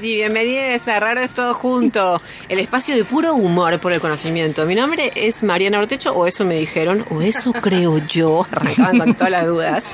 Bienvenidos 0.00 0.86
a 0.88 1.00
Raro 1.00 1.20
es 1.20 1.30
todo 1.30 1.54
junto, 1.54 2.20
el 2.48 2.58
espacio 2.58 2.96
de 2.96 3.04
puro 3.04 3.34
humor 3.34 3.80
por 3.80 3.92
el 3.92 4.00
conocimiento. 4.00 4.64
Mi 4.66 4.74
nombre 4.74 5.12
es 5.14 5.42
Mariana 5.42 5.78
Ortecho, 5.78 6.12
o 6.12 6.26
eso 6.26 6.44
me 6.44 6.54
dijeron, 6.56 7.04
o 7.10 7.20
eso 7.20 7.52
creo 7.52 7.98
yo, 8.06 8.46
arrancaban 8.50 8.98
con 8.98 9.14
todas 9.14 9.30
las 9.30 9.46
dudas. 9.46 9.84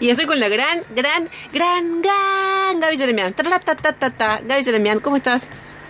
Y 0.00 0.10
estoy 0.10 0.26
con 0.26 0.40
la 0.40 0.48
gran, 0.48 0.82
gran, 0.94 1.28
gran, 1.52 2.02
gran 2.02 2.80
Gaby 2.80 2.96
Jeremian. 2.98 3.34
Gaby 3.36 4.64
Jeremian, 4.64 5.00
¿cómo 5.00 5.16
estás? 5.16 5.48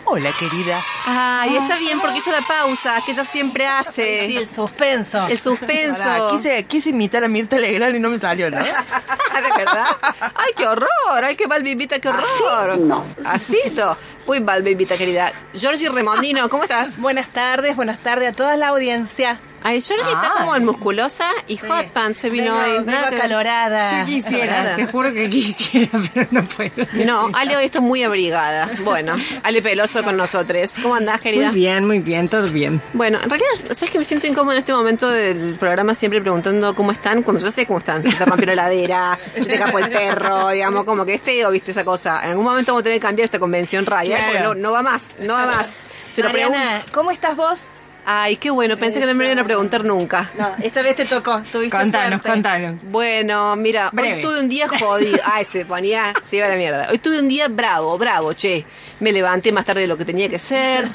Hola, 0.09 0.31
querida. 0.39 0.81
Ay, 1.05 1.57
está 1.57 1.77
bien 1.79 2.01
porque 2.01 2.19
hizo 2.19 2.31
la 2.31 2.41
pausa 2.41 3.03
que 3.05 3.11
ella 3.11 3.25
siempre 3.25 3.67
hace. 3.67 4.27
Sí, 4.29 4.37
el 4.37 4.49
suspenso. 4.49 5.27
El 5.27 5.39
suspenso. 5.41 6.31
quise, 6.31 6.65
quise 6.65 6.91
imitar 6.91 7.25
a 7.25 7.29
Mirta 7.29 7.59
Legrand 7.59 7.97
y 7.97 7.99
no 7.99 8.11
me 8.11 8.19
salió, 8.19 8.49
¿no? 8.49 8.59
¿De 9.37 9.51
verdad? 9.57 9.85
Ay, 10.21 10.53
qué 10.57 10.67
horror. 10.67 11.25
Ay, 11.25 11.35
qué 11.35 11.49
balbibita, 11.49 11.99
qué 11.99 12.09
horror. 12.09 12.71
Así 12.71 12.83
no. 12.83 13.05
Así 13.25 13.59
no. 13.75 13.97
Muy 14.29 14.39
balbibita, 14.39 14.97
querida. 14.97 15.33
Georgie 15.53 15.89
Remondino, 15.89 16.49
¿cómo 16.49 16.63
estás? 16.63 16.99
Buenas 16.99 17.29
tardes, 17.29 17.75
buenas 17.75 17.99
tardes 17.99 18.29
a 18.29 18.33
toda 18.33 18.57
la 18.57 18.69
audiencia. 18.69 19.41
Ay, 19.67 19.81
Georgie 19.81 20.13
está 20.13 20.33
como 20.39 20.55
en 20.55 20.65
musculosa 20.65 21.25
y 21.49 21.57
hot 21.57 21.89
pants 21.89 22.21
se 22.21 22.31
vino 22.31 22.57
hoy. 22.57 22.85
Nada 22.85 23.11
calorada. 23.11 23.99
Yo 23.99 24.07
quisiera, 24.07 24.77
te 24.77 24.87
juro 24.87 25.13
que 25.13 25.29
quisiera, 25.31 25.91
pero 26.15 26.29
no 26.31 26.45
puedo. 26.45 26.87
No, 27.05 27.31
Ale 27.33 27.57
hoy 27.57 27.65
está 27.65 27.81
muy 27.81 28.05
abrigada. 28.05 28.71
Bueno, 28.85 29.17
Ale 29.43 29.63
Peloso 29.63 30.05
con 30.05 30.17
nosotros. 30.17 30.71
¿Cómo 30.81 30.95
andás, 30.95 31.21
querida? 31.21 31.47
Muy 31.47 31.55
bien, 31.57 31.85
muy 31.85 31.99
bien, 31.99 32.29
todo 32.29 32.49
bien. 32.49 32.81
Bueno, 32.93 33.19
en 33.21 33.29
realidad, 33.29 33.49
¿sabes 33.73 33.91
que 33.91 33.99
me 33.99 34.05
siento 34.05 34.29
incómodo 34.29 34.53
en 34.53 34.59
este 34.59 34.73
momento 34.73 35.11
del 35.11 35.57
programa 35.59 35.97
siempre 35.97 36.21
preguntando 36.21 36.77
cómo 36.77 36.93
están? 36.93 37.25
Cuando 37.25 37.43
yo 37.43 37.51
sé 37.51 37.67
cómo 37.67 37.81
están. 37.81 38.05
Se 38.05 38.17
te 38.17 38.25
rompió 38.25 38.47
la 38.47 38.53
heladera, 38.53 39.19
se 39.35 39.47
te 39.47 39.59
capó 39.59 39.81
el 39.81 39.91
perro, 39.91 40.51
digamos, 40.51 40.85
como 40.85 41.05
que 41.05 41.15
es 41.15 41.21
feo, 41.21 41.51
viste, 41.51 41.73
esa 41.73 41.85
cosa. 41.85 42.23
En 42.23 42.31
algún 42.31 42.45
momento 42.45 42.71
vamos 42.71 42.83
a 42.83 42.85
tener 42.85 43.01
que 43.01 43.07
cambiar 43.07 43.25
esta 43.25 43.41
convención 43.41 43.85
raya, 43.85 44.17
no, 44.45 44.55
no, 44.55 44.71
va 44.71 44.85
más, 44.85 45.03
no 45.19 45.35
va 45.35 45.47
más. 45.47 45.85
Se 46.13 46.23
Mariana, 46.23 46.83
¿cómo 46.93 47.11
estás 47.11 47.35
vos? 47.35 47.71
Ay, 48.09 48.37
qué 48.37 48.51
bueno, 48.51 48.77
pensé 48.77 49.01
que 49.01 49.07
no 49.07 49.15
me 49.15 49.25
iban 49.25 49.41
a 49.41 49.45
preguntar 49.45 49.83
nunca. 49.85 50.31
No, 50.39 50.55
esta 50.63 50.81
vez 50.81 50.95
te 50.95 51.07
tocó, 51.07 51.43
tuviste 51.51 51.77
Contanos, 51.77 52.23
contanos. 52.23 52.81
Bueno, 52.85 53.57
mira, 53.57 53.91
hoy 53.93 54.21
tuve 54.21 54.39
un 54.39 54.49
día 54.49 54.69
jodido. 54.69 55.19
Ay, 55.25 55.45
se 55.45 55.65
ponía, 55.65 56.15
se 56.25 56.37
iba 56.37 56.47
a 56.47 56.51
la 56.51 56.55
mierda. 56.55 56.89
Hoy 56.91 56.99
tuve 56.99 57.19
un 57.19 57.29
día 57.29 57.49
bravo, 57.49 57.99
bravo, 57.99 58.33
che. 58.33 58.65
Me 59.01 59.13
levanté 59.13 59.51
más 59.51 59.65
tarde 59.65 59.81
de 59.81 59.87
lo 59.89 59.99
que 59.99 60.05
tenía 60.05 60.29
que 60.29 60.39
ser. 60.39 60.89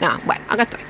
No, 0.00 0.20
bueno, 0.24 0.44
acá 0.48 0.64
estoy. 0.64 0.80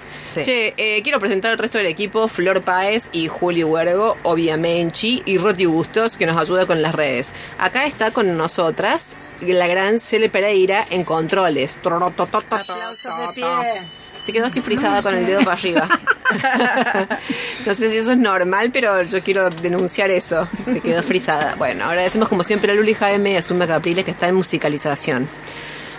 Che, 0.42 0.74
eh, 0.76 1.00
quiero 1.02 1.20
presentar 1.20 1.52
al 1.52 1.58
resto 1.58 1.78
del 1.78 1.86
equipo, 1.86 2.26
Flor 2.28 2.60
Páez 2.62 3.08
y 3.12 3.28
Juli 3.28 3.62
Huergo, 3.62 4.16
obviamente, 4.24 5.22
y 5.24 5.38
Roti 5.38 5.64
Bustos, 5.64 6.16
que 6.16 6.26
nos 6.26 6.36
ayuda 6.36 6.66
con 6.66 6.82
las 6.82 6.94
redes. 6.94 7.32
Acá 7.58 7.86
está 7.86 8.10
con 8.10 8.36
nosotras 8.36 9.16
la 9.40 9.66
gran 9.66 10.00
Cele 10.00 10.28
Pereira 10.28 10.84
en 10.90 11.04
controles. 11.04 11.78
Aplausos 11.84 12.64
de 13.18 13.34
pie. 13.34 14.16
Se 14.26 14.32
quedó 14.32 14.47
así 14.47 14.60
frisada 14.60 15.04
con 15.04 15.14
el 15.14 15.25
dedo 15.25 15.38
para 15.44 15.53
arriba. 15.53 15.88
no 17.64 17.75
sé 17.75 17.91
si 17.92 17.98
eso 17.98 18.10
es 18.10 18.19
normal, 18.19 18.70
pero 18.72 19.04
yo 19.04 19.22
quiero 19.22 19.50
denunciar 19.50 20.10
eso. 20.10 20.48
Se 20.64 20.81
quedó 20.81 21.00
frisada. 21.04 21.54
Bueno, 21.54 21.84
agradecemos 21.84 22.28
como 22.28 22.42
siempre 22.42 22.72
a 22.72 22.75
Luli 22.75 22.92
Jaime 22.92 23.34
y 23.34 23.36
a 23.36 23.42
Zumba 23.42 23.69
Capriles 23.69 24.04
que 24.04 24.10
está 24.10 24.26
en 24.26 24.34
musicalización. 24.34 25.28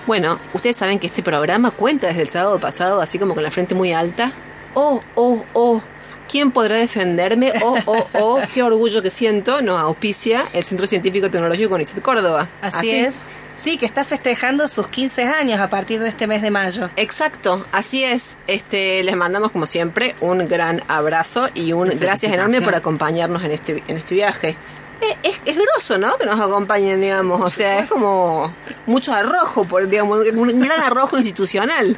Bueno, 0.08 0.40
ustedes 0.54 0.76
saben 0.76 1.00
que 1.00 1.08
este 1.08 1.24
programa 1.24 1.72
cuenta 1.72 2.08
desde 2.08 2.24
el 2.24 2.28
sábado 2.28 2.60
pasado, 2.60 3.00
así 3.00 3.18
como 3.18 3.34
con 3.34 3.44
la 3.44 3.50
frente 3.50 3.76
muy 3.76 3.94
alta. 3.94 4.34
Oh, 4.74 5.02
oh, 5.16 5.46
oh. 5.54 5.82
¿Quién 6.30 6.52
podrá 6.52 6.76
defenderme? 6.76 7.54
Oh, 7.64 7.78
oh, 7.86 8.08
oh, 8.20 8.42
qué 8.54 8.62
orgullo 8.62 9.02
que 9.02 9.10
siento. 9.10 9.62
Nos 9.62 9.80
auspicia 9.80 10.50
el 10.52 10.66
Centro 10.66 10.86
Científico 10.86 11.32
Tecnológico 11.32 11.70
CONICET 11.70 12.02
Córdoba. 12.02 12.50
Así 12.62 12.90
es. 12.90 13.20
Sí, 13.57 13.79
que 13.79 13.88
está 13.88 14.06
festejando 14.06 14.68
sus 14.68 14.88
15 14.88 15.23
años 15.23 15.59
a 15.59 15.69
partir 15.69 16.00
de 16.00 16.09
este 16.09 16.28
mes 16.28 16.44
de 16.44 16.51
mayo. 16.51 16.91
Exacto, 16.95 17.66
así 17.72 18.03
es. 18.03 18.38
Este, 18.45 19.03
les 19.03 19.18
mandamos 19.18 19.51
como 19.51 19.65
siempre 19.65 20.15
un 20.21 20.45
gran 20.45 20.83
abrazo 20.88 21.50
y 21.56 21.74
un 21.74 21.89
gracias 22.00 22.31
enorme 22.31 22.62
por 22.62 22.75
acompañarnos 22.75 23.44
en 23.44 23.51
este, 23.51 23.83
en 23.88 23.98
este 23.98 24.13
viaje. 24.13 24.57
Eh, 25.01 25.18
es, 25.24 25.42
es, 25.45 25.57
grosso, 25.57 25.98
¿no? 25.98 26.18
Que 26.18 26.25
nos 26.25 26.39
acompañen, 26.39 27.01
digamos. 27.01 27.44
O 27.44 27.50
sea, 27.50 27.80
es 27.80 27.88
como 27.88 28.54
mucho 28.86 29.13
arrojo, 29.13 29.65
por, 29.65 29.88
digamos, 29.88 30.19
un 30.33 30.60
gran 30.60 30.80
arrojo 30.80 31.18
institucional 31.18 31.98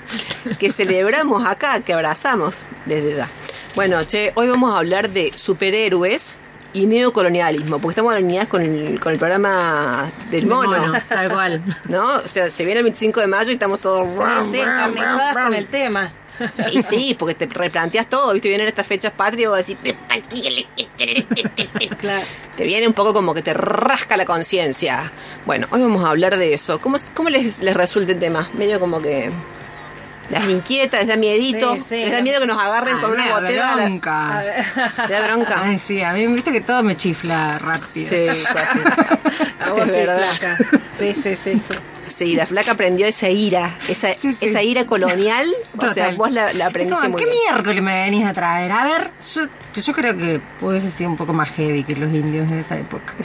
que 0.59 0.71
celebramos 0.71 1.45
acá, 1.45 1.81
que 1.81 1.93
abrazamos 1.93 2.65
desde 2.85 3.15
ya. 3.15 3.27
Bueno, 3.75 4.03
che, 4.03 4.31
hoy 4.35 4.47
vamos 4.47 4.73
a 4.73 4.77
hablar 4.77 5.09
de 5.09 5.31
superhéroes 5.35 6.39
y 6.73 6.85
neocolonialismo, 6.85 7.79
porque 7.79 7.93
estamos 7.93 8.13
alineadas 8.13 8.47
con 8.47 8.61
el, 8.61 8.99
con 8.99 9.13
el 9.13 9.19
programa 9.19 10.09
del 10.29 10.47
mono. 10.47 10.93
Tal 11.07 11.31
cual. 11.31 11.63
¿No? 11.89 12.17
O 12.17 12.27
sea, 12.27 12.49
se 12.49 12.65
viene 12.65 12.79
el 12.79 12.83
25 12.83 13.19
de 13.19 13.27
mayo 13.27 13.49
y 13.51 13.53
estamos 13.53 13.79
todos... 13.79 14.13
Sí, 14.51 14.59
con 15.33 15.53
el 15.53 15.67
tema. 15.67 16.13
Y 16.71 16.81
sí, 16.83 17.15
porque 17.19 17.35
te 17.35 17.45
replanteas 17.47 18.07
todo, 18.07 18.31
¿viste? 18.33 18.47
Vienen 18.47 18.67
estas 18.67 18.87
fechas 18.87 19.11
patrias 19.11 19.43
y 19.43 19.47
vos 19.47 19.57
decís... 19.57 19.77
Te 22.55 22.63
viene 22.63 22.87
un 22.87 22.93
poco 22.93 23.13
como 23.13 23.33
que 23.33 23.41
te 23.41 23.53
rasca 23.53 24.15
la 24.15 24.25
conciencia. 24.25 25.11
Bueno, 25.45 25.67
hoy 25.71 25.81
vamos 25.81 26.03
a 26.03 26.09
hablar 26.09 26.37
de 26.37 26.53
eso. 26.53 26.79
¿Cómo, 26.79 26.97
cómo 27.13 27.29
les, 27.29 27.61
les 27.61 27.75
resulta 27.75 28.11
el 28.11 28.19
tema? 28.19 28.49
Medio 28.53 28.79
como 28.79 29.01
que... 29.01 29.31
Las 30.29 30.47
inquieta, 30.47 30.97
les 30.99 31.07
da 31.07 31.15
miedito, 31.15 31.73
Sí, 31.75 31.81
sí. 31.81 31.95
les 31.97 32.11
da 32.11 32.21
miedo 32.21 32.39
que 32.39 32.45
nos 32.47 32.61
agarren 32.61 32.95
Ay, 32.97 33.01
con 33.01 33.11
una 33.11 33.27
da 33.27 33.33
botella. 33.39 33.75
bronca. 33.75 34.43
¿Te 35.07 35.13
da 35.13 35.21
bronca? 35.27 35.61
Ay, 35.63 35.79
sí, 35.79 36.01
a 36.03 36.13
mí 36.13 36.27
me 36.27 36.35
viste 36.35 36.51
que 36.51 36.61
todo 36.61 36.83
me 36.83 36.95
chifla 36.95 37.57
rápido. 37.57 38.09
Sí, 38.09 38.27
Sofi. 38.45 38.79
A 39.59 39.71
vos 39.71 39.81
Es 39.81 39.87
sí, 39.87 39.91
verdad. 39.95 40.19
flaca. 40.33 40.57
Sí, 40.99 41.13
sí, 41.13 41.35
sí, 41.35 41.57
sí. 41.57 41.75
Sí, 42.07 42.35
la 42.35 42.45
flaca 42.47 42.71
aprendió 42.71 43.05
esa 43.05 43.29
ira, 43.29 43.77
esa, 43.87 44.13
Sí, 44.15 44.33
sí. 44.33 44.37
esa 44.41 44.61
ira 44.63 44.85
colonial. 44.85 45.45
O 45.77 45.89
sea, 45.93 46.11
vos 46.11 46.31
la, 46.31 46.53
la 46.53 46.67
aprendiste 46.67 46.99
como, 47.01 47.11
muy 47.17 47.23
¿Qué 47.23 47.29
bien. 47.29 47.37
miércoles 47.51 47.81
me 47.83 48.03
venís 48.03 48.25
a 48.25 48.33
traer? 48.33 48.71
A 48.71 48.83
ver, 48.83 49.11
yo, 49.33 49.41
yo 49.81 49.93
creo 49.93 50.17
que 50.17 50.41
hubiese 50.61 50.89
sido 50.91 51.09
un 51.09 51.17
poco 51.17 51.33
más 51.33 51.49
heavy 51.51 51.83
que 51.83 51.95
los 51.95 52.11
indios 52.13 52.49
de 52.49 52.59
esa 52.59 52.77
época. 52.77 53.13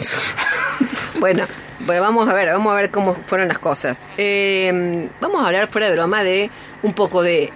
Bueno, 1.20 1.44
pues 1.86 2.00
vamos 2.00 2.28
a 2.28 2.32
ver, 2.32 2.48
vamos 2.48 2.72
a 2.72 2.76
ver 2.76 2.90
cómo 2.90 3.14
fueron 3.26 3.48
las 3.48 3.58
cosas. 3.58 4.04
Eh, 4.18 5.08
vamos 5.20 5.42
a 5.42 5.46
hablar 5.46 5.68
fuera 5.68 5.88
de 5.88 5.94
broma 5.94 6.22
de 6.22 6.50
un 6.82 6.92
poco 6.94 7.22
de 7.22 7.52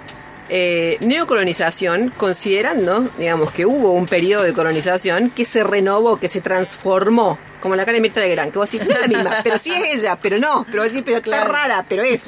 eh, 0.51 0.97
neocolonización, 1.01 2.11
considerando, 2.17 3.03
digamos, 3.19 3.51
que 3.51 3.67
hubo 3.67 3.93
un 3.93 4.07
periodo 4.07 4.45
de 4.45 4.55
colonización 4.55 5.31
que 5.31 5.45
se 5.45 5.63
renovó, 5.63 6.19
que 6.19 6.29
se 6.29 6.41
transformó, 6.41 7.39
como 7.61 7.77
la 7.77 7.85
cara 7.85 7.97
de 7.97 8.01
Mirta 8.01 8.21
Legrand, 8.21 8.51
que 8.53 8.59
vos 8.59 8.71
decís, 8.71 8.89
no 8.89 8.95
es 8.95 9.01
la 9.03 9.09
misma, 9.09 9.37
pero 9.45 9.59
sí 9.59 9.73
es 9.75 9.99
ella, 10.01 10.17
pero 10.21 10.39
no, 10.39 10.65
pero 10.71 10.83
vos 10.83 10.91
decís, 10.93 11.03
pero 11.05 11.19
está 11.19 11.45
rara, 11.45 11.85
pero 11.89 12.03
es. 12.03 12.23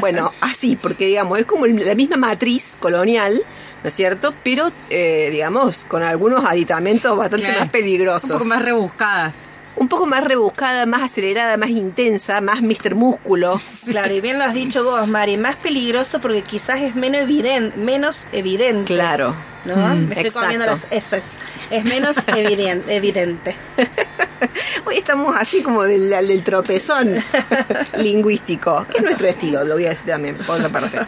Bueno, 0.00 0.32
así, 0.40 0.76
porque 0.76 1.06
digamos, 1.06 1.38
es 1.38 1.44
como 1.46 1.66
la 1.66 1.94
misma 1.94 2.16
matriz 2.16 2.76
colonial, 2.80 3.42
¿no 3.82 3.88
es 3.88 3.94
cierto? 3.94 4.32
Pero, 4.42 4.70
eh, 4.88 5.28
digamos, 5.30 5.84
con 5.86 6.02
algunos 6.02 6.44
aditamentos 6.46 7.16
bastante 7.18 7.44
Claro. 7.46 7.60
más 7.60 7.70
peligrosos 7.70 8.30
Un 8.30 8.38
poco 8.38 8.44
más 8.46 8.62
rebuscada. 8.62 9.32
Un 9.78 9.88
poco 9.88 10.06
más 10.06 10.24
rebuscada, 10.24 10.86
más 10.86 11.02
acelerada, 11.02 11.56
más 11.56 11.70
intensa, 11.70 12.40
más 12.40 12.62
Mr. 12.62 12.94
Músculo. 12.94 13.60
Claro, 13.90 14.14
y 14.14 14.20
bien 14.20 14.38
lo 14.38 14.44
has 14.44 14.54
dicho 14.54 14.84
vos, 14.84 15.06
Mari, 15.08 15.36
más 15.36 15.56
peligroso 15.56 16.20
porque 16.20 16.42
quizás 16.42 16.80
es 16.80 16.94
menos 16.94 17.22
evidente, 17.22 17.76
menos 17.78 18.28
evidente. 18.32 18.94
Claro. 18.94 19.34
¿No? 19.68 19.76
Mm, 19.94 20.08
Me 20.08 20.14
estoy 20.14 20.26
exacto. 20.26 20.40
comiendo 20.40 20.66
las 20.66 20.86
S. 20.90 21.20
Es 21.70 21.84
menos 21.84 22.16
eviden- 22.28 22.84
evidente. 22.88 23.54
Hoy 24.86 24.96
estamos 24.96 25.36
así 25.36 25.62
como 25.62 25.82
del, 25.82 26.08
del 26.08 26.42
tropezón 26.42 27.14
lingüístico, 27.98 28.86
que 28.90 28.98
es 28.98 29.04
nuestro 29.04 29.26
estilo, 29.26 29.64
lo 29.64 29.74
voy 29.74 29.84
a 29.86 29.90
decir 29.90 30.06
también, 30.06 30.36
por 30.36 30.56
otra 30.56 30.68
parte. 30.70 30.98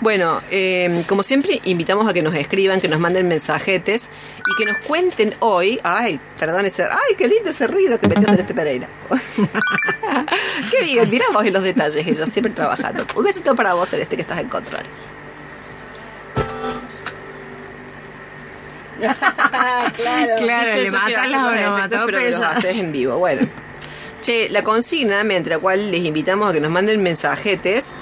Bueno, 0.00 0.40
eh, 0.50 1.04
como 1.06 1.22
siempre, 1.22 1.60
invitamos 1.64 2.08
a 2.08 2.12
que 2.12 2.22
nos 2.22 2.34
escriban, 2.34 2.80
que 2.80 2.88
nos 2.88 2.98
manden 2.98 3.28
mensajetes 3.28 4.04
y 4.38 4.56
que 4.56 4.70
nos 4.70 4.78
cuenten 4.78 5.34
hoy. 5.40 5.78
Ay, 5.84 6.18
perdón 6.38 6.64
ese. 6.66 6.84
Ay, 6.84 7.14
qué 7.16 7.28
lindo 7.28 7.50
ese 7.50 7.66
ruido 7.66 8.00
que 8.00 8.08
metió 8.08 8.26
Celeste 8.28 8.54
Pereira. 8.54 8.88
qué 10.70 10.82
bien, 10.82 11.08
mirá 11.10 11.26
vos 11.32 11.44
en 11.44 11.52
los 11.52 11.62
detalles, 11.62 12.04
ella 12.06 12.26
siempre 12.26 12.52
trabajando. 12.52 13.04
Un 13.14 13.24
besito 13.24 13.54
para 13.54 13.74
vos, 13.74 13.88
Celeste, 13.88 14.16
que 14.16 14.22
estás 14.22 14.40
en 14.40 14.48
controles. 14.48 14.88
Claro. 19.00 20.36
Claro, 20.38 20.74
le 20.76 20.90
matas 20.90 21.30
las 21.30 21.42
onomatopeyas. 21.42 22.36
pero 22.36 22.46
haces 22.46 22.76
en 22.76 22.92
vivo. 22.92 23.18
Bueno. 23.18 23.46
Che, 24.20 24.50
la 24.50 24.62
consigna, 24.62 25.24
mediante 25.24 25.50
la 25.50 25.58
cual 25.58 25.90
les 25.90 26.04
invitamos 26.04 26.50
a 26.50 26.52
que 26.52 26.60
nos 26.60 26.70
manden 26.70 27.02
mensajetes, 27.02 27.94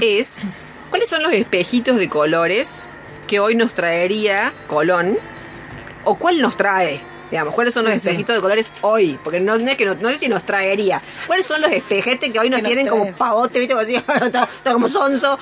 es 0.00 0.36
¿cuáles 0.88 1.08
son 1.08 1.22
los 1.22 1.32
espejitos 1.32 1.96
de 1.96 2.08
colores 2.08 2.88
que 3.26 3.40
hoy 3.40 3.54
nos 3.54 3.74
traería 3.74 4.52
Colón? 4.66 5.18
¿O 6.04 6.16
cuál 6.16 6.40
nos 6.40 6.56
trae? 6.56 7.09
Digamos, 7.30 7.54
¿cuáles 7.54 7.72
son 7.74 7.84
Sí, 7.84 7.90
los 7.90 8.02
sí. 8.02 8.08
espejitos 8.08 8.34
de 8.36 8.40
colores 8.42 8.70
hoy? 8.82 9.18
Porque 9.22 9.38
no, 9.40 9.56
no 9.56 9.70
es 9.70 9.76
que 9.76 9.86
no, 9.86 9.94
no 9.94 10.08
sé 10.08 10.18
si 10.18 10.28
nos 10.28 10.44
traería. 10.44 11.00
¿Cuáles 11.26 11.46
son 11.46 11.60
los 11.60 11.70
espejetes 11.70 12.30
que 12.30 12.38
hoy 12.40 12.50
nos 12.50 12.58
Que 12.58 12.62
nos 12.62 12.68
tienen 12.72 12.88
como 12.88 13.12
pavote, 13.14 13.58
viste, 13.60 13.74
como, 13.74 13.82
así, 13.82 13.94
está- 14.24 14.44
está 14.44 14.72
como 14.72 14.88
sonso? 14.88 15.38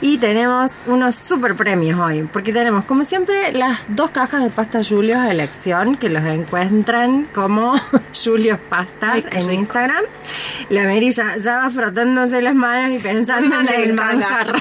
Y 0.04 0.18
tenemos 0.18 0.72
unos 0.88 1.16
super 1.16 1.56
premios 1.56 2.00
hoy, 2.00 2.28
porque 2.34 2.52
tenemos, 2.52 2.86
como 2.86 3.04
siempre, 3.04 3.52
las 3.54 3.80
dos 3.88 4.10
cajas 4.10 4.44
de 4.44 4.50
pasta 4.50 4.82
Julios 4.84 5.20
a 5.20 5.30
elección, 5.30 5.96
que 5.96 6.10
los 6.10 6.24
encuentran 6.26 7.26
como 7.36 7.76
Julios 8.26 8.60
Pasta 8.68 9.14
Ay, 9.14 9.26
en 9.32 9.42
rico. 9.48 9.62
Instagram. 9.62 10.04
La 10.70 10.84
Mary 10.86 11.12
ya, 11.12 11.38
ya 11.38 11.58
va 11.58 11.70
frotándose 11.70 12.42
las 12.42 12.56
manos 12.56 12.90
y 12.92 12.98
pensando 13.00 13.60
en 13.60 13.70
el 13.70 13.94
manjar. 13.94 14.56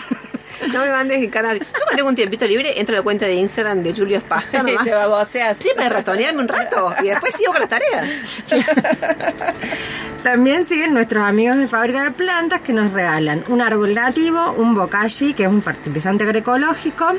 No 0.72 0.80
me 0.80 0.90
mandes 0.90 1.18
en 1.18 1.30
canal. 1.30 1.58
Yo 1.58 1.64
cuando 1.72 1.96
tengo 1.96 2.08
un 2.08 2.14
tiempito 2.16 2.46
libre, 2.46 2.78
entro 2.78 2.94
a 2.94 2.98
la 2.98 3.02
cuenta 3.02 3.26
de 3.26 3.34
Instagram 3.34 3.82
de 3.82 3.92
Julio 3.92 4.20
Pasta 4.20 4.62
nomás. 4.62 4.84
Te 4.84 4.92
baboseas. 4.92 5.56
Sí, 5.58 5.70
para 5.74 5.88
ratonearme 5.88 6.40
un 6.40 6.48
rato 6.48 6.94
y 7.02 7.08
después 7.08 7.34
sigo 7.36 7.52
con 7.52 7.60
las 7.60 7.70
tareas. 7.70 8.08
También 10.22 10.66
siguen 10.66 10.92
nuestros 10.92 11.24
amigos 11.24 11.56
de 11.56 11.66
Fábrica 11.66 12.02
de 12.02 12.10
Plantas 12.10 12.60
que 12.60 12.72
nos 12.72 12.92
regalan 12.92 13.42
un 13.48 13.62
árbol 13.62 13.94
nativo, 13.94 14.52
un 14.52 14.74
bokashi, 14.74 15.32
que 15.32 15.44
es 15.44 15.48
un 15.48 15.62
fertilizante 15.62 16.24
agroecológico. 16.24 17.14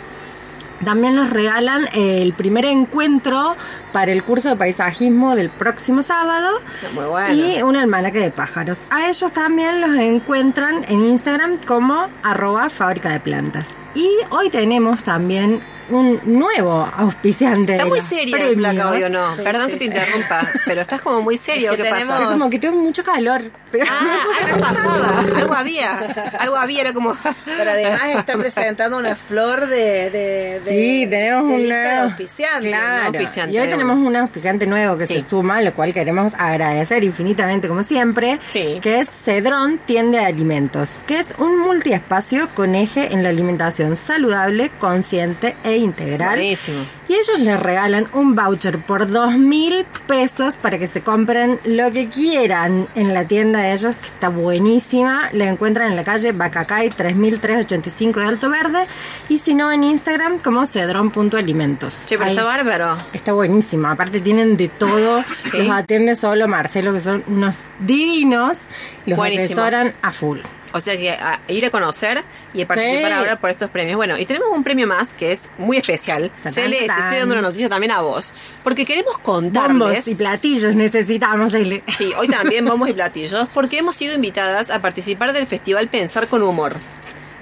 También 0.83 1.15
nos 1.15 1.29
regalan 1.29 1.87
eh, 1.93 2.21
el 2.21 2.33
primer 2.33 2.65
encuentro 2.65 3.55
para 3.93 4.11
el 4.11 4.23
curso 4.23 4.49
de 4.49 4.55
paisajismo 4.55 5.35
del 5.35 5.49
próximo 5.49 6.01
sábado 6.01 6.59
Muy 6.93 7.05
bueno. 7.05 7.33
y 7.33 7.61
un 7.61 7.75
almanaque 7.75 8.19
de 8.19 8.31
pájaros. 8.31 8.79
A 8.89 9.07
ellos 9.07 9.31
también 9.31 9.81
los 9.81 9.91
encuentran 9.99 10.83
en 10.87 11.03
Instagram 11.03 11.57
como 11.65 12.07
arroba 12.23 12.69
fábrica 12.69 13.09
de 13.09 13.19
plantas. 13.19 13.67
Y 13.93 14.09
hoy 14.29 14.49
tenemos 14.49 15.03
también 15.03 15.61
un 15.91 16.19
nuevo 16.25 16.89
auspiciante. 16.95 17.73
Está 17.73 17.83
de 17.83 17.89
muy 17.89 18.01
serio 18.01 18.37
el 18.37 18.55
placa 18.55 18.89
hoy 18.89 19.03
o 19.03 19.09
no. 19.09 19.35
Sí, 19.35 19.41
Perdón 19.43 19.65
sí, 19.67 19.71
que 19.73 19.77
te 19.77 19.83
sí. 19.85 19.91
interrumpa, 19.91 20.47
pero 20.65 20.81
estás 20.81 21.01
como 21.01 21.21
muy 21.21 21.37
serio. 21.37 21.71
Es 21.71 21.77
que 21.77 21.83
¿Qué 21.83 21.89
pasa? 21.89 22.01
tenemos- 22.05 22.31
Como 22.33 22.49
que 22.49 22.59
tengo 22.59 22.77
mucho 22.77 23.03
calor. 23.03 23.41
Pero 23.71 23.85
Ah, 23.89 24.15
algo 24.45 24.59
pasaba, 24.61 25.19
algo 25.37 25.53
había, 25.53 25.97
algo 26.39 26.55
había, 26.57 26.81
era 26.81 26.93
como... 26.93 27.13
Pero 27.45 27.71
además 27.71 28.01
está 28.17 28.37
presentando 28.37 28.97
una 28.97 29.15
flor 29.15 29.67
de. 29.67 30.09
de, 30.09 30.59
de 30.59 30.69
Sí, 30.69 31.07
tenemos 31.09 31.47
de 31.47 31.53
un 31.53 31.59
lista 31.61 31.75
de 31.77 31.83
nuevo 31.87 32.03
auspiciantes. 32.03 32.71
Claro. 32.71 33.05
auspiciante 33.07 33.55
y 33.55 33.59
hoy 33.59 33.65
de 33.67 33.71
tenemos 33.71 33.97
un 33.97 34.15
auspiciante 34.15 34.65
nuevo 34.67 34.97
que 34.97 35.07
Sí. 35.07 35.21
se 35.21 35.29
suma, 35.29 35.61
lo 35.61 35.73
cual 35.73 35.93
queremos 35.93 36.33
agradecer 36.37 37.03
infinitamente 37.03 37.67
como 37.67 37.83
siempre, 37.83 38.39
Sí. 38.47 38.79
que 38.81 38.99
es 38.99 39.09
Cedrón 39.09 39.79
Tiende 39.85 40.19
de 40.19 40.25
Alimentos, 40.25 40.89
que 41.07 41.19
es 41.19 41.33
un 41.37 41.59
multiespacio 41.59 42.49
con 42.55 42.75
eje 42.75 43.13
en 43.13 43.23
la 43.23 43.29
alimentación 43.29 43.97
saludable, 43.97 44.71
consciente 44.79 45.55
e 45.63 45.77
integral. 45.81 46.35
Buenísimo. 46.35 46.85
Y 47.09 47.13
ellos 47.13 47.39
les 47.39 47.59
regalan 47.59 48.07
un 48.13 48.35
voucher 48.35 48.77
por 48.79 49.09
dos 49.09 49.33
mil 49.37 49.85
pesos 50.07 50.57
para 50.57 50.77
que 50.79 50.87
se 50.87 51.01
compren 51.01 51.59
lo 51.65 51.91
que 51.91 52.07
quieran 52.09 52.87
en 52.95 53.13
la 53.13 53.25
tienda 53.25 53.59
de 53.59 53.73
ellos, 53.73 53.95
que 53.97 54.07
está 54.07 54.29
buenísima. 54.29 55.29
La 55.33 55.47
encuentran 55.47 55.89
en 55.89 55.95
la 55.95 56.03
calle 56.03 56.31
Bacacay 56.31 56.89
3385 56.89 58.19
de 58.19 58.25
Alto 58.25 58.49
Verde. 58.49 58.85
Y 59.29 59.39
si 59.39 59.53
no, 59.53 59.71
en 59.71 59.83
Instagram 59.83 60.39
como 60.39 60.65
cedrón.alimentos. 60.65 62.01
Che, 62.05 62.17
pero 62.17 62.29
Ahí- 62.29 62.35
está 62.35 62.43
bárbaro. 62.45 62.97
Está 63.13 63.33
buenísima. 63.33 63.91
Aparte 63.91 64.21
tienen 64.21 64.57
de 64.57 64.69
todo. 64.69 65.23
Sí. 65.37 65.57
Los 65.57 65.69
atiende 65.69 66.15
solo 66.15 66.47
Marcelo, 66.47 66.93
que 66.93 67.01
son 67.01 67.23
unos 67.27 67.65
divinos. 67.79 68.59
Los 69.05 69.17
Buenísimo. 69.17 69.45
asesoran 69.45 69.93
a 70.01 70.11
full. 70.11 70.39
O 70.73 70.81
sea 70.81 70.95
que 70.97 71.11
a 71.11 71.39
ir 71.47 71.65
a 71.65 71.69
conocer 71.69 72.23
y 72.53 72.61
a 72.61 72.67
participar 72.67 73.11
Sí. 73.11 73.17
ahora 73.17 73.35
por 73.37 73.49
estos 73.49 73.69
premios. 73.69 73.97
Bueno, 73.97 74.17
y 74.17 74.25
tenemos 74.25 74.49
un 74.51 74.63
premio 74.63 74.87
más 74.87 75.13
que 75.13 75.31
es 75.33 75.49
muy 75.57 75.77
especial. 75.77 76.31
Tan, 76.43 76.53
Cele, 76.53 76.79
te 76.81 76.87
tan. 76.87 76.99
estoy 77.03 77.17
dando 77.19 77.33
una 77.35 77.41
noticia 77.41 77.69
también 77.69 77.91
a 77.91 78.01
vos. 78.01 78.33
Porque 78.63 78.85
queremos 78.85 79.13
Bombos 79.23 79.23
contarles... 79.25 80.07
y 80.07 80.15
platillos 80.15 80.75
necesitamos. 80.75 81.53
Ele. 81.53 81.83
Sí, 81.97 82.11
hoy 82.17 82.27
también 82.27 82.65
bombos 82.65 82.89
y 82.89 82.93
platillos, 82.93 83.47
porque 83.53 83.77
hemos 83.79 83.95
sido 83.95 84.15
invitadas 84.15 84.69
a 84.69 84.81
participar 84.81 85.33
del 85.33 85.47
festival 85.47 85.87
Pensar 85.89 86.27
con 86.27 86.41
Humor. 86.43 86.75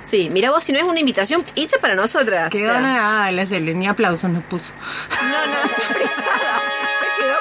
Sí, 0.05 0.29
mira 0.31 0.49
vos, 0.49 0.63
si 0.63 0.71
no 0.71 0.79
es 0.79 0.85
una 0.85 0.99
invitación 0.99 1.45
hecha 1.55 1.77
para 1.79 1.93
nosotras. 1.95 2.49
Qué 2.49 2.67
o 2.67 2.73
sea, 2.73 3.25
ah, 3.25 3.31
la 3.31 3.45
Cele, 3.45 3.75
ni 3.75 3.87
aplausos 3.87 4.29
nos 4.29 4.43
puso. 4.43 4.73
No, 5.21 5.45
no, 5.45 5.69
fresada. 5.93 6.61
Me 7.01 7.23
quedó 7.23 7.35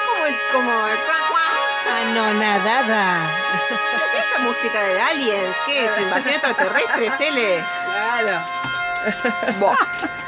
como 0.53 0.71
como. 0.71 0.71
Ah, 0.71 2.11
no, 2.13 2.33
nada. 2.39 3.27
¿Qué 4.39 4.49
es 4.49 4.57
esta 4.57 4.77
música 4.79 4.83
de 4.83 5.01
aliens? 5.01 5.55
¿Qué? 5.65 5.89
¿Tu 5.95 6.01
invasión 6.01 6.33
extraterrestre, 6.33 7.11
Cele? 7.17 7.63
Claro. 7.85 8.41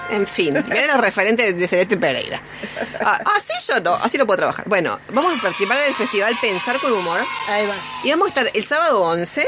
En 0.09 0.27
fin, 0.27 0.57
era 0.57 0.95
el 0.95 1.01
referente 1.01 1.53
de 1.53 1.67
Celeste 1.67 1.95
Pereira. 1.95 2.41
Ah, 2.99 3.17
así 3.37 3.53
yo 3.67 3.79
no, 3.79 3.93
así 3.93 4.17
no 4.17 4.25
puedo 4.25 4.37
trabajar. 4.37 4.65
Bueno, 4.67 4.99
vamos 5.13 5.37
a 5.37 5.41
participar 5.41 5.79
del 5.79 5.95
festival 5.95 6.37
Pensar 6.41 6.79
con 6.79 6.91
Humor. 6.91 7.21
Ahí 7.47 7.65
va. 7.65 7.75
Y 8.03 8.09
vamos 8.11 8.25
a 8.25 8.29
estar 8.29 8.51
el 8.53 8.65
sábado 8.65 9.01
11 9.01 9.47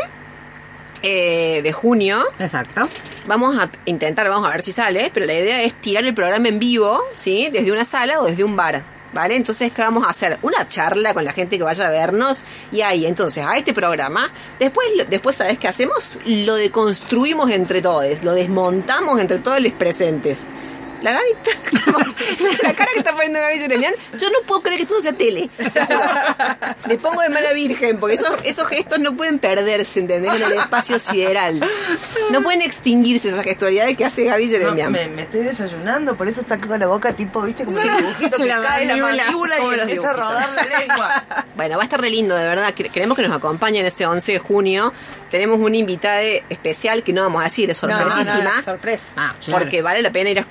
eh, 1.02 1.62
de 1.62 1.74
junio. 1.74 2.26
Exacto. 2.40 2.88
Vamos 3.26 3.58
a 3.58 3.70
intentar, 3.86 4.30
vamos 4.30 4.48
a 4.48 4.52
ver 4.52 4.62
si 4.62 4.72
sale, 4.72 5.12
pero 5.14 5.26
la 5.26 5.34
idea 5.34 5.62
es 5.64 5.74
tirar 5.74 6.06
el 6.06 6.14
programa 6.14 6.48
en 6.48 6.60
vivo, 6.60 7.02
¿sí? 7.16 7.50
Desde 7.52 7.72
una 7.72 7.84
sala 7.84 8.22
o 8.22 8.26
desde 8.26 8.44
un 8.44 8.56
bar. 8.56 8.84
¿Vale? 9.14 9.36
Entonces, 9.36 9.72
¿qué 9.72 9.84
vamos 9.84 10.06
a 10.06 10.10
hacer? 10.10 10.40
Una 10.42 10.68
charla 10.68 11.14
con 11.14 11.24
la 11.24 11.34
gente 11.34 11.58
que 11.58 11.64
vaya 11.64 11.88
a 11.88 11.92
vernos 11.92 12.44
y 12.72 12.82
ahí, 12.82 13.06
entonces, 13.06 13.46
a 13.46 13.56
este 13.58 13.72
programa, 13.72 14.32
después, 14.60 14.88
después 15.08 15.36
¿sabes 15.36 15.60
qué 15.60 15.68
hacemos? 15.68 16.18
Lo 16.26 16.56
deconstruimos 16.56 17.52
entre 17.52 17.82
todos, 17.82 18.24
lo 18.24 18.34
desmontamos 18.34 19.22
entre 19.22 19.38
todos 19.38 19.62
los 19.62 19.72
presentes. 19.74 20.48
La 21.04 21.12
Gaby 21.12 21.26
está 21.44 21.82
como- 21.92 21.98
la 22.64 22.74
cara 22.74 22.92
que 22.94 23.00
está 23.00 23.12
poniendo 23.12 23.40
Gaby 23.40 23.60
Jeremian, 23.60 23.94
yo 24.18 24.30
no 24.30 24.40
puedo 24.48 24.62
creer 24.62 24.78
que 24.78 24.84
esto 24.84 24.96
no 24.96 25.02
sea 25.02 25.14
tele. 25.14 25.50
Le 26.88 26.98
pongo 26.98 27.22
de 27.22 27.30
mala 27.30 27.54
virgen, 27.54 27.98
porque 28.00 28.16
esos, 28.16 28.30
esos 28.44 28.68
gestos 28.68 29.00
no 29.00 29.14
pueden 29.16 29.40
perderse, 29.40 30.00
¿entendés? 30.00 30.34
En 30.36 30.44
el 30.44 30.54
espacio 30.54 31.00
sideral. 31.00 31.62
No 32.32 32.42
pueden 32.42 32.62
extinguirse 32.62 33.30
esas 33.30 33.44
gestualidades 33.44 33.98
que 33.98 34.06
hace 34.06 34.24
Gaby 34.26 34.46
No, 34.46 34.50
Jeremian. 34.52 34.92
me, 34.92 35.08
me 35.10 35.22
estoy 35.24 35.42
desayunando, 35.42 36.16
por 36.16 36.28
eso 36.28 36.42
está 36.42 36.58
con 36.60 36.80
la 36.80 36.88
boca 36.88 37.14
tipo, 37.14 37.42
viste, 37.42 37.66
como 37.66 37.80
el 37.80 37.98
dibujito 37.98 38.38
que 38.38 38.46
La 38.46 38.62
cae 38.62 38.86
la 38.86 38.98
mandíbula. 38.98 39.56
y 39.60 39.80
empieza 39.80 40.10
a 40.10 40.14
rodar 40.14 40.50
la 40.56 40.80
lengua. 40.80 41.24
Bueno, 41.56 41.76
va 41.78 41.84
a 41.84 41.86
estar 41.86 42.02
re 42.02 42.10
lindo, 42.10 42.36
de 42.36 42.48
verdad. 42.48 42.74
Quere- 42.74 42.90
Queremos 42.90 43.16
que 43.16 43.22
nos 43.22 43.36
acompañen 43.38 43.86
ese 43.86 44.08
11 44.08 44.32
de 44.32 44.40
junio. 44.40 44.92
Tenemos 45.30 45.60
una 45.60 45.78
invitada 45.78 46.20
especial 46.22 47.04
que 47.04 47.14
no 47.14 47.22
vamos 47.22 47.42
a 47.42 47.44
decir, 47.44 47.70
es 47.70 47.82
No, 47.84 47.90
no, 47.90 47.96
sorpresísima. 48.00 48.56
no, 48.56 48.64
sorpresa. 48.64 49.06
Ah, 49.16 49.36
claro. 49.46 49.64
Porque 49.64 49.84
vale 49.84 50.02
la 50.02 50.12
pena 50.12 50.32
ir 50.32 50.40
a 50.40 50.42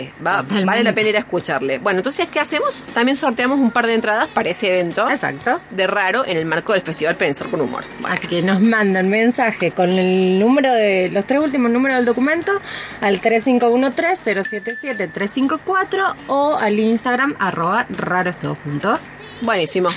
escucharle. 0.00 0.24
Va- 0.26 0.36
Totalmente. 0.42 0.64
vale 0.66 0.82
la 0.84 0.92
pena 0.92 1.08
ir 1.10 1.16
a 1.16 1.20
escucharle. 1.20 1.78
Bueno, 1.78 2.00
entonces, 2.00 2.28
¿qué 2.28 2.40
hacemos? 2.40 2.82
También 2.94 3.16
sorteamos 3.16 3.58
un 3.58 3.70
par 3.70 3.86
de 3.86 3.94
entradas 3.94 4.28
para 4.28 4.50
ese 4.50 4.68
evento 4.68 5.08
Exacto. 5.08 5.60
de 5.70 5.86
raro 5.86 6.24
en 6.26 6.36
el 6.36 6.46
marco 6.46 6.72
del 6.72 6.82
Festival 6.82 7.16
Pensar 7.16 7.48
con 7.48 7.60
Humor. 7.60 7.84
Así 8.04 8.26
que 8.28 8.42
nos 8.42 8.60
mandan 8.60 9.08
mensaje 9.08 9.70
con 9.70 9.90
el 9.90 10.38
número 10.38 10.72
de 10.72 11.10
los 11.12 11.26
tres 11.26 11.40
últimos 11.40 11.70
números 11.70 11.96
del 11.96 12.04
documento 12.06 12.52
al 13.00 13.20
3513-077-354 13.20 16.14
o 16.28 16.56
al 16.56 16.78
Instagram 16.78 17.34
arroba 17.38 17.86
raros 17.90 18.36
todos 18.38 18.58
juntos. 18.64 18.98
Buenísimo. 19.42 19.88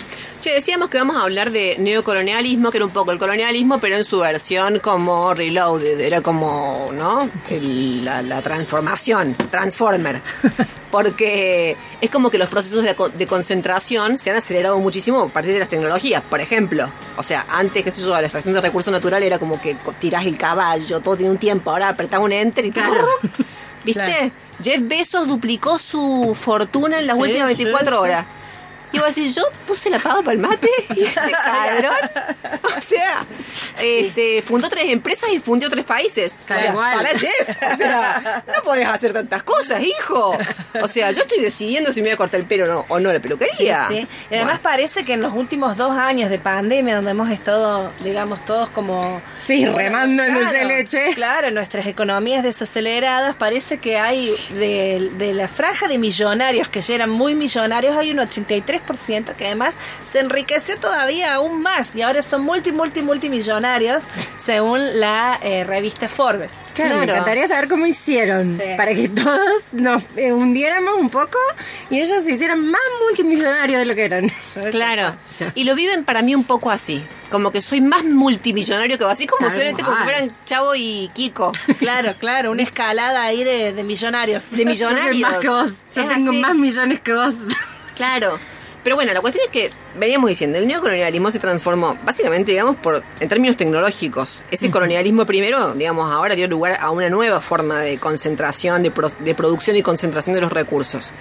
Che, 0.42 0.54
decíamos 0.54 0.90
que 0.90 0.98
vamos 0.98 1.18
a 1.18 1.24
hablar 1.24 1.52
de 1.52 1.76
neocolonialismo, 1.80 2.72
que 2.72 2.78
era 2.78 2.86
un 2.86 2.94
poco 2.94 3.12
el 3.12 3.18
colonialismo, 3.20 3.80
pero 3.80 3.98
en 3.98 4.06
su 4.06 4.20
versión 4.20 4.80
como 4.80 5.34
reloaded, 5.34 6.00
era 6.00 6.22
como, 6.22 6.90
¿no? 6.94 7.30
El- 7.50 8.06
la, 8.06 8.22
la 8.22 8.42
transformación, 8.42 9.36
transformer. 9.52 10.22
Porque 10.92 11.76
es 12.02 12.10
como 12.10 12.32
que 12.32 12.38
los 12.38 12.48
procesos 12.50 12.84
de, 12.84 12.96
de 13.16 13.28
concentración 13.28 14.18
se 14.18 14.32
han 14.32 14.38
acelerado 14.38 14.80
muchísimo 14.80 15.20
a 15.24 15.28
partir 15.28 15.52
de 15.54 15.60
las 15.60 15.70
tecnologías. 15.70 16.24
Por 16.24 16.40
ejemplo, 16.40 16.90
o 17.18 17.22
sea, 17.22 17.46
antes, 17.50 17.84
qué 17.84 17.92
sé 17.92 18.02
yo, 18.02 18.10
la 18.14 18.22
extracción 18.22 18.54
de 18.56 18.62
recursos 18.62 18.92
naturales 18.94 19.28
era 19.28 19.38
como 19.40 19.62
que 19.62 19.76
tirás 20.00 20.26
el 20.26 20.38
caballo, 20.38 21.02
todo 21.02 21.18
tiene 21.18 21.32
un 21.32 21.38
tiempo, 21.38 21.70
ahora 21.70 21.90
apretás 21.90 22.20
un 22.22 22.32
enter 22.32 22.66
y 22.66 22.72
Claro. 22.72 23.06
¿Viste? 23.84 24.02
Claro. 24.04 24.32
Jeff 24.64 24.82
Bezos 24.84 25.28
duplicó 25.28 25.78
su 25.80 26.36
fortuna 26.40 27.00
en 27.00 27.08
las 27.08 27.18
Sí, 27.18 27.22
últimas 27.24 27.56
sí, 27.56 27.64
24 27.66 27.96
sí. 27.98 28.02
horas. 28.04 28.26
Y 28.92 29.00
vos 29.00 29.14
decís, 29.16 29.36
yo 29.36 29.44
puse 29.68 29.90
la 29.90 30.00
pava 30.00 30.22
para 30.22 30.34
el 30.34 30.40
mate 30.40 30.70
y 30.96 31.04
este 31.04 31.32
cabrón. 31.32 32.10
O 32.78 32.82
sea, 32.82 33.26
este, 33.82 34.42
fundó 34.42 34.70
tres 34.70 34.86
empresas 34.92 35.30
y 35.32 35.40
fundió 35.40 35.70
tres 35.70 35.86
países. 35.86 36.38
O 36.44 36.48
sea, 36.48 36.74
cual. 36.74 36.98
para 36.98 37.10
Jeff. 37.10 37.50
O 37.74 37.76
sea, 37.78 38.44
no 38.48 38.64
podés 38.64 38.88
hacer 38.88 39.14
tantas 39.14 39.44
cosas, 39.44 39.82
hijo. 39.84 40.38
O 40.82 40.88
sea, 40.88 41.12
yo 41.12 41.22
estoy 41.22 41.40
decidiendo 41.40 41.94
si 41.94 42.02
me 42.02 42.08
voy 42.10 42.14
a 42.14 42.18
cortar 42.18 42.40
el 42.40 42.46
pelo 42.48 42.66
o 42.66 42.68
no, 42.68 42.86
o 42.90 43.00
no 43.00 43.10
la 43.10 43.16
Sí, 43.16 43.22
peluquería. 43.22 43.88
sí. 43.88 44.08
Y 44.30 44.36
además 44.36 44.56
Bueno. 44.56 44.60
parece 44.64 45.06
que 45.06 45.14
en 45.14 45.22
los 45.22 45.34
últimos 45.34 45.78
dos 45.78 45.92
años 45.98 46.30
de 46.30 46.40
pandemia, 46.40 46.96
donde 46.96 47.12
hemos 47.12 47.30
estado, 47.30 47.92
digamos, 48.04 48.44
todos 48.46 48.70
como... 48.70 49.22
Sí, 49.46 49.66
remando 49.68 50.24
en 50.24 50.36
Claro, 50.36 50.68
leche. 50.68 51.14
Claro, 51.14 51.52
nuestras 51.52 51.86
economías 51.88 52.44
desaceleradas, 52.44 53.36
parece 53.36 53.78
que 53.80 53.98
hay 53.98 54.32
de, 54.54 55.10
de 55.18 55.34
la 55.34 55.48
franja 55.48 55.88
de 55.88 55.98
millonarios, 55.98 56.70
que 56.70 56.82
ya 56.82 56.96
eran 56.96 57.10
muy 57.10 57.36
millonarios, 57.36 57.96
hay 57.96 58.12
un 58.12 58.18
83% 58.18 58.79
que 59.38 59.46
además 59.46 59.78
se 60.06 60.20
enriqueció 60.20 60.78
todavía 60.78 61.34
aún 61.36 61.62
más 61.62 61.96
y 61.96 62.02
ahora 62.02 62.22
son 62.22 62.42
multi, 62.42 62.72
multi, 62.72 63.02
multimillonarios 63.02 64.04
según 64.38 65.00
la 65.00 65.40
eh, 65.44 65.64
revista 65.64 66.10
Forbes. 66.10 66.52
Claro, 66.74 66.98
me 66.98 67.04
encantaría 67.04 67.48
saber 67.48 67.68
cómo 67.68 67.86
hicieron 67.86 68.58
Sí. 68.58 68.64
para 68.78 68.94
que 68.96 69.10
todos 69.10 69.64
nos 69.74 70.04
eh, 70.16 70.32
hundiéramos 70.32 70.96
un 70.98 71.10
poco 71.10 71.38
y 71.90 72.00
ellos 72.00 72.24
se 72.24 72.34
hicieran 72.34 72.66
más 72.66 72.82
multimillonarios 73.08 73.80
de 73.80 73.86
lo 73.86 73.96
que 73.96 74.06
eran. 74.06 74.32
Claro. 74.72 75.14
Sí. 75.36 75.46
Y 75.56 75.64
lo 75.66 75.76
viven 75.76 76.04
para 76.06 76.22
mí 76.22 76.36
un 76.36 76.44
poco 76.44 76.72
así. 76.72 77.04
Como 77.30 77.52
que 77.52 77.62
soy 77.62 77.80
más 77.82 78.04
multimillonario 78.04 78.98
que 78.98 79.04
vos. 79.04 79.14
Así 79.14 79.28
como 79.28 79.50
si 79.50 79.56
fueran 79.58 80.36
Chavo 80.46 80.74
y 80.76 81.10
Kiko. 81.14 81.52
Claro, 81.80 82.14
claro, 82.20 82.52
una 82.52 82.64
escalada 82.64 83.24
ahí 83.24 83.44
de, 83.44 83.72
de 83.74 83.84
millonarios. 83.84 84.52
De 84.52 84.66
millonarios. 84.66 85.06
Yo 85.06 85.12
soy 85.14 85.22
más 85.22 85.38
que 85.38 85.50
vos. 85.50 85.72
Yo 85.94 86.02
Es 86.04 86.10
tengo 86.10 86.32
así. 86.32 86.40
más 86.40 86.56
millones 86.56 87.00
que 87.02 87.14
vos. 87.14 87.34
Claro. 87.96 88.40
Pero 88.84 88.96
bueno, 88.96 89.12
la 89.14 89.20
cuestión 89.22 89.44
es 89.46 89.52
que 89.52 89.72
veníamos 89.98 90.30
diciendo, 90.30 90.58
el 90.58 90.66
neocolonialismo 90.68 91.32
se 91.32 91.40
transformó 91.40 91.98
básicamente, 92.06 92.52
digamos, 92.52 92.78
por 92.78 93.04
en 93.20 93.28
términos 93.30 93.58
tecnológicos. 93.58 94.42
Ese 94.52 94.72
colonialismo 94.72 95.26
primero, 95.26 95.74
digamos, 95.74 96.10
ahora 96.12 96.34
dio 96.36 96.48
lugar 96.48 96.78
a 96.80 96.90
una 96.92 97.10
nueva 97.10 97.42
forma 97.42 97.80
de 97.82 97.98
concentración, 97.98 98.82
de, 98.84 98.92
pro- 98.92 99.12
de 99.20 99.36
producción 99.36 99.76
y 99.76 99.84
concentración 99.84 100.34
de 100.36 100.42
los 100.42 100.52
recursos. 100.52 101.12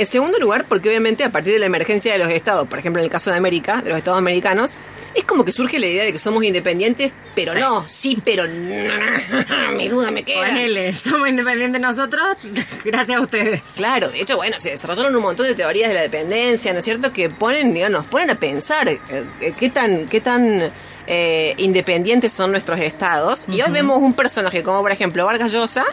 En 0.00 0.06
segundo 0.06 0.38
lugar, 0.38 0.64
porque 0.66 0.88
obviamente 0.88 1.24
a 1.24 1.30
partir 1.30 1.52
de 1.52 1.58
la 1.58 1.66
emergencia 1.66 2.10
de 2.10 2.18
los 2.18 2.30
estados, 2.30 2.66
por 2.66 2.78
ejemplo 2.78 3.02
en 3.02 3.04
el 3.04 3.10
caso 3.10 3.30
de 3.30 3.36
América, 3.36 3.82
de 3.82 3.90
los 3.90 3.98
estados 3.98 4.18
americanos, 4.18 4.78
es 5.14 5.24
como 5.24 5.44
que 5.44 5.52
surge 5.52 5.78
la 5.78 5.88
idea 5.88 6.04
de 6.04 6.12
que 6.14 6.18
somos 6.18 6.42
independientes, 6.42 7.12
pero 7.34 7.54
no, 7.54 7.86
sí, 7.86 8.18
pero 8.24 8.48
no. 8.48 9.72
Mi 9.76 9.88
duda 9.88 10.10
me 10.10 10.22
queda. 10.22 10.46
Ponele, 10.46 10.94
somos 10.94 11.28
independientes 11.28 11.82
nosotros 11.82 12.38
gracias 12.86 13.18
a 13.18 13.20
ustedes. 13.20 13.60
Claro, 13.76 14.08
de 14.08 14.22
hecho, 14.22 14.36
bueno, 14.36 14.58
se 14.58 14.70
desarrollaron 14.70 15.14
un 15.14 15.20
montón 15.20 15.44
de 15.44 15.54
teorías 15.54 15.90
de 15.90 15.94
la 15.94 16.00
dependencia, 16.00 16.72
¿no 16.72 16.78
es 16.78 16.84
cierto? 16.86 17.12
Que 17.12 17.28
ponen, 17.28 17.74
digamos, 17.74 18.00
nos 18.00 18.06
ponen 18.06 18.30
a 18.30 18.36
pensar 18.36 18.88
eh, 18.88 18.98
eh, 19.10 19.52
qué 19.54 19.68
tan, 19.68 20.08
qué 20.08 20.22
tan 20.22 20.72
eh, 21.08 21.54
independientes 21.58 22.32
son 22.32 22.52
nuestros 22.52 22.80
estados. 22.80 23.44
Y 23.48 23.60
hoy 23.60 23.70
vemos 23.70 23.98
un 23.98 24.14
personaje 24.14 24.62
como, 24.62 24.80
por 24.80 24.92
ejemplo, 24.92 25.26
Vargas 25.26 25.52
Llosa, 25.52 25.84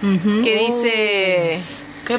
que 0.00 0.56
dice, 0.66 1.60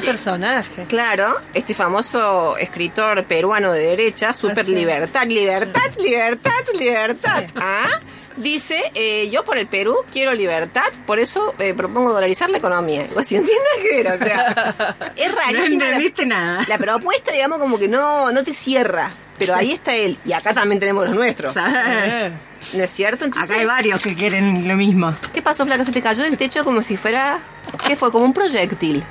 personaje. 0.06 0.84
claro, 0.88 1.36
este 1.54 1.74
famoso 1.74 2.56
escritor 2.56 3.24
peruano 3.24 3.72
de 3.72 3.80
derecha, 3.80 4.32
super 4.32 4.60
Ah, 4.60 4.64
sí. 4.64 4.74
libertad, 4.74 5.26
libertad, 5.26 5.82
libertad, 6.02 6.50
libertad. 6.78 7.44
¿Ah? 7.56 8.00
Dice, 8.36 8.82
eh, 8.94 9.28
yo 9.30 9.44
por 9.44 9.58
el 9.58 9.66
Perú 9.66 9.94
quiero 10.10 10.32
libertad, 10.32 10.86
por 11.06 11.18
eso 11.18 11.54
eh, 11.58 11.74
propongo 11.76 12.14
dolarizar 12.14 12.48
la 12.48 12.56
economía. 12.56 13.06
Pues 13.12 13.26
si 13.26 13.36
entiendes 13.36 14.14
o 14.14 14.24
sea, 14.24 14.74
es 15.14 15.28
No 15.34 15.36
rarísimo. 15.36 15.80
la- 15.80 15.86
entendiste 15.88 16.24
nada. 16.24 16.64
la 16.66 16.78
propuesta, 16.78 17.30
digamos, 17.30 17.58
como 17.58 17.78
que 17.78 17.88
no, 17.88 18.32
no 18.32 18.42
te 18.42 18.54
cierra. 18.54 19.10
Pero 19.38 19.54
ahí 19.54 19.72
está 19.72 19.94
él. 19.94 20.16
Y 20.24 20.32
acá 20.32 20.54
también 20.54 20.78
tenemos 20.80 21.04
los 21.06 21.14
nuestros. 21.16 21.52
¿Sabes? 21.52 22.32
¿No 22.72 22.84
es 22.84 22.90
cierto? 22.90 23.24
Entonces, 23.26 23.50
Acá 23.50 23.60
hay 23.60 23.66
varios 23.66 24.00
que 24.00 24.14
quieren 24.14 24.66
lo 24.68 24.76
mismo. 24.76 25.12
¿Qué 25.34 25.42
pasó, 25.42 25.66
Flaca? 25.66 25.84
Se 25.84 25.90
te 25.92 26.00
cayó 26.00 26.22
del 26.22 26.38
techo 26.38 26.64
como 26.64 26.80
si 26.80 26.96
fuera... 26.96 27.38
¿Qué 27.86 27.96
fue? 27.96 28.12
Como 28.12 28.24
un 28.24 28.32
proyectil. 28.32 29.02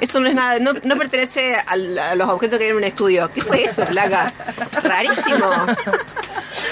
Eso 0.00 0.20
no 0.20 0.28
es 0.28 0.34
nada, 0.34 0.58
no, 0.58 0.72
no 0.82 0.96
pertenece 0.96 1.56
al- 1.66 1.98
a, 1.98 2.14
los 2.14 2.28
objetos 2.28 2.58
que 2.58 2.64
hay 2.66 2.70
en 2.70 2.76
un 2.76 2.84
estudio. 2.84 3.30
¿Qué 3.34 3.40
fue 3.40 3.64
eso, 3.64 3.86
Flaca? 3.86 4.32
Rarísimo. 4.82 5.50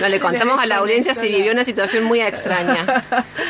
No 0.00 0.08
le 0.08 0.20
contamos 0.20 0.58
a 0.58 0.66
la 0.66 0.76
audiencia 0.76 1.14
si 1.14 1.28
vivió 1.28 1.52
una 1.52 1.64
situación 1.64 2.04
muy 2.04 2.20
extraña. 2.20 2.84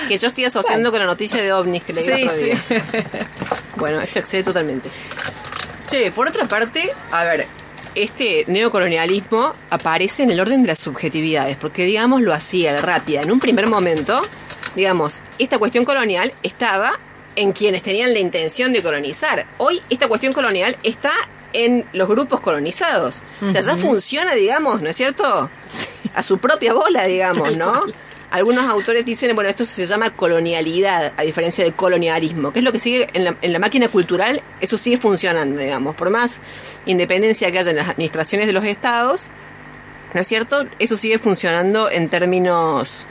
Que 0.09 0.19
yo 0.19 0.29
estoy 0.29 0.45
asociando 0.45 0.91
con 0.91 1.01
la 1.01 1.07
noticia 1.07 1.43
de 1.43 1.53
ovnis 1.53 1.83
que 1.85 1.93
leí 1.93 2.05
Sí, 2.05 2.13
otro 2.13 2.31
sí. 2.37 2.45
día. 2.45 2.63
Bueno, 3.77 4.01
esto 4.01 4.19
excede 4.21 4.43
totalmente. 4.45 4.89
Che, 5.89 6.13
por 6.13 6.29
otra 6.29 6.47
parte, 6.47 6.93
a 7.11 7.25
ver, 7.25 7.47
este 7.95 8.45
neocolonialismo 8.47 9.55
aparece 9.71 10.23
en 10.25 10.31
el 10.31 10.41
orden 10.41 10.63
de 10.63 10.69
las 10.69 10.79
subjetividades, 10.79 11.57
porque 11.57 11.85
digamos 11.85 12.23
lo 12.23 12.33
hacía 12.33 12.77
rápida. 12.79 13.23
En 13.23 13.33
un 13.33 13.41
primer 13.41 13.67
momento, 13.69 14.23
digamos, 14.77 15.23
esta 15.39 15.59
cuestión 15.59 15.85
colonial 15.85 16.33
estaba 16.43 16.93
en 17.37 17.53
quienes 17.53 17.83
tenían 17.83 18.13
la 18.13 18.21
intención 18.21 18.73
de 18.73 18.83
colonizar. 18.83 19.47
Hoy 19.59 19.81
esta 19.91 20.09
cuestión 20.09 20.33
colonial 20.33 20.77
está 20.83 21.13
en 21.53 21.87
los 21.93 22.09
grupos 22.09 22.41
colonizados. 22.41 23.23
O 23.41 23.51
sea, 23.51 23.61
ya 23.61 23.77
funciona, 23.77 24.35
digamos, 24.35 24.83
¿no 24.83 24.89
es 24.89 24.97
cierto? 24.97 25.51
A 26.15 26.23
su 26.23 26.39
propia 26.39 26.75
bola, 26.75 27.05
digamos, 27.05 27.57
¿no? 27.57 27.85
Algunos 28.31 28.69
autores 28.69 29.05
dicen, 29.05 29.33
bueno, 29.37 29.49
esto 29.49 29.65
se 29.65 29.87
llama 29.87 30.11
colonialidad, 30.11 31.13
a 31.17 31.23
diferencia 31.23 31.63
de 31.63 31.73
colonialismo, 31.73 32.53
que 32.53 32.59
es 32.59 32.65
lo 32.65 32.73
que 32.73 32.81
sigue 32.81 33.09
en 33.13 33.25
la, 33.25 33.37
en 33.41 33.53
la 33.53 33.61
máquina 33.61 33.87
cultural, 33.87 34.43
eso 34.61 34.77
sigue 34.77 34.97
funcionando, 34.97 35.61
digamos, 35.61 35.95
por 35.95 36.11
más 36.11 36.41
independencia 36.85 37.53
que 37.53 37.61
haya 37.61 37.71
en 37.71 37.77
las 37.77 37.89
administraciones 37.89 38.49
de 38.49 38.53
los 38.53 38.65
estados, 38.65 39.31
¿no 40.15 40.21
es 40.21 40.27
cierto? 40.27 40.67
Eso 40.81 40.97
sigue 40.97 41.21
funcionando 41.21 41.89
en 41.89 42.09
términos, 42.09 43.07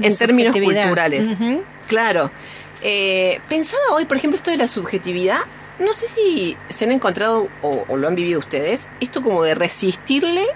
en 0.00 0.16
términos 0.16 0.54
culturales. 0.56 1.36
Claro. 1.86 2.30
Eh, 2.84 3.40
pensaba 3.48 3.82
hoy, 3.92 4.04
por 4.04 4.16
ejemplo, 4.16 4.36
esto 4.36 4.50
de 4.50 4.56
la 4.58 4.68
subjetividad. 4.68 5.40
No 5.80 5.92
sé 5.92 6.06
si 6.06 6.56
se 6.68 6.84
han 6.84 6.92
encontrado 6.92 7.48
o, 7.62 7.84
o 7.88 7.96
lo 7.96 8.06
han 8.06 8.14
vivido 8.14 8.38
ustedes, 8.38 8.88
esto 9.00 9.22
como 9.22 9.42
de 9.42 9.56
resistirle 9.56 10.46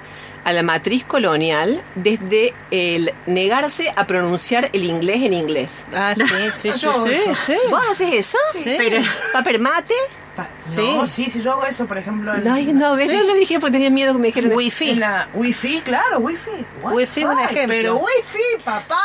a 0.45 0.53
la 0.53 0.63
matriz 0.63 1.05
colonial 1.05 1.83
desde 1.97 2.55
el 2.71 3.13
negarse 3.27 3.93
a 3.97 4.07
pronunciar 4.07 4.71
el 4.73 4.85
inglés 4.85 5.17
en 5.23 5.33
inglés. 5.33 5.87
Ah, 5.93 6.15
sí, 6.15 6.23
sí, 6.53 6.71
sí, 6.73 6.81
Yo- 6.81 7.05
sí, 7.05 7.17
sí. 7.47 7.55
¿Vos 7.71 7.83
haces 7.91 8.13
eso? 8.15 8.39
Sí. 8.55 8.75
Pero 8.79 9.03
¿Paper 9.33 9.59
mate? 9.59 9.95
Pa- 10.39 10.49
Sí. 10.65 10.81
No, 10.95 11.05
sí, 11.09 11.29
sí, 11.33 11.43
yo 11.43 11.51
hago 11.51 11.65
eso, 11.65 11.87
por 11.87 11.99
ejemplo. 11.99 12.33
En, 12.33 12.47
Ay, 12.47 12.67
no, 12.73 12.95
¿ves? 12.95 13.11
yo 13.11 13.21
lo 13.25 13.35
dije 13.35 13.59
porque 13.59 13.73
tenía 13.73 13.91
miedo 13.91 14.13
que 14.13 14.19
me 14.21 14.27
dijeran. 14.29 14.53
Wifi. 14.53 14.91
en 14.91 15.01
la 15.01 15.29
wifi, 15.35 15.81
claro, 15.81 16.21
wifi. 16.21 16.65
Wifi, 16.85 17.25
un 17.25 17.41
ejemplo. 17.41 17.67
Pero 17.77 17.97
wifi, 17.97 18.63
papá. 18.65 19.03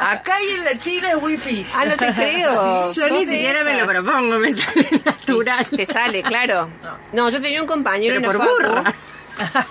Acá 0.00 0.34
y 0.40 0.54
en 0.54 0.64
la 0.64 0.78
China 0.78 1.08
es 1.10 1.20
wifi. 1.20 1.66
Ah, 1.74 1.84
no 1.84 1.96
te 1.96 2.12
creo. 2.12 2.92
yo 2.92 3.10
ni 3.10 3.24
siquiera 3.26 3.64
me 3.64 3.80
lo 3.80 3.86
propongo, 3.86 4.38
me 4.38 4.54
sale 4.54 4.88
natural. 5.04 5.66
Te 5.68 5.84
sale, 5.84 6.22
claro. 6.22 6.70
No, 7.12 7.28
yo 7.28 7.40
tenía 7.42 7.60
un 7.60 7.66
compañero 7.66 8.14
Pero 8.20 8.30
en 8.30 8.38
por 8.38 8.46
facu. 8.84 8.94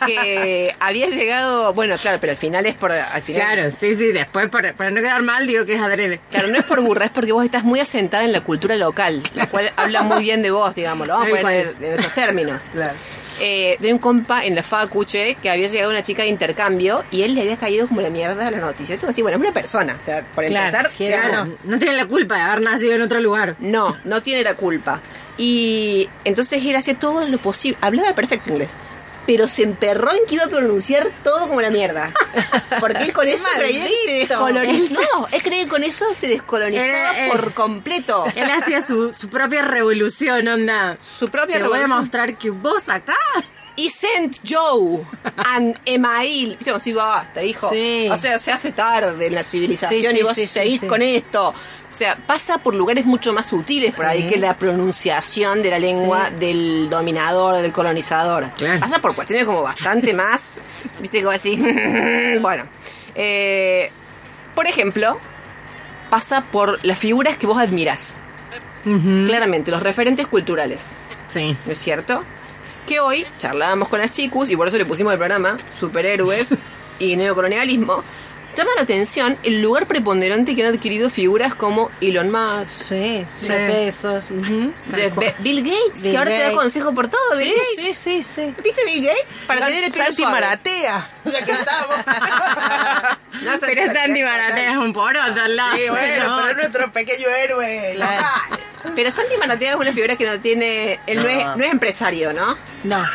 Que 0.05 0.75
había 0.79 1.07
llegado, 1.07 1.73
bueno, 1.73 1.95
claro, 1.97 2.17
pero 2.19 2.31
al 2.31 2.37
final 2.37 2.65
es 2.65 2.75
por 2.75 2.91
al 2.91 3.21
final 3.21 3.41
Claro, 3.41 3.71
sí, 3.71 3.95
sí, 3.95 4.11
después 4.11 4.49
para, 4.49 4.73
para 4.73 4.91
no 4.91 5.01
quedar 5.01 5.21
mal 5.21 5.47
digo 5.47 5.65
que 5.65 5.75
es 5.75 5.81
adrede. 5.81 6.19
Claro, 6.31 6.47
no 6.47 6.57
es 6.57 6.63
por 6.63 6.81
burra, 6.81 7.05
es 7.05 7.11
porque 7.11 7.31
vos 7.31 7.45
estás 7.45 7.63
muy 7.63 7.79
asentada 7.79 8.23
en 8.23 8.31
la 8.31 8.41
cultura 8.41 8.75
local, 8.75 9.21
la 9.35 9.47
cual 9.47 9.71
habla 9.75 10.03
muy 10.03 10.21
bien 10.23 10.41
de 10.41 10.51
vos, 10.51 10.73
digamos, 10.75 11.07
lo 11.07 11.13
vamos 11.13 11.37
a 11.37 11.41
poner 11.41 11.75
en, 11.81 11.93
esos 11.93 12.13
términos. 12.13 12.63
Claro. 12.71 12.93
Eh, 13.39 13.77
de 13.79 13.93
un 13.93 13.99
compa 13.99 14.45
en 14.45 14.55
la 14.55 14.63
facu, 14.63 15.05
che, 15.05 15.35
que 15.35 15.51
había 15.51 15.67
llegado 15.67 15.91
una 15.91 16.01
chica 16.01 16.23
de 16.23 16.29
intercambio 16.29 17.03
y 17.11 17.21
él 17.21 17.35
le 17.35 17.41
había 17.41 17.57
caído 17.57 17.87
como 17.87 18.01
la 18.01 18.09
mierda 18.09 18.47
a 18.47 18.51
la 18.51 18.57
noticia. 18.57 18.95
Esto 18.95 19.07
así, 19.07 19.21
bueno, 19.21 19.37
es 19.37 19.41
una 19.41 19.53
persona, 19.53 19.95
o 19.95 20.03
sea, 20.03 20.25
por 20.33 20.43
Claro, 20.45 20.89
empezar, 20.89 20.91
Claro, 20.97 21.47
no 21.63 21.77
tiene 21.77 21.95
la 21.95 22.07
culpa 22.07 22.35
de 22.35 22.41
haber 22.41 22.61
nacido 22.61 22.95
en 22.95 23.01
otro 23.03 23.19
lugar. 23.19 23.55
no, 23.59 23.95
no 24.05 24.21
tiene 24.21 24.43
la 24.43 24.55
culpa. 24.55 25.01
Y 25.37 26.09
entonces 26.23 26.65
él 26.65 26.75
hacía 26.75 26.97
todo 26.97 27.27
lo 27.27 27.37
posible. 27.37 27.77
Hablaba 27.81 28.15
perfecto 28.15 28.49
inglés. 28.49 28.69
Pero 29.27 29.47
se 29.47 29.61
emperró 29.63 30.11
en 30.11 30.19
que 30.27 30.35
iba 30.35 30.45
a 30.45 30.47
pronunciar 30.47 31.05
todo 31.23 31.47
como 31.47 31.61
la 31.61 31.69
mierda. 31.69 32.11
Porque 32.79 33.03
él 33.03 33.13
con 33.13 33.27
eso 33.27 33.45
creía 33.55 33.85
que 33.85 33.93
se 34.05 34.11
descolonizó. 34.27 34.99
No, 35.13 35.27
él 35.31 35.43
creía 35.43 35.63
que 35.65 35.69
con 35.69 35.83
eso 35.83 36.05
se 36.15 36.27
descolonizaba 36.27 37.15
Eh, 37.19 37.27
eh. 37.27 37.29
por 37.31 37.53
completo. 37.53 38.25
Él 38.35 38.49
hacía 38.49 38.81
su, 38.81 39.13
su 39.13 39.29
propia 39.29 39.61
revolución, 39.63 40.47
onda. 40.47 40.97
Su 41.19 41.29
propia 41.29 41.57
Te 41.57 41.63
voy 41.63 41.73
a 41.77 41.81
revolución. 41.83 41.99
mostrar 41.99 42.37
que 42.37 42.49
vos 42.49 42.89
acá. 42.89 43.15
Y 43.75 43.89
Saint 43.91 44.37
Joe 44.49 45.03
and 45.35 45.77
Email. 45.85 46.55
Viste, 46.57 46.79
si 46.79 46.93
basta, 46.93 47.43
hijo. 47.43 47.69
Sí. 47.69 48.09
O 48.11 48.17
sea, 48.17 48.39
se 48.39 48.51
hace 48.51 48.71
tarde 48.71 49.27
en 49.27 49.35
la 49.35 49.43
civilización 49.43 50.13
Sí, 50.13 50.19
y 50.19 50.23
vos 50.23 50.33
seguís 50.35 50.81
con 50.81 51.01
esto. 51.03 51.53
O 51.97 51.99
sea, 51.99 52.15
pasa 52.15 52.59
por 52.59 52.75
lugares 52.75 53.07
mucho 53.07 53.33
más 53.33 53.47
sutiles 53.47 53.95
por 53.95 54.05
ahí 54.05 54.27
que 54.27 54.37
la 54.37 54.55
pronunciación 54.55 55.63
de 55.63 55.71
la 55.71 55.79
lengua 55.79 56.27
Sí. 56.29 56.35
del 56.35 56.89
dominador, 56.91 57.55
del 57.57 57.71
colonizador. 57.71 58.51
Claro. 58.55 58.79
Pasa 58.79 58.99
por 58.99 59.15
cuestiones 59.15 59.45
como 59.47 59.63
bastante 59.63 60.13
más. 60.13 60.61
Viste, 60.99 61.21
como 61.23 61.31
así. 61.31 61.55
bueno. 62.39 62.65
eh, 63.15 63.89
por 64.53 64.67
ejemplo, 64.67 65.19
pasa 66.11 66.41
por 66.51 66.77
las 66.85 66.99
figuras 66.99 67.35
que 67.35 67.47
vos 67.47 67.57
admirás. 67.57 68.17
Claramente, 68.83 69.71
los 69.71 69.81
referentes 69.81 70.27
culturales. 70.27 70.97
Sí. 71.25 71.57
¿no 71.65 71.71
es 71.71 71.79
cierto? 71.79 72.23
Que 72.85 72.99
hoy 72.99 73.25
charlábamos 73.39 73.89
con 73.89 73.99
las 73.99 74.11
chicos 74.11 74.51
y 74.51 74.55
por 74.55 74.67
eso 74.67 74.77
le 74.77 74.85
pusimos 74.85 75.13
el 75.13 75.17
programa 75.17 75.57
Superhéroes 75.79 76.61
y 76.99 77.15
Neocolonialismo. 77.15 78.03
Llama 78.57 78.71
la 78.75 78.81
atención 78.81 79.37
el 79.43 79.61
lugar 79.61 79.85
preponderante 79.87 80.55
que 80.55 80.65
han 80.65 80.73
adquirido 80.73 81.09
figuras 81.11 81.53
como 81.53 81.91
Elon 82.01 82.31
Musk, 82.31 82.71
Sí, 82.71 83.25
Sí. 83.39 83.47
Jeff 83.47 83.67
Bezos. 83.67 84.31
ujú. 84.31 84.73
Jeff 84.95 85.15
Be- 85.15 85.35
Bill 85.39 85.61
Gates, 85.63 86.01
Bill 86.01 86.11
que 86.11 86.17
ahora 86.17 86.29
te 86.31 86.39
da 86.39 86.51
consejo 86.53 86.93
por 86.95 87.07
todo, 87.07 87.37
Bill 87.37 87.53
Sí, 87.53 87.75
Gates. 87.81 87.97
sí, 87.97 88.23
sí, 88.23 88.45
sí. 88.47 88.55
¿Viste 88.63 88.83
Bill 88.85 89.05
Gates? 89.05 89.25
Para 89.45 89.65
tener 89.67 89.83
el 89.83 89.91
pelo 89.91 90.05
Santi 90.05 90.17
suave. 90.23 90.31
Maratea. 90.33 91.09
Ya 91.25 91.43
que 91.45 91.51
estamos. 91.51 91.97
No, 93.43 93.51
Santi 93.59 93.65
Pero 93.75 93.93
Sandy 93.93 94.23
Maratea. 94.23 94.71
Es 94.71 94.77
un 94.77 94.93
poroto 94.93 95.41
al 95.41 95.55
lado. 95.55 95.75
Sí, 95.75 95.83
bueno, 95.89 96.27
¿no? 96.27 96.37
pero 96.37 96.49
es 96.49 96.57
nuestro 96.57 96.91
pequeño 96.91 97.27
héroe. 97.29 97.91
Claro. 97.93 98.21
local. 98.21 98.95
Pero 98.95 99.11
Santi 99.11 99.37
Maratea 99.37 99.71
es 99.71 99.75
una 99.75 99.91
figura 99.93 100.15
que 100.15 100.25
no 100.25 100.39
tiene... 100.39 100.99
Él 101.05 101.21
no, 101.21 101.29
es, 101.29 101.45
no 101.57 101.63
es 101.63 101.71
empresario, 101.71 102.33
¿no? 102.33 102.57
No. 102.85 103.05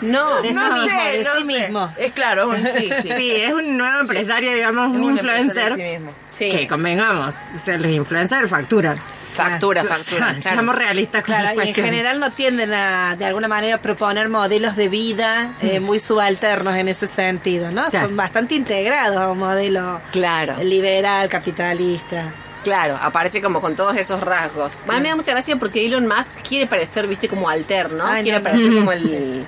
No, 0.00 0.40
De 0.42 0.48
sí 0.48 0.54
No 0.54 0.72
mismo, 0.74 0.88
sé, 0.88 1.18
de 1.18 1.24
no 1.24 1.32
sí 1.34 1.38
sé. 1.38 1.44
mismo. 1.44 1.94
Es 1.98 2.12
claro, 2.12 2.52
sí, 2.54 2.62
sí. 3.02 3.08
Sí, 3.16 3.30
es 3.36 3.52
un 3.52 3.76
nuevo 3.76 4.00
empresario, 4.00 4.52
digamos, 4.54 4.94
un 4.96 5.04
influencer. 5.04 5.76
de 5.76 5.84
sí 5.86 5.92
mismo. 5.98 6.14
Sí. 6.28 6.50
Que 6.50 6.66
convengamos, 6.68 7.34
los 7.66 7.86
influencers 7.92 8.48
facturan. 8.48 8.98
Factura, 9.34 9.82
sea, 9.82 9.94
factura. 9.94 10.26
claro. 10.40 10.42
Seamos 10.42 10.74
realistas 10.74 11.22
con 11.22 11.34
Claro, 11.36 11.62
y 11.62 11.68
en 11.68 11.74
general 11.74 12.18
no 12.18 12.32
tienden 12.32 12.74
a, 12.74 13.14
de 13.16 13.24
alguna 13.24 13.46
manera, 13.46 13.80
proponer 13.80 14.28
modelos 14.28 14.74
de 14.76 14.88
vida 14.88 15.52
eh, 15.62 15.78
muy 15.80 16.00
subalternos 16.00 16.74
en 16.76 16.88
ese 16.88 17.06
sentido, 17.06 17.70
¿no? 17.70 17.84
Claro. 17.84 18.08
Son 18.08 18.16
bastante 18.16 18.56
integrados 18.56 19.16
a 19.18 19.30
un 19.30 19.38
modelo 19.38 20.00
Claro. 20.10 20.56
liberal, 20.62 21.28
capitalista. 21.28 22.32
Claro, 22.64 22.98
aparece 23.00 23.40
como 23.40 23.60
con 23.60 23.76
todos 23.76 23.96
esos 23.96 24.20
rasgos. 24.20 24.74
A 24.88 24.92
mí 24.94 25.00
me 25.00 25.08
da 25.08 25.16
mucha 25.16 25.30
gracia 25.30 25.56
porque 25.56 25.86
Elon 25.86 26.06
Musk 26.06 26.32
quiere 26.46 26.66
parecer, 26.66 27.06
viste, 27.06 27.28
como 27.28 27.48
alterno. 27.48 28.04
Ay, 28.06 28.22
quiere 28.22 28.38
no, 28.38 28.44
parecer 28.44 28.66
no. 28.70 28.78
como 28.80 28.92
el. 28.92 29.46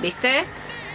¿Viste? 0.00 0.44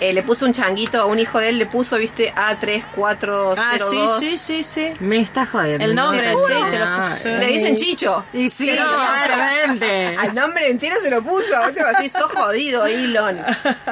Eh, 0.01 0.11
le 0.11 0.23
puso 0.23 0.45
un 0.45 0.51
changuito 0.51 0.99
a 0.99 1.05
un 1.05 1.19
hijo 1.19 1.39
de 1.39 1.49
él, 1.49 1.57
le 1.57 1.65
puso, 1.65 1.95
viste, 1.95 2.33
A3402. 2.33 3.55
Ah, 3.57 3.77
sí, 3.79 3.97
sí, 4.19 4.37
sí, 4.37 4.63
sí. 4.63 4.93
Me 4.99 5.19
está 5.21 5.45
jodiendo. 5.45 5.85
El 5.85 5.95
nombre, 5.95 6.33
¿no? 6.33 6.37
sí, 6.39 6.53
te 6.69 6.79
lo 6.79 6.85
No, 6.85 7.09
puse. 7.15 7.37
Le 7.37 7.47
dicen 7.47 7.75
Chicho. 7.77 8.25
Y 8.33 8.49
sí, 8.49 8.69
claramente. 8.69 10.17
Al 10.19 10.35
nombre 10.35 10.69
entero 10.69 10.97
se 11.01 11.09
lo 11.09 11.21
puso. 11.21 11.53
¿viste? 11.67 11.81
Así, 11.81 12.09
sos 12.09 12.29
jodido, 12.29 12.85
Elon. 12.85 13.41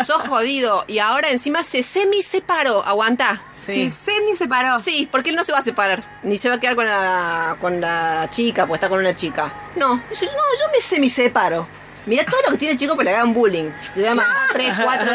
Sos 0.06 0.23
jodido. 0.28 0.84
Y 0.88 0.99
ahora 0.99 1.32
encima 1.32 1.63
se 1.63 1.84
semi-separó. 1.84 2.86
Aguanta. 2.86 3.41
Sí, 3.56 3.89
semi 3.89 4.36
se 4.36 4.49
paró. 4.49 4.82
Sí, 4.82 5.08
porque 5.10 5.30
él 5.30 5.38
no 5.38 5.45
se 5.45 5.54
va 5.54 5.60
a 5.60 5.63
separar, 5.63 6.04
ni 6.23 6.38
se 6.38 6.49
va 6.49 6.56
a 6.56 6.60
quedar 6.60 6.76
con 6.76 6.86
la, 6.86 7.56
con 7.62 7.80
la 7.80 8.28
chica, 8.30 8.67
pues 8.67 8.80
está 8.80 8.89
con 8.89 8.99
una 8.99 9.15
chica. 9.15 9.54
No, 9.78 10.04
dice, 10.10 10.26
no, 10.26 10.32
yo 10.32 10.69
me 10.73 10.82
semi-separo. 10.82 11.65
Mira 12.06 12.26
todo 12.26 12.42
lo 12.46 12.52
que 12.52 12.58
tiene 12.58 12.74
el 12.74 12.78
chico 12.78 12.96
para 12.96 13.12
le 13.12 13.16
hagan 13.16 13.34
bullying. 13.34 13.72
Se 13.96 14.02
llama 14.02 14.26
3, 14.52 14.76
4, 14.84 15.12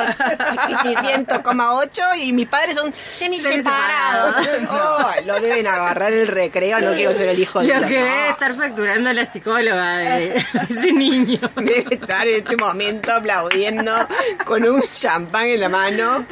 800,8 1.29 2.19
y 2.23 2.33
mis 2.33 2.49
padres 2.49 2.77
son 2.77 2.95
semi-separados. 3.13 4.47
Oh, 4.71 5.11
lo 5.27 5.41
deben 5.41 5.67
agarrar 5.67 6.13
el 6.13 6.27
recreo, 6.27 6.81
no 6.81 6.95
quiero 6.95 7.13
ser 7.13 7.29
el 7.29 7.39
hijo 7.39 7.61
de 7.61 7.67
Lo 7.69 7.87
que 7.87 7.95
debe 7.95 8.31
estar 8.31 8.55
facturando 8.55 9.13
la 9.13 9.25
psicóloga 9.25 9.99
de 9.99 10.45
ese 10.71 10.93
niño. 10.93 11.39
Debe 11.57 11.95
estar 11.95 12.27
en 12.27 12.39
este 12.39 12.57
momento 12.57 13.13
aplaudiendo 13.13 13.95
con 14.45 14.67
un 14.67 14.83
champán 14.83 15.47
en 15.47 15.61
la 15.61 15.69
mano. 15.69 16.27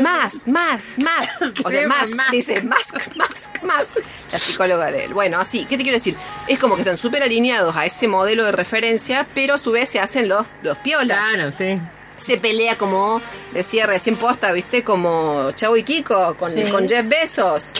Más, 0.00 0.46
más, 0.46 0.84
más. 0.98 1.28
O 1.64 1.70
sea, 1.70 1.86
más, 1.86 2.10
más. 2.10 2.30
dice, 2.30 2.62
más, 2.62 2.86
más, 3.16 3.50
más. 3.62 3.86
La 4.32 4.38
psicóloga 4.38 4.90
de 4.90 5.04
él. 5.04 5.14
Bueno, 5.14 5.38
así, 5.38 5.64
¿qué 5.64 5.76
te 5.76 5.82
quiero 5.82 5.98
decir? 5.98 6.16
Es 6.48 6.58
como 6.58 6.74
que 6.74 6.82
están 6.82 6.96
súper 6.96 7.22
alineados 7.22 7.76
a 7.76 7.86
ese 7.86 8.08
modelo 8.08 8.44
de 8.44 8.52
referencia, 8.52 9.26
pero 9.34 9.54
a 9.54 9.58
su 9.58 9.70
vez 9.70 9.91
se 9.92 10.00
hacen 10.00 10.26
los, 10.28 10.46
los 10.62 10.78
piolas. 10.78 11.18
Claro, 11.34 11.52
sí. 11.56 11.78
Se 12.16 12.36
pelea 12.38 12.76
como, 12.78 13.20
decía 13.52 13.84
recién 13.84 14.16
posta, 14.16 14.52
¿viste? 14.52 14.84
Como 14.84 15.50
Chavo 15.52 15.76
y 15.76 15.82
Kiko 15.82 16.34
con, 16.36 16.50
Sí. 16.52 16.62
con 16.70 16.88
Jeff 16.88 17.06
Bezos. 17.08 17.72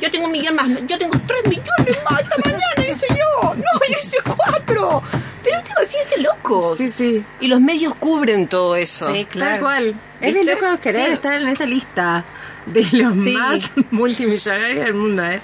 Yo 0.00 0.10
tengo 0.10 0.26
un 0.26 0.32
millón 0.32 0.54
más, 0.54 0.68
yo 0.86 0.96
tengo 0.96 1.18
tres 1.26 1.44
millones 1.46 1.98
más 2.08 2.20
esta 2.20 2.36
mañana, 2.38 2.86
dice 2.86 3.06
yo. 3.10 3.54
No, 3.54 3.64
yo 3.88 3.96
hice 3.98 4.16
cuatro. 4.24 5.02
Pero 5.42 5.62
tengo 5.62 5.80
así 5.84 5.96
es 6.04 6.10
de 6.16 6.22
locos. 6.22 6.78
Sí, 6.78 6.88
sí. 6.88 7.24
Y 7.40 7.48
los 7.48 7.60
medios 7.60 7.94
cubren 7.96 8.46
todo 8.46 8.76
eso. 8.76 9.12
Sí, 9.12 9.24
claro. 9.24 9.50
Tal 9.52 9.60
cual. 9.60 9.94
Es 10.20 10.34
de 10.34 10.40
¿Viste? 10.40 10.54
loco 10.60 10.80
querer 10.80 11.06
Sí. 11.08 11.12
estar 11.14 11.34
en 11.40 11.48
esa 11.48 11.66
lista 11.66 12.24
de 12.72 12.86
los 12.92 13.12
Sí. 13.24 13.32
más 13.36 13.70
multimillonarios 13.90 14.84
del 14.84 14.94
mundo. 14.94 15.22
Es, 15.24 15.42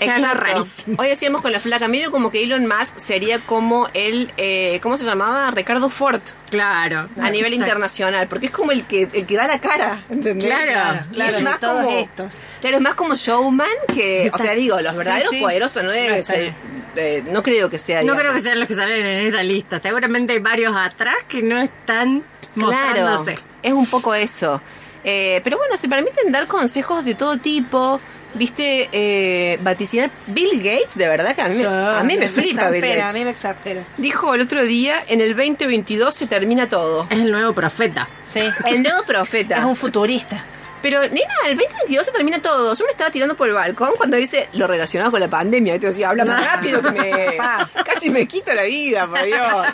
Exacto. 0.00 0.34
rarísimo. 0.40 0.96
Hoy 0.98 1.08
decíamos 1.08 1.40
con 1.42 1.52
la 1.52 1.60
flaca, 1.60 1.88
medio 1.88 2.10
como 2.10 2.30
que 2.30 2.42
Elon 2.42 2.66
Musk 2.66 2.96
sería 2.98 3.38
como 3.40 3.88
el, 3.94 4.30
eh, 4.36 4.78
¿cómo 4.82 4.98
se 4.98 5.04
llamaba? 5.04 5.50
Ricardo 5.50 5.88
Ford. 5.90 6.20
Claro. 6.50 7.08
A 7.20 7.30
nivel 7.30 7.52
Exacto. 7.52 7.54
internacional, 7.54 8.28
porque 8.28 8.46
es 8.46 8.52
como 8.52 8.72
el 8.72 8.84
que 8.84 9.08
el 9.12 9.26
que 9.26 9.36
da 9.36 9.46
la 9.46 9.58
cara, 9.60 10.00
¿entendés? 10.08 10.46
Claro, 10.48 11.06
claro, 11.12 11.36
es 11.36 11.42
más 11.42 11.60
todos 11.60 11.84
como, 11.84 11.98
estos. 11.98 12.32
Claro, 12.60 12.76
es 12.76 12.82
más 12.82 12.94
como 12.94 13.14
showman 13.16 13.66
que, 13.94 14.30
o 14.32 14.38
sea, 14.38 14.54
digo, 14.54 14.80
los 14.80 14.96
verdaderos 14.96 15.30
sí. 15.30 15.40
poderosos 15.40 15.82
no 15.82 15.90
deben 15.90 16.18
No, 16.18 16.22
ser, 16.22 16.54
eh, 16.96 17.24
no 17.30 17.42
creo 17.42 17.68
que 17.68 17.78
sea. 17.78 17.96
No 17.98 18.02
digamos. 18.14 18.20
creo 18.22 18.34
que 18.34 18.40
sean 18.40 18.58
los 18.60 18.68
que 18.68 18.74
salen 18.74 19.04
en 19.04 19.26
esa 19.26 19.42
lista. 19.42 19.80
Seguramente 19.80 20.34
hay 20.34 20.38
varios 20.38 20.74
atrás 20.76 21.16
que 21.28 21.42
no 21.42 21.60
están 21.60 22.24
Claro, 22.54 22.70
mostrándose. 22.70 23.38
es 23.62 23.72
un 23.72 23.86
poco 23.86 24.14
eso. 24.14 24.62
Eh, 25.08 25.40
pero 25.44 25.56
bueno, 25.56 25.76
se 25.78 25.88
permiten 25.88 26.30
dar 26.32 26.46
consejos 26.48 27.04
de 27.04 27.14
todo 27.14 27.38
tipo. 27.38 28.00
viste 28.34 28.90
eh, 28.92 29.56
vaticinar 29.62 30.10
Bill 30.26 30.58
Gates, 30.58 30.94
de 30.96 31.08
verdad 31.08 31.34
que 31.34 31.40
a 31.40 31.48
mí, 31.48 31.54
me- 31.56 31.64
a 31.66 32.02
mí 32.04 32.18
me 32.18 32.28
flipa 32.28 32.68
Bill 32.70 32.84
exaspera, 32.84 32.92
A 32.92 33.06
Gates. 33.06 33.14
mí 33.14 33.24
me 33.24 33.30
exaspera. 33.30 33.82
Dijo 33.96 34.34
el 34.34 34.42
otro 34.42 34.62
día, 34.62 34.96
en 35.08 35.22
el 35.22 35.34
2022 35.34 36.14
se 36.14 36.26
termina 36.26 36.68
todo. 36.68 37.06
Es 37.08 37.18
el 37.20 37.30
nuevo 37.32 37.54
profeta. 37.54 38.08
Sí. 38.22 38.40
El 38.66 38.82
nuevo 38.82 38.98
Es 39.00 39.06
profeta. 39.06 39.64
un 39.66 39.74
futurista. 39.74 40.44
Pero, 40.82 41.00
nena, 41.02 41.34
el 41.46 41.56
2022 41.56 42.06
se 42.06 42.12
termina 42.12 42.40
todo. 42.40 42.74
Yo 42.74 42.84
me 42.84 42.90
estaba 42.92 43.10
tirando 43.10 43.36
por 43.36 43.48
el 43.48 43.54
balcón 43.54 43.90
cuando 43.96 44.16
dice 44.16 44.48
lo 44.52 44.66
relacionado 44.66 45.10
con 45.10 45.20
la 45.20 45.28
pandemia. 45.28 45.74
Y 45.74 45.78
te 45.78 45.86
decía, 45.86 46.10
habla 46.10 46.24
más 46.24 46.44
rápido 46.44 46.80
que 46.82 46.90
me... 46.90 47.36
Casi 47.84 48.10
me 48.10 48.26
quita 48.28 48.54
la 48.54 48.62
vida, 48.64 49.06
por 49.06 49.22
Dios. 49.24 49.66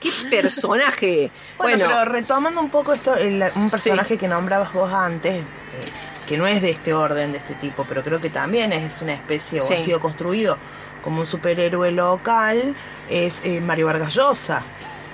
Qué 0.00 0.10
personaje. 0.30 1.30
Bueno, 1.58 1.76
Bueno, 1.78 1.92
pero 2.00 2.12
retomando 2.12 2.60
un 2.60 2.70
poco 2.70 2.92
esto, 2.92 3.14
el- 3.14 3.44
un 3.54 3.70
personaje 3.70 4.18
que 4.18 4.26
nombrabas 4.28 4.72
vos 4.72 4.92
antes, 4.92 5.34
eh, 5.36 5.44
que 6.26 6.36
no 6.36 6.46
es 6.46 6.60
de 6.62 6.70
este 6.70 6.92
orden, 6.94 7.32
de 7.32 7.38
este 7.38 7.54
tipo, 7.54 7.84
pero 7.88 8.02
creo 8.02 8.20
que 8.20 8.30
también 8.30 8.72
es 8.72 9.00
una 9.02 9.14
especie, 9.14 9.60
o 9.60 9.62
Sí. 9.62 9.74
ha 9.74 9.84
sido 9.84 10.00
construido 10.00 10.58
como 11.02 11.20
un 11.20 11.26
superhéroe 11.26 11.92
local, 11.92 12.74
es 13.08 13.40
eh, 13.44 13.60
Mario 13.60 13.86
Vargas 13.86 14.14
Llosa, 14.14 14.62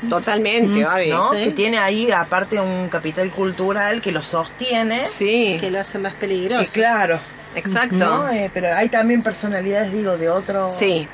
totalmente, 0.08 0.80
Gaby. 0.80 1.10
¿no? 1.10 1.32
sí. 1.32 1.44
Que 1.44 1.50
tiene 1.50 1.78
ahí, 1.78 2.10
aparte, 2.10 2.58
un 2.60 2.88
capital 2.88 3.30
cultural 3.30 4.00
que 4.00 4.12
lo 4.12 4.22
sostiene. 4.22 5.06
Sí, 5.06 5.56
Que 5.60 5.70
lo 5.70 5.80
hace 5.80 5.98
más 5.98 6.12
Y 6.14 6.16
peligroso. 6.16 6.72
claro, 6.72 7.18
exacto. 7.54 7.96
¿no? 7.96 8.28
Eh, 8.30 8.50
pero 8.52 8.74
hay 8.74 8.88
también 8.88 9.22
personalidades, 9.22 9.92
digo, 9.92 10.16
de 10.16 10.28
otro... 10.28 10.68
Sí, 10.70 11.06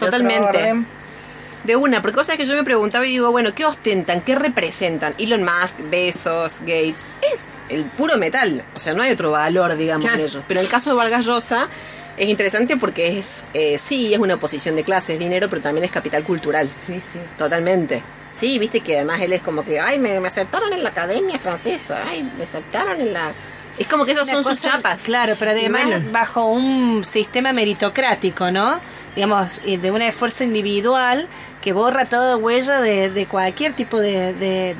de 0.00 0.06
otro 0.06 0.06
totalmente. 0.06 0.42
orden. 0.58 0.86
De 1.64 1.76
una, 1.76 2.00
porque 2.00 2.14
cosas 2.16 2.38
que 2.38 2.46
yo 2.46 2.54
me 2.54 2.64
preguntaba 2.64 3.06
y 3.06 3.10
digo, 3.10 3.30
bueno, 3.32 3.54
¿qué 3.54 3.66
ostentan? 3.66 4.22
¿Qué 4.22 4.34
representan? 4.34 5.14
Elon 5.18 5.44
Musk, 5.44 5.76
Bezos, 5.90 6.60
Gates. 6.60 7.06
Es 7.32 7.48
el 7.68 7.84
puro 7.84 8.16
metal. 8.16 8.64
O 8.74 8.78
sea, 8.78 8.94
no 8.94 9.02
hay 9.02 9.12
otro 9.12 9.30
valor, 9.30 9.76
digamos, 9.76 10.02
Claro. 10.06 10.20
en 10.20 10.24
ellos. 10.24 10.42
Pero 10.48 10.60
en 10.60 10.64
el 10.64 10.70
caso 10.72 10.88
de 10.88 10.96
Vargas 10.96 11.26
Llosa 11.26 11.68
es 12.16 12.28
interesante 12.28 12.76
porque 12.76 13.18
es, 13.18 13.44
eh, 13.54 13.78
sí, 13.82 14.12
es 14.12 14.18
una 14.18 14.36
posición 14.36 14.76
de 14.76 14.84
clase, 14.84 15.14
es 15.14 15.18
dinero, 15.18 15.48
pero 15.48 15.62
también 15.62 15.84
es 15.84 15.90
capital 15.90 16.24
cultural. 16.24 16.68
Sí, 16.86 16.94
sí. 16.94 17.18
Totalmente. 17.38 18.02
Sí, 18.32 18.58
viste 18.58 18.80
que 18.80 18.96
además 18.96 19.20
él 19.20 19.32
es 19.32 19.42
como 19.42 19.64
que, 19.64 19.80
ay, 19.80 19.98
me, 19.98 20.20
me 20.20 20.28
aceptaron 20.28 20.72
en 20.72 20.82
la 20.82 20.90
academia 20.90 21.38
francesa, 21.38 22.02
ay, 22.06 22.30
me 22.36 22.44
aceptaron 22.44 23.00
en 23.00 23.12
la... 23.12 23.32
Es 23.78 23.86
como 23.86 24.04
que 24.04 24.12
esas 24.12 24.24
Una 24.24 24.34
son 24.34 24.44
sus 24.44 24.62
chapas. 24.62 25.02
Claro, 25.04 25.36
pero 25.38 25.52
además 25.52 25.86
bueno. 25.86 26.10
bajo 26.12 26.44
un 26.44 27.04
sistema 27.04 27.52
meritocrático, 27.52 28.50
¿no? 28.50 28.78
Digamos, 29.14 29.60
y 29.64 29.78
de 29.78 29.90
un 29.90 30.02
esfuerzo 30.02 30.44
individual 30.44 31.28
que 31.62 31.72
borra 31.72 32.04
toda 32.04 32.36
huella 32.36 32.80
de, 32.80 33.10
de 33.10 33.26
cualquier 33.26 33.72
tipo 33.72 33.98
de, 33.98 34.34
de, 34.34 34.76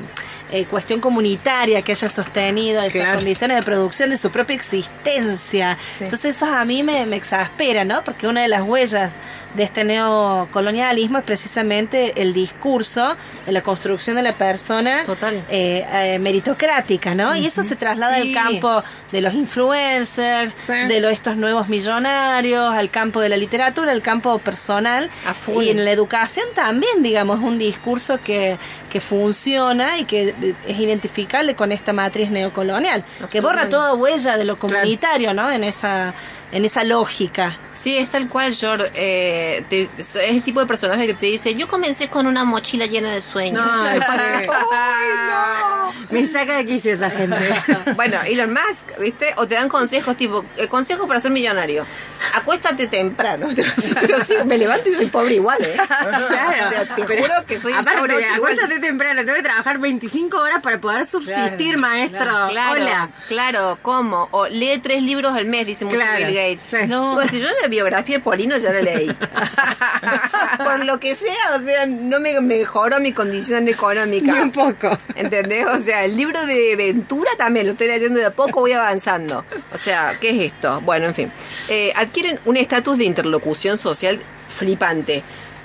eh, 0.51 0.65
cuestión 0.65 0.99
comunitaria 0.99 1.81
que 1.81 1.91
haya 1.93 2.09
sostenido 2.09 2.81
esas 2.81 2.93
Claro. 2.93 3.15
condiciones 3.17 3.57
de 3.57 3.63
producción 3.63 4.09
de 4.09 4.17
su 4.17 4.31
propia 4.31 4.55
existencia. 4.55 5.77
Entonces 5.99 6.35
eso 6.35 6.45
a 6.45 6.65
mí 6.65 6.83
me, 6.83 7.05
me 7.05 7.15
exaspera, 7.15 7.83
¿no? 7.85 8.03
Porque 8.03 8.27
una 8.27 8.41
de 8.41 8.47
las 8.47 8.61
huellas 8.61 9.11
de 9.55 9.63
este 9.63 9.83
neocolonialismo 9.83 11.17
es 11.17 11.23
precisamente 11.25 12.21
el 12.21 12.33
discurso 12.33 13.17
de 13.45 13.51
la 13.51 13.61
construcción 13.61 14.15
de 14.15 14.21
la 14.23 14.33
persona 14.33 15.03
Total. 15.03 15.43
eh, 15.49 15.85
eh, 15.91 16.19
meritocrática, 16.19 17.13
¿no? 17.15 17.35
Y 17.35 17.45
eso 17.45 17.61
se 17.63 17.75
traslada 17.75 18.15
Sí. 18.21 18.33
al 18.35 18.43
campo 18.43 18.83
de 19.11 19.21
los 19.21 19.33
influencers, 19.33 20.53
Sí. 20.57 20.73
de 20.87 20.99
los, 20.99 21.11
estos 21.11 21.35
nuevos 21.37 21.67
millonarios, 21.69 22.73
al 22.73 22.89
campo 22.89 23.19
de 23.19 23.29
la 23.29 23.37
literatura, 23.37 23.91
al 23.91 24.01
campo 24.01 24.37
personal. 24.39 25.09
Y 25.61 25.69
en 25.69 25.83
la 25.85 25.91
educación 25.91 26.45
también, 26.55 27.01
digamos, 27.03 27.39
un 27.39 27.57
discurso 27.57 28.19
que, 28.23 28.57
que 28.89 28.99
funciona 29.01 29.97
y 29.97 30.05
que 30.05 30.33
es 30.41 30.79
identificable 30.79 31.55
con 31.55 31.71
esta 31.71 31.93
matriz 31.93 32.29
neocolonial, 32.29 33.05
que 33.29 33.41
borra 33.41 33.69
toda 33.69 33.93
huella 33.93 34.37
de 34.37 34.45
lo 34.45 34.57
comunitario, 34.57 35.33
¿no? 35.33 35.51
En 35.51 35.63
esa, 35.63 36.13
en 36.51 36.65
esa 36.65 36.83
lógica. 36.83 37.57
Sí, 37.81 37.97
es 37.97 38.09
tal 38.09 38.27
cual, 38.29 38.53
George. 38.53 38.91
Eh, 38.93 39.63
te- 39.69 39.89
es 39.97 40.15
el 40.15 40.43
tipo 40.43 40.59
de 40.59 40.67
personaje 40.67 41.07
que 41.07 41.15
te 41.15 41.25
dice, 41.25 41.55
yo 41.55 41.67
comencé 41.67 42.09
con 42.09 42.27
una 42.27 42.43
mochila 42.45 42.85
llena 42.85 43.11
de 43.11 43.21
sueños. 43.21 43.65
No, 43.65 43.85
sí. 43.91 43.97
Me 46.09 46.27
saca 46.27 46.57
de 46.57 46.65
quicio 46.65 46.93
esa 46.93 47.09
gente. 47.09 47.37
bueno, 47.95 48.17
Elon 48.25 48.51
Musk, 48.53 48.99
¿viste? 48.99 49.33
O 49.37 49.47
te 49.47 49.55
dan 49.55 49.69
consejos 49.69 50.15
tipo, 50.17 50.43
eh, 50.57 50.67
consejo 50.67 51.07
para 51.07 51.19
ser 51.19 51.31
millonario. 51.31 51.85
Acuéstate 52.35 52.87
temprano. 52.87 53.47
Pero 53.99 54.23
sí, 54.23 54.35
me 54.45 54.57
levanto 54.57 54.89
y 54.89 54.93
soy 54.95 55.07
pobre 55.07 55.35
igual, 55.35 55.57
¿eh? 55.63 55.75
Claro. 55.87 56.17
O 56.67 56.69
sea, 56.69 56.95
te 56.95 57.03
Pero- 57.03 57.23
juro 57.23 57.45
que 57.47 57.57
soy 57.57 57.73
Aparte, 57.73 57.99
pobre 57.99 58.13
igual. 58.21 58.33
acuéstate 58.35 58.79
temprano, 58.79 59.21
tengo 59.25 59.35
que 59.37 59.43
trabajar 59.43 59.79
25 59.79 60.37
horas 60.39 60.61
para 60.61 60.79
poder 60.79 61.07
subsistir, 61.07 61.75
Claro, 61.77 61.79
maestro. 61.81 62.19
Claro, 62.49 62.81
Hola. 62.81 63.09
claro, 63.27 63.79
¿cómo? 63.81 64.27
O 64.31 64.47
lee 64.47 64.79
tres 64.83 65.01
libros 65.01 65.33
al 65.35 65.45
mes, 65.45 65.65
dice 65.65 65.85
mucho 65.85 65.97
Claro, 65.97 66.17
Bill 66.25 66.35
Gates. 66.35 66.63
sí. 66.63 66.77
No. 66.87 67.15
Bueno, 67.15 67.31
si 67.31 67.39
yo 67.39 67.47
la 67.61 67.67
biografía 67.71 68.17
de 68.17 68.23
Polino 68.23 68.55
ya 68.57 68.71
la 68.71 68.81
leí. 68.83 69.11
Por 70.63 70.85
lo 70.85 70.99
que 70.99 71.15
sea, 71.15 71.55
o 71.57 71.61
sea, 71.61 71.85
no 71.87 72.19
me 72.19 72.39
mejoró 72.41 72.99
mi 72.99 73.11
condición 73.13 73.67
económica. 73.67 74.31
Ni 74.33 74.39
un 74.39 74.51
poco. 74.51 74.97
¿Entendés? 75.15 75.65
O 75.65 75.79
sea, 75.79 76.05
el 76.05 76.15
libro 76.15 76.45
de 76.45 76.75
Ventura 76.75 77.31
también 77.37 77.65
lo 77.65 77.71
estoy 77.73 77.87
leyendo 77.87 78.19
de 78.19 78.25
a 78.27 78.31
poco, 78.31 78.59
voy 78.61 78.73
avanzando. 78.73 79.43
O 79.73 79.77
sea, 79.77 80.15
¿qué 80.21 80.29
es 80.29 80.51
esto? 80.53 80.79
Bueno, 80.81 81.07
en 81.07 81.15
fin. 81.15 81.31
Eh, 81.69 81.91
adquieren 81.95 82.39
un 82.45 82.57
estatus 82.57 82.97
de 82.97 83.05
interlocución 83.05 83.77
social 83.77 84.19
flipante. 84.47 85.23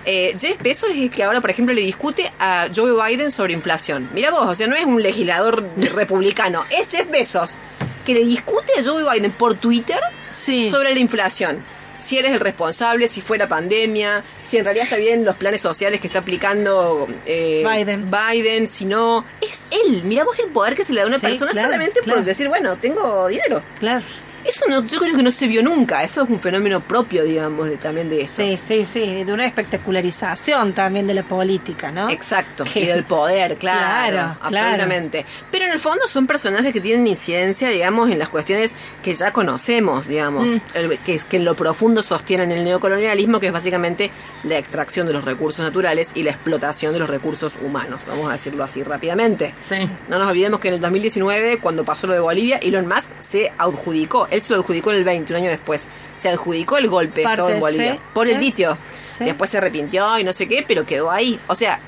Eh, 0.09 0.37
Jeff 0.39 0.63
Bezos 0.63 0.91
es 0.91 0.97
el 0.97 1.11
que 1.11 1.25
ahora, 1.25 1.41
por 1.41 1.51
ejemplo, 1.51 1.75
le 1.75 1.81
discute 1.83 2.31
a 2.39 2.69
Joe 2.75 2.93
Biden 2.93 3.31
sobre 3.33 3.53
inflación. 3.55 4.09
Mira 4.15 4.31
vos, 4.31 4.47
o 4.47 4.55
sea, 4.55 4.69
no 4.69 4.77
es 4.77 4.85
un 4.85 5.03
legislador 5.03 5.65
republicano, 5.77 6.65
es 6.71 6.91
Jeff 6.91 7.11
Bezos 7.11 7.59
que 8.07 8.15
le 8.15 8.21
discute 8.25 8.73
a 8.79 8.85
Joe 8.85 9.03
Biden 9.13 9.33
por 9.33 9.57
Twitter 9.57 9.99
Sí. 10.31 10.71
sobre 10.71 10.95
la 10.95 11.01
inflación. 11.01 11.61
Si 11.99 12.19
eres 12.19 12.33
el 12.33 12.41
responsable, 12.41 13.09
si 13.09 13.21
fue 13.21 13.39
la 13.39 13.49
pandemia, 13.49 14.23
si 14.43 14.59
en 14.59 14.65
realidad 14.65 14.85
está 14.85 14.97
bien 14.97 15.25
los 15.25 15.37
planes 15.37 15.61
sociales 15.61 16.01
que 16.01 16.07
está 16.07 16.21
aplicando 16.21 17.09
eh, 17.27 17.65
Biden. 17.67 18.11
Biden, 18.11 18.67
si 18.67 18.85
no. 18.85 19.25
Es 19.41 19.67
él. 19.71 20.03
Mira 20.05 20.25
vos 20.25 20.39
el 20.39 20.47
poder 20.51 20.75
que 20.75 20.85
se 20.85 20.93
le 20.93 21.01
da 21.01 21.05
a 21.07 21.09
una 21.09 21.17
Sí, 21.19 21.23
persona 21.27 21.53
claro, 21.53 21.69
solamente 21.69 22.01
claro. 22.01 22.19
por 22.19 22.25
decir, 22.27 22.49
bueno, 22.49 22.77
tengo 22.77 23.29
dinero. 23.29 23.63
Claro. 23.79 24.05
Eso 24.47 24.65
no, 24.69 24.83
yo 24.85 24.99
creo 25.01 25.17
que 25.17 25.23
no 25.23 25.33
se 25.33 25.47
vio 25.49 25.63
nunca. 25.63 26.03
Eso 26.05 26.23
es 26.23 26.31
un 26.31 26.41
fenómeno 26.41 26.81
propio, 26.81 27.25
digamos, 27.25 27.69
de, 27.69 27.77
también 27.77 28.09
de 28.09 28.23
eso. 28.23 28.43
Sí, 28.43 28.57
sí, 28.57 28.85
sí, 28.85 29.25
de 29.25 29.33
una 29.33 29.47
espectacularización 29.47 30.73
también 30.73 31.07
de 31.07 31.15
la 31.15 31.23
política, 31.23 31.91
¿no? 31.91 32.09
Exacto, 32.11 32.65
y 32.75 32.87
del 32.87 33.05
poder, 33.05 33.57
claro, 33.59 33.77
Claro, 34.17 34.37
absolutamente. 34.41 35.25
Pero 35.51 35.65
en 35.67 35.73
el 35.73 35.81
fondo 35.81 36.07
son 36.09 36.27
personajes 36.27 36.73
que 36.73 36.81
tienen 36.81 37.07
incidencia, 37.07 37.69
digamos, 37.69 38.11
en 38.11 38.19
las 38.19 38.29
cuestiones 38.29 38.73
que 39.03 39.13
ya 39.15 39.33
conocemos, 39.33 40.07
digamos, 40.07 40.47
Mm. 40.47 40.57
el- 40.75 40.99
que, 40.99 41.19
que 41.19 41.37
en 41.39 41.45
lo 41.45 41.55
profundo 41.55 42.03
sostienen 42.03 42.53
el 42.53 42.65
neocolonialismo, 42.65 43.41
que 43.41 43.47
es 43.49 43.53
básicamente 43.53 44.11
la 44.45 44.59
extracción 44.59 45.07
de 45.07 45.13
los 45.13 45.25
recursos 45.25 45.65
naturales 45.65 46.13
y 46.15 46.23
la 46.23 46.31
explotación 46.31 46.93
de 46.93 46.99
los 47.01 47.09
recursos 47.11 47.55
humanos, 47.61 48.01
vamos 48.07 48.29
a 48.29 48.33
decirlo 48.33 48.63
así 48.65 48.83
rápidamente. 48.83 49.55
Sí. 49.59 49.77
No 50.09 50.19
nos 50.19 50.29
olvidemos 50.29 50.61
que 50.61 50.69
en 50.69 50.75
el 50.75 50.81
2019, 50.81 51.59
cuando 51.59 51.85
pasó 51.85 52.07
lo 52.07 52.13
de 52.15 52.21
Bolivia, 52.21 52.59
Elon 52.59 52.87
Musk 52.87 53.11
se 53.21 53.53
adjudicó, 53.59 54.29
él 54.37 54.43
se 54.43 54.53
lo 54.53 54.61
adjudicó 54.61 54.91
en 54.91 54.99
el 54.99 55.05
20, 55.05 55.33
un 55.33 55.41
año 55.41 55.51
después, 55.51 55.89
se 56.17 56.29
adjudicó 56.29 56.79
el 56.79 56.89
golpe 56.89 57.23
Parte, 57.23 57.41
Estado 57.41 57.51
en 57.51 57.61
Bolivia 57.61 57.93
sí, 57.95 58.01
por 58.13 58.27
sí. 58.27 58.33
el 58.33 58.41
litio. 58.41 58.79
Sí. 59.09 59.25
Después 59.25 59.51
se 59.51 59.59
arrepintió 59.59 60.19
y 60.19 60.25
no 60.25 60.33
sé 60.33 60.47
qué, 60.47 60.65
pero 60.67 60.85
quedó 60.85 61.11
ahí. 61.11 61.41
O 61.47 61.55
sea, 61.55 61.81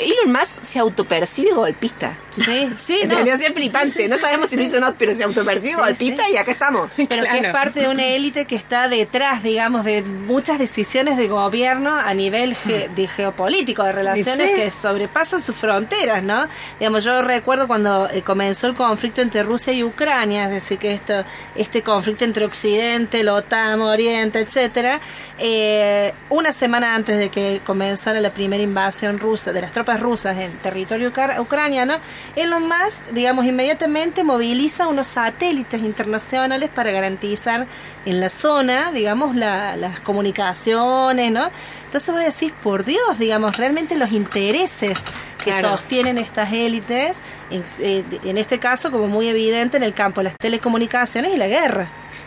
Elon 0.00 0.32
Musk 0.32 0.62
se 0.62 0.78
autopercibe 0.78 1.52
golpista. 1.52 2.14
Sí, 2.30 2.70
sí, 2.76 2.98
no. 3.04 3.18
¿Entendés? 3.18 3.40
Es 3.40 3.52
flipante. 3.52 3.88
Sí, 3.88 4.02
sí, 4.04 4.08
no 4.08 4.18
sabemos 4.18 4.48
sí, 4.48 4.56
si 4.56 4.62
lo 4.62 4.66
hizo 4.66 4.76
o 4.78 4.80
no, 4.80 4.94
pero 4.96 5.12
se 5.14 5.24
autopercibe 5.24 5.74
Sí, 5.74 5.78
golpista 5.80 6.24
sí. 6.26 6.32
y 6.32 6.36
acá 6.36 6.52
estamos. 6.52 6.90
Pero 6.96 7.22
que 7.24 7.38
es 7.38 7.52
parte 7.52 7.80
de 7.80 7.88
una 7.88 8.04
élite 8.04 8.44
que 8.46 8.56
está 8.56 8.88
detrás, 8.88 9.42
digamos, 9.42 9.84
de 9.84 10.02
muchas 10.02 10.58
decisiones 10.58 11.16
de 11.16 11.28
gobierno 11.28 11.94
a 11.96 12.12
nivel 12.14 12.54
ge- 12.56 12.88
de 12.94 13.06
geopolítico, 13.06 13.82
de 13.84 13.92
relaciones 13.92 14.50
sí. 14.50 14.56
que 14.56 14.70
sobrepasan 14.70 15.40
sus 15.40 15.54
fronteras, 15.56 16.22
¿no? 16.22 16.48
Digamos, 16.78 17.04
yo 17.04 17.22
recuerdo 17.22 17.66
cuando 17.68 18.08
eh, 18.10 18.22
comenzó 18.22 18.66
el 18.66 18.74
conflicto 18.74 19.20
entre 19.22 19.42
Rusia 19.42 19.72
y 19.72 19.82
Ucrania, 19.84 20.44
es 20.44 20.50
decir, 20.50 20.78
que 20.78 20.92
esto, 20.94 21.24
este 21.54 21.82
conflicto 21.82 22.24
entre 22.24 22.44
Occidente, 22.44 23.22
la 23.22 23.34
OTAN, 23.34 23.80
Oriente, 23.80 24.40
etcétera, 24.40 25.00
eh, 25.38 26.12
una 26.30 26.52
semana 26.52 26.94
antes 26.94 27.18
de 27.18 27.28
que 27.30 27.60
comenzara 27.64 28.20
la 28.20 28.30
primera 28.32 28.62
invasión 28.62 29.18
rusa, 29.18 29.52
de 29.52 29.63
las 29.64 29.72
tropas 29.72 29.98
rusas 30.00 30.36
en 30.38 30.52
territorio 30.58 31.10
ucra- 31.10 31.40
ucraniano, 31.40 31.94
Elon 32.36 32.62
Musk, 32.68 33.00
digamos, 33.12 33.44
inmediatamente 33.46 34.22
moviliza 34.24 34.86
unos 34.88 35.06
satélites 35.06 35.80
internacionales 35.82 36.70
para 36.74 36.90
garantizar 36.90 37.66
en 38.04 38.20
la 38.20 38.28
zona, 38.28 38.92
digamos, 38.92 39.34
la- 39.34 39.76
las 39.76 40.00
comunicaciones, 40.00 41.32
¿no? 41.32 41.50
Entonces 41.86 42.12
voy 42.12 42.22
a 42.22 42.26
decir, 42.26 42.52
por 42.62 42.84
Dios, 42.84 43.18
digamos, 43.18 43.56
realmente 43.56 43.96
los 43.96 44.12
intereses 44.12 44.98
que 45.42 45.50
Claro. 45.50 45.70
sostienen 45.76 46.18
estas 46.18 46.52
élites, 46.52 47.18
en, 47.50 47.64
eh, 47.78 48.02
en 48.24 48.38
este 48.38 48.58
caso 48.58 48.90
como 48.90 49.06
muy 49.08 49.28
evidente 49.28 49.76
en 49.76 49.82
el 49.82 49.92
campo 49.94 50.20
de 50.20 50.24
las 50.24 50.36
telecomunicaciones 50.38 51.32
y 51.34 51.36
la 51.36 51.46
guerra. 51.48 51.86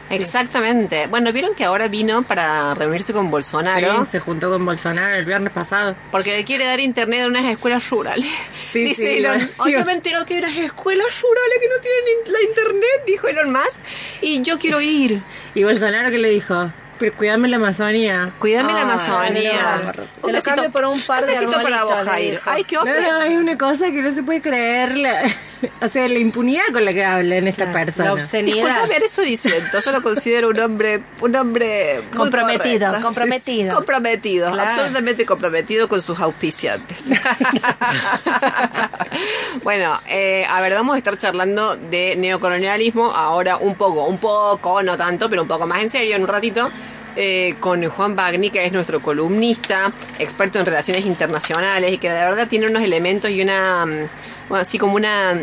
Exactamente. 0.10 1.08
Bueno, 1.08 1.32
vieron 1.34 1.56
que 1.56 1.64
ahora 1.64 1.88
vino 1.88 2.24
para 2.24 2.74
reunirse 2.74 3.14
con 3.14 3.30
Bolsonaro. 3.32 4.04
Sí, 4.06 4.12
se 4.12 4.20
juntó 4.20 4.50
con 4.50 4.66
Bolsonaro 4.66 5.16
el 5.16 5.26
viernes 5.26 5.52
pasado. 5.54 5.96
Porque 6.12 6.36
le 6.38 6.46
quiere 6.46 6.66
dar 6.66 6.80
internet 6.80 7.24
a 7.24 7.28
unas 7.28 7.46
escuelas 7.46 7.90
rurales. 7.90 8.26
Sí, 8.72 8.84
Dice 8.84 9.02
sí, 9.02 9.18
Elon. 9.20 9.40
lo- 9.40 9.64
Hoy 9.64 9.74
me 9.76 10.02
que 10.26 10.34
hay 10.34 10.40
unas 10.40 10.58
escuelas 10.58 11.08
rurales 11.22 11.58
que 11.62 11.68
no 11.70 11.82
tienen 11.82 12.34
la 12.34 12.42
internet, 12.42 13.04
dijo 13.08 13.28
Elon 13.30 13.52
Musk. 13.54 13.82
Y 14.22 14.42
yo 14.42 14.60
quiero 14.60 14.82
ir. 14.82 15.22
¿Y 15.56 15.64
Bolsonaro 15.64 16.10
qué 16.12 16.18
le 16.18 16.30
dijo? 16.30 16.72
Pero 17.00 17.16
cuidame 17.16 17.48
la 17.48 17.58
Amazonía. 17.58 18.32
Cuídame 18.40 18.74
la 18.74 18.82
Amazonía. 18.82 19.94
no. 19.96 20.04
Te 20.26 20.34
lo 20.34 20.42
cambio 20.42 20.72
por 20.72 20.86
un 20.86 21.00
par 21.02 21.22
un 21.24 21.28
de 21.28 21.34
besito 21.34 21.52
para 21.62 22.18
dijo. 22.18 22.42
Ay, 22.50 22.64
qué 22.64 22.76
No, 22.76 22.82
hombre. 22.82 23.02
no, 23.02 23.18
hay 23.20 23.36
una 23.36 23.58
cosa 23.58 23.92
que 23.92 24.02
no 24.02 24.14
se 24.14 24.24
puede 24.24 24.42
creer. 24.42 24.98
La, 24.98 25.24
o 25.82 25.88
sea, 25.90 26.08
la 26.08 26.20
impunidad 26.20 26.64
con 26.74 26.84
la 26.86 26.94
que 26.94 27.06
hablan 27.06 27.48
esta 27.48 27.66
Claro, 27.66 27.86
persona. 27.86 28.06
La 28.10 28.14
obscenidad. 28.14 28.56
Disculpame, 28.66 29.06
eso 29.06 29.22
diciendo. 29.22 29.80
Yo 29.84 29.92
lo 29.92 30.02
considero 30.02 30.50
un 30.50 30.60
hombre, 30.60 31.04
un 31.22 31.36
hombre 31.36 32.02
muy 32.10 32.18
Comprometido, 32.18 32.88
correcto. 32.88 33.06
comprometido. 33.06 33.76
Comprometido, 33.76 34.52
Claro. 34.52 34.70
absolutamente 34.72 35.26
comprometido 35.26 35.88
con 35.88 36.02
sus 36.02 36.20
auspiciantes. 36.20 37.10
bueno, 39.64 40.00
eh, 40.08 40.46
a 40.50 40.62
ver, 40.62 40.74
vamos 40.74 40.96
a 40.96 40.98
estar 40.98 41.18
charlando 41.18 41.76
de 41.76 42.16
neocolonialismo 42.16 43.12
ahora 43.12 43.58
un 43.58 43.76
poco, 43.76 44.06
un 44.06 44.18
poco, 44.18 44.82
no 44.84 44.98
tanto, 44.98 45.30
pero 45.30 45.42
un 45.44 45.48
poco 45.48 45.68
más 45.68 45.82
en 45.82 45.90
serio 45.90 46.16
en 46.16 46.22
un 46.24 46.28
ratito. 46.28 46.72
Eh, 47.18 47.56
con 47.60 47.84
Juan 47.84 48.16
Bagni, 48.16 48.50
que 48.52 48.66
es 48.66 48.72
nuestro 48.72 49.02
columnista, 49.02 49.92
experto 50.20 50.60
en 50.60 50.66
relaciones 50.66 51.06
internacionales 51.06 51.92
y 51.92 51.98
que 51.98 52.10
de 52.10 52.24
verdad 52.24 52.48
tiene 52.48 52.68
unos 52.68 52.84
elementos 52.84 53.32
y 53.32 53.42
una, 53.42 53.86
mm, 53.86 54.54
así 54.54 54.78
como 54.78 54.96
una 54.96 55.42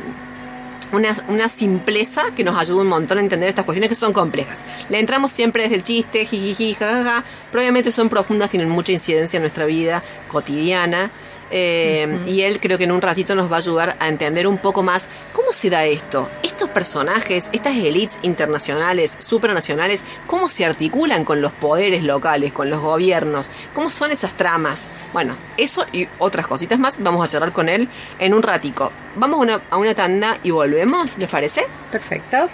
una, 0.92 1.16
una 1.28 1.48
simpleza 1.48 2.22
que 2.37 2.44
nos 2.44 2.56
ayuda 2.56 2.82
un 2.82 2.88
montón 2.88 3.18
a 3.18 3.20
entender 3.20 3.48
estas 3.48 3.64
cuestiones 3.64 3.88
que 3.88 3.94
son 3.94 4.12
complejas. 4.12 4.58
Le 4.88 5.00
entramos 5.00 5.32
siempre 5.32 5.64
desde 5.64 5.76
el 5.76 5.82
chiste, 5.82 6.24
jijiji, 6.24 6.74
jajaja, 6.74 7.24
pero 7.50 7.62
obviamente 7.62 7.90
son 7.90 8.08
profundas, 8.08 8.50
tienen 8.50 8.68
mucha 8.68 8.92
incidencia 8.92 9.38
en 9.38 9.42
nuestra 9.42 9.66
vida 9.66 10.02
cotidiana. 10.28 11.10
Eh, 11.57 12.19
Y 12.27 12.43
él 12.43 12.59
creo 12.61 12.77
que 12.77 12.85
en 12.85 12.90
un 12.90 13.01
ratito 13.01 13.37
nos 13.37 13.51
va 13.51 13.57
a 13.57 13.59
ayudar 13.61 13.97
a 14.01 14.09
entender 14.09 14.49
un 14.49 14.59
poco 14.59 14.83
más 14.83 15.09
cómo 15.33 15.53
se 15.53 15.71
da 15.71 15.85
esto. 15.85 16.29
Estos 16.43 16.69
personajes, 16.71 17.47
estas 17.53 17.77
elites 17.77 18.19
internacionales, 18.23 19.17
supranacionales, 19.21 20.03
cómo 20.27 20.49
se 20.49 20.64
articulan 20.64 21.25
con 21.25 21.40
los 21.40 21.53
poderes 21.53 22.03
locales, 22.03 22.53
con 22.53 22.71
los 22.71 22.81
gobiernos, 22.81 23.51
cómo 23.73 23.88
son 23.88 24.11
esas 24.11 24.37
tramas. 24.37 24.88
Bueno, 25.12 25.37
eso 25.57 25.87
y 25.93 26.09
otras 26.19 26.49
cositas 26.49 26.79
más 26.81 27.01
vamos 27.01 27.25
a 27.25 27.31
charlar 27.31 27.53
con 27.53 27.69
él 27.69 27.88
en 28.19 28.35
un 28.35 28.43
ratico. 28.43 28.90
Vamos 29.14 29.38
a 29.38 29.43
una, 29.43 29.62
a 29.71 29.77
una 29.77 29.95
tanda 29.95 30.38
y 30.43 30.51
volvemos, 30.51 31.17
¿les 31.19 31.31
parece? 31.31 31.64
Perfecto. 31.93 32.49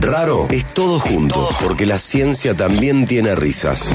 Raro 0.00 0.46
es 0.50 0.64
todo 0.74 0.98
junto, 0.98 1.48
porque 1.62 1.86
la 1.86 1.98
ciencia 1.98 2.54
también 2.54 3.06
tiene 3.06 3.34
risas. 3.34 3.94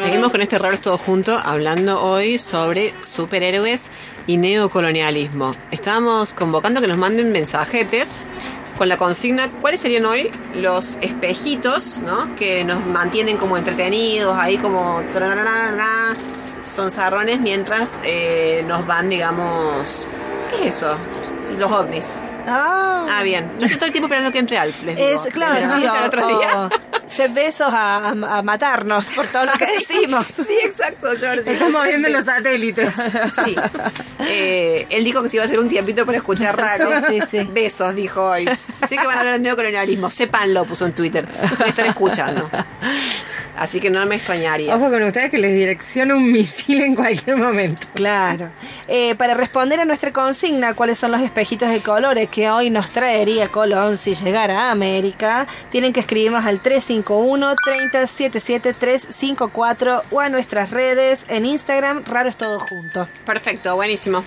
Seguimos 0.00 0.30
con 0.30 0.40
este 0.40 0.58
raro 0.58 0.78
todo 0.78 0.96
junto, 0.96 1.38
hablando 1.38 2.02
hoy 2.02 2.38
sobre 2.38 2.94
superhéroes 3.02 3.90
y 4.26 4.38
neocolonialismo. 4.38 5.52
Estábamos 5.70 6.32
convocando 6.32 6.80
que 6.80 6.86
nos 6.86 6.96
manden 6.96 7.32
mensajetes 7.32 8.24
con 8.78 8.88
la 8.88 8.96
consigna, 8.96 9.50
¿cuáles 9.60 9.80
serían 9.80 10.06
hoy 10.06 10.30
los 10.54 10.96
espejitos, 11.02 11.98
¿no? 11.98 12.34
Que 12.34 12.64
nos 12.64 12.86
mantienen 12.86 13.36
como 13.36 13.58
entretenidos, 13.58 14.34
ahí 14.38 14.56
como 14.56 15.02
son 16.62 16.90
zarrones 16.90 17.40
mientras 17.40 17.98
eh, 18.02 18.64
nos 18.66 18.86
van, 18.86 19.10
digamos, 19.10 20.08
¿qué 20.48 20.68
es 20.68 20.76
eso? 20.76 20.96
Los 21.58 21.70
ovnis. 21.70 22.16
Ah, 22.46 23.06
Ah, 23.10 23.22
bien. 23.22 23.50
Yo 23.58 23.66
estoy 23.66 23.76
todo 23.78 23.86
el 23.86 23.92
tiempo 23.92 24.06
esperando 24.06 24.32
que 24.32 24.38
entre 24.38 24.58
Alf, 24.58 24.82
les 24.84 24.96
digo. 24.96 25.08
es 25.08 25.26
claro, 25.32 25.54
Les 25.54 25.66
sí, 25.66 25.72
o- 26.02 26.06
otro 26.06 26.26
día. 26.26 26.48
o- 26.56 26.70
Jeff 27.08 27.32
Bezos 27.34 27.72
a, 27.72 27.96
a- 28.10 28.38
a 28.38 28.42
matarnos 28.42 29.08
por 29.08 29.26
todo 29.26 29.44
lo 29.44 29.52
que 29.52 29.66
decimos. 29.78 30.26
Sí, 30.32 30.56
exacto, 30.62 31.08
George. 31.18 31.52
Estamos 31.52 31.82
viendo 31.84 32.08
los 32.08 32.24
satélites. 32.24 32.92
Sí. 33.44 33.56
Eh, 34.20 34.86
él 34.90 35.02
dijo 35.04 35.22
que 35.22 35.28
se 35.28 35.36
iba 35.36 35.42
a 35.42 35.46
hacer 35.46 35.58
un 35.58 35.68
tiempito 35.68 36.06
para 36.06 36.18
escuchar 36.18 36.56
raro. 36.56 36.88
Sí, 37.08 37.20
sí, 37.20 37.26
sí. 37.42 37.48
Besos, 37.52 37.94
dijo 37.96 38.22
hoy. 38.30 38.48
Sí 38.88 38.96
que 38.96 39.04
van 39.06 39.16
a 39.16 39.20
hablar 39.20 39.34
de 39.34 39.40
neocolonialismo. 39.40 40.08
Sépanlo, 40.10 40.64
puso 40.66 40.86
en 40.86 40.92
Twitter. 40.92 41.26
Me 41.58 41.68
están 41.68 41.86
escuchando. 41.86 42.48
Así 43.60 43.78
que 43.78 43.90
no 43.90 44.04
me 44.06 44.14
extrañaría. 44.14 44.74
Ojo 44.74 44.88
con 44.90 45.02
ustedes 45.02 45.30
que 45.30 45.36
les 45.36 45.52
direcciona 45.52 46.14
un 46.14 46.32
misil 46.32 46.80
en 46.80 46.94
cualquier 46.94 47.36
momento. 47.36 47.86
Claro. 47.92 48.48
Eh, 48.88 49.14
para 49.16 49.34
responder 49.34 49.78
a 49.78 49.84
nuestra 49.84 50.14
consigna, 50.14 50.72
cuáles 50.72 50.96
son 50.96 51.12
los 51.12 51.20
espejitos 51.20 51.68
de 51.68 51.80
colores 51.80 52.30
que 52.30 52.48
hoy 52.48 52.70
nos 52.70 52.90
traería 52.90 53.48
Colón 53.48 53.98
si 53.98 54.14
llegara 54.14 54.68
a 54.68 54.70
América, 54.70 55.46
tienen 55.68 55.92
que 55.92 56.00
escribirnos 56.00 56.46
al 56.46 56.60
351 56.60 57.54
3077 57.62 58.72
354 58.72 60.04
o 60.10 60.20
a 60.20 60.30
nuestras 60.30 60.70
redes 60.70 61.26
en 61.28 61.44
Instagram, 61.44 62.04
raro 62.06 62.30
es 62.30 62.38
todo 62.38 62.60
junto. 62.60 63.08
Perfecto, 63.26 63.76
buenísimo. 63.76 64.24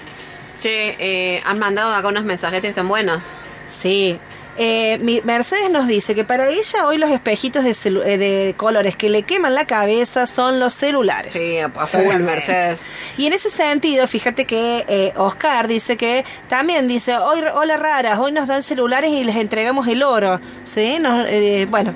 Che, 0.59 0.95
eh, 0.99 1.41
han 1.43 1.57
mandado 1.57 1.91
acá 1.91 2.07
unos 2.07 2.23
mensajetes 2.23 2.75
tan 2.75 2.87
buenos. 2.87 3.23
Sí. 3.65 4.19
Eh, 4.57 4.99
mi- 5.01 5.21
Mercedes 5.21 5.71
nos 5.71 5.87
dice 5.87 6.13
que 6.13 6.23
para 6.23 6.47
ella 6.49 6.85
hoy 6.85 6.97
los 6.99 7.09
espejitos 7.09 7.63
de, 7.63 7.71
eh, 8.05 8.17
de 8.17 8.53
colores 8.55 8.95
que 8.95 9.09
le 9.09 9.23
queman 9.23 9.55
la 9.55 9.65
cabeza 9.65 10.25
son 10.27 10.59
los 10.59 10.75
celulares. 10.75 11.33
Sí, 11.33 11.57
a, 11.57 11.65
a 11.75 11.85
full, 11.87 12.17
Mercedes. 12.19 12.81
Y 13.17 13.25
en 13.25 13.33
ese 13.33 13.49
sentido, 13.49 14.07
fíjate 14.07 14.45
que 14.45 14.85
eh, 14.87 15.13
Oscar 15.17 15.67
dice 15.67 15.97
que 15.97 16.23
también 16.47 16.87
dice, 16.87 17.17
hoy, 17.17 17.41
hola 17.53 17.77
raras, 17.77 18.19
hoy 18.19 18.31
nos 18.31 18.47
dan 18.47 18.61
celulares 18.63 19.11
y 19.11 19.23
les 19.23 19.37
entregamos 19.37 19.87
el 19.87 20.03
oro. 20.03 20.39
¿Sí? 20.63 20.99
Nos- 20.99 21.25
eh, 21.27 21.65
bueno, 21.69 21.93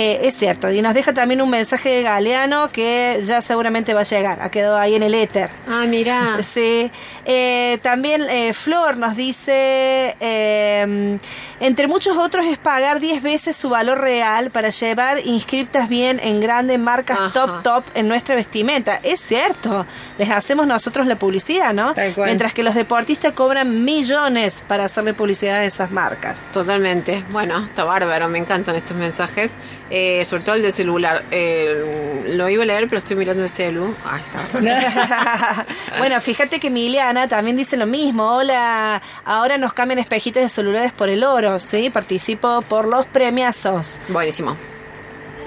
eh, 0.00 0.20
es 0.28 0.36
cierto. 0.36 0.70
Y 0.70 0.80
nos 0.80 0.94
deja 0.94 1.12
también 1.12 1.42
un 1.42 1.50
mensaje 1.50 1.88
de 1.88 2.02
Galeano 2.04 2.70
que 2.70 3.20
ya 3.26 3.40
seguramente 3.40 3.94
va 3.94 4.02
a 4.02 4.04
llegar. 4.04 4.40
Ha 4.40 4.48
quedado 4.48 4.76
ahí 4.78 4.94
en 4.94 5.02
el 5.02 5.12
éter. 5.12 5.50
Ah, 5.68 5.84
mira. 5.88 6.38
Sí. 6.48 6.90
Eh, 7.24 7.78
también 7.82 8.22
eh, 8.30 8.52
Flor 8.52 8.96
nos 8.96 9.16
dice, 9.16 10.16
eh, 10.20 11.18
entre 11.60 11.88
muchos 11.88 12.16
otros 12.16 12.46
es 12.46 12.58
pagar 12.58 13.00
10 13.00 13.22
veces 13.22 13.56
su 13.56 13.68
valor 13.68 14.00
real 14.00 14.50
para 14.50 14.68
llevar 14.70 15.18
inscriptas 15.26 15.88
bien 15.88 16.20
en 16.22 16.40
grandes 16.40 16.78
marcas 16.78 17.18
Ajá. 17.18 17.32
top 17.32 17.62
top 17.62 17.84
en 17.94 18.08
nuestra 18.08 18.34
vestimenta. 18.36 19.00
Es 19.02 19.20
cierto, 19.20 19.84
les 20.16 20.30
hacemos 20.30 20.66
nosotros 20.66 21.06
la 21.06 21.16
publicidad, 21.16 21.74
¿no? 21.74 21.92
Tal 21.92 22.14
cual. 22.14 22.26
Mientras 22.26 22.54
que 22.54 22.62
los 22.62 22.74
deportistas 22.74 23.32
cobran 23.32 23.84
millones 23.84 24.62
para 24.66 24.84
hacerle 24.84 25.12
publicidad 25.12 25.56
a 25.56 25.64
esas 25.64 25.90
marcas. 25.90 26.38
Totalmente. 26.52 27.24
Bueno, 27.30 27.64
está 27.64 27.84
bárbaro, 27.84 28.28
me 28.28 28.38
encantan 28.38 28.76
estos 28.76 28.96
mensajes. 28.96 29.54
Eh, 29.90 30.24
sobre 30.26 30.42
todo 30.42 30.54
el 30.54 30.62
del 30.62 30.72
celular. 30.72 31.24
Eh, 31.30 32.24
lo 32.28 32.48
iba 32.48 32.62
a 32.62 32.66
leer, 32.66 32.88
pero 32.88 32.98
estoy 32.98 33.16
mirando 33.16 33.42
el 33.42 33.50
celu. 33.50 33.94
Ahí 34.04 34.20
está. 34.20 35.66
bueno, 35.98 36.20
fíjate 36.20 36.60
que 36.60 36.70
Miliana 36.70 37.26
también 37.28 37.56
dice 37.56 37.76
lo 37.76 37.86
mismo. 37.86 38.36
Hola, 38.36 39.00
ahora 39.24 39.56
nos 39.56 39.72
cambian 39.72 39.98
espejitos 39.98 40.42
de 40.42 40.48
celulares 40.48 40.92
por 40.92 41.08
el 41.08 41.24
oro, 41.24 41.58
¿sí? 41.58 41.90
Participo 41.90 42.60
por 42.62 42.86
los 42.86 43.06
premiazos. 43.06 44.00
Buenísimo. 44.08 44.56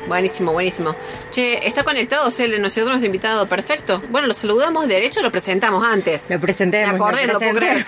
Buenísimo, 0.07 0.51
buenísimo. 0.51 0.95
Che, 1.29 1.65
¿está 1.67 1.83
conectado 1.83 2.31
el 2.35 2.51
de 2.51 2.59
nosotros, 2.59 2.87
nuestro 2.87 3.05
invitado? 3.05 3.47
Perfecto. 3.47 4.01
Bueno, 4.09 4.27
lo 4.27 4.33
saludamos 4.33 4.87
de 4.87 4.95
derecho 4.95 5.19
o 5.19 5.23
lo 5.23 5.31
presentamos 5.31 5.85
antes. 5.85 6.29
Lo 6.29 6.39
presentemos. 6.39 6.89
Me 6.89 6.95
acordé, 6.95 7.27
no 7.27 7.33
lo 7.33 7.33
lo 7.33 7.39
puedo 7.39 7.53
creer. 7.53 7.85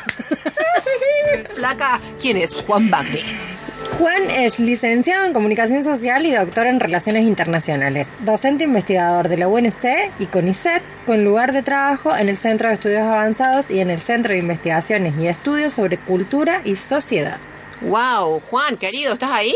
Flaca, 1.55 1.99
¿quién 2.21 2.37
es? 2.37 2.53
Juan 2.53 2.89
Bagni. 2.91 3.52
Juan 3.99 4.23
es 4.31 4.59
licenciado 4.59 5.25
en 5.25 5.33
Comunicación 5.33 5.83
Social 5.83 6.25
y 6.25 6.31
doctor 6.31 6.65
en 6.65 6.79
Relaciones 6.79 7.23
Internacionales, 7.23 8.11
docente 8.19 8.63
investigador 8.63 9.29
de 9.29 9.37
la 9.37 9.47
UNC 9.47 10.11
y 10.19 10.25
CONICET, 10.25 10.81
con 11.05 11.23
lugar 11.23 11.53
de 11.53 11.61
trabajo 11.61 12.15
en 12.15 12.27
el 12.27 12.37
Centro 12.37 12.67
de 12.67 12.73
Estudios 12.73 13.03
Avanzados 13.03 13.69
y 13.69 13.79
en 13.81 13.91
el 13.91 14.01
Centro 14.01 14.33
de 14.33 14.39
Investigaciones 14.39 15.13
y 15.19 15.27
Estudios 15.27 15.73
sobre 15.73 15.97
Cultura 15.97 16.61
y 16.65 16.75
Sociedad. 16.75 17.37
Wow, 17.81 18.41
Juan, 18.49 18.77
querido, 18.77 19.13
¿estás 19.13 19.31
ahí? 19.31 19.53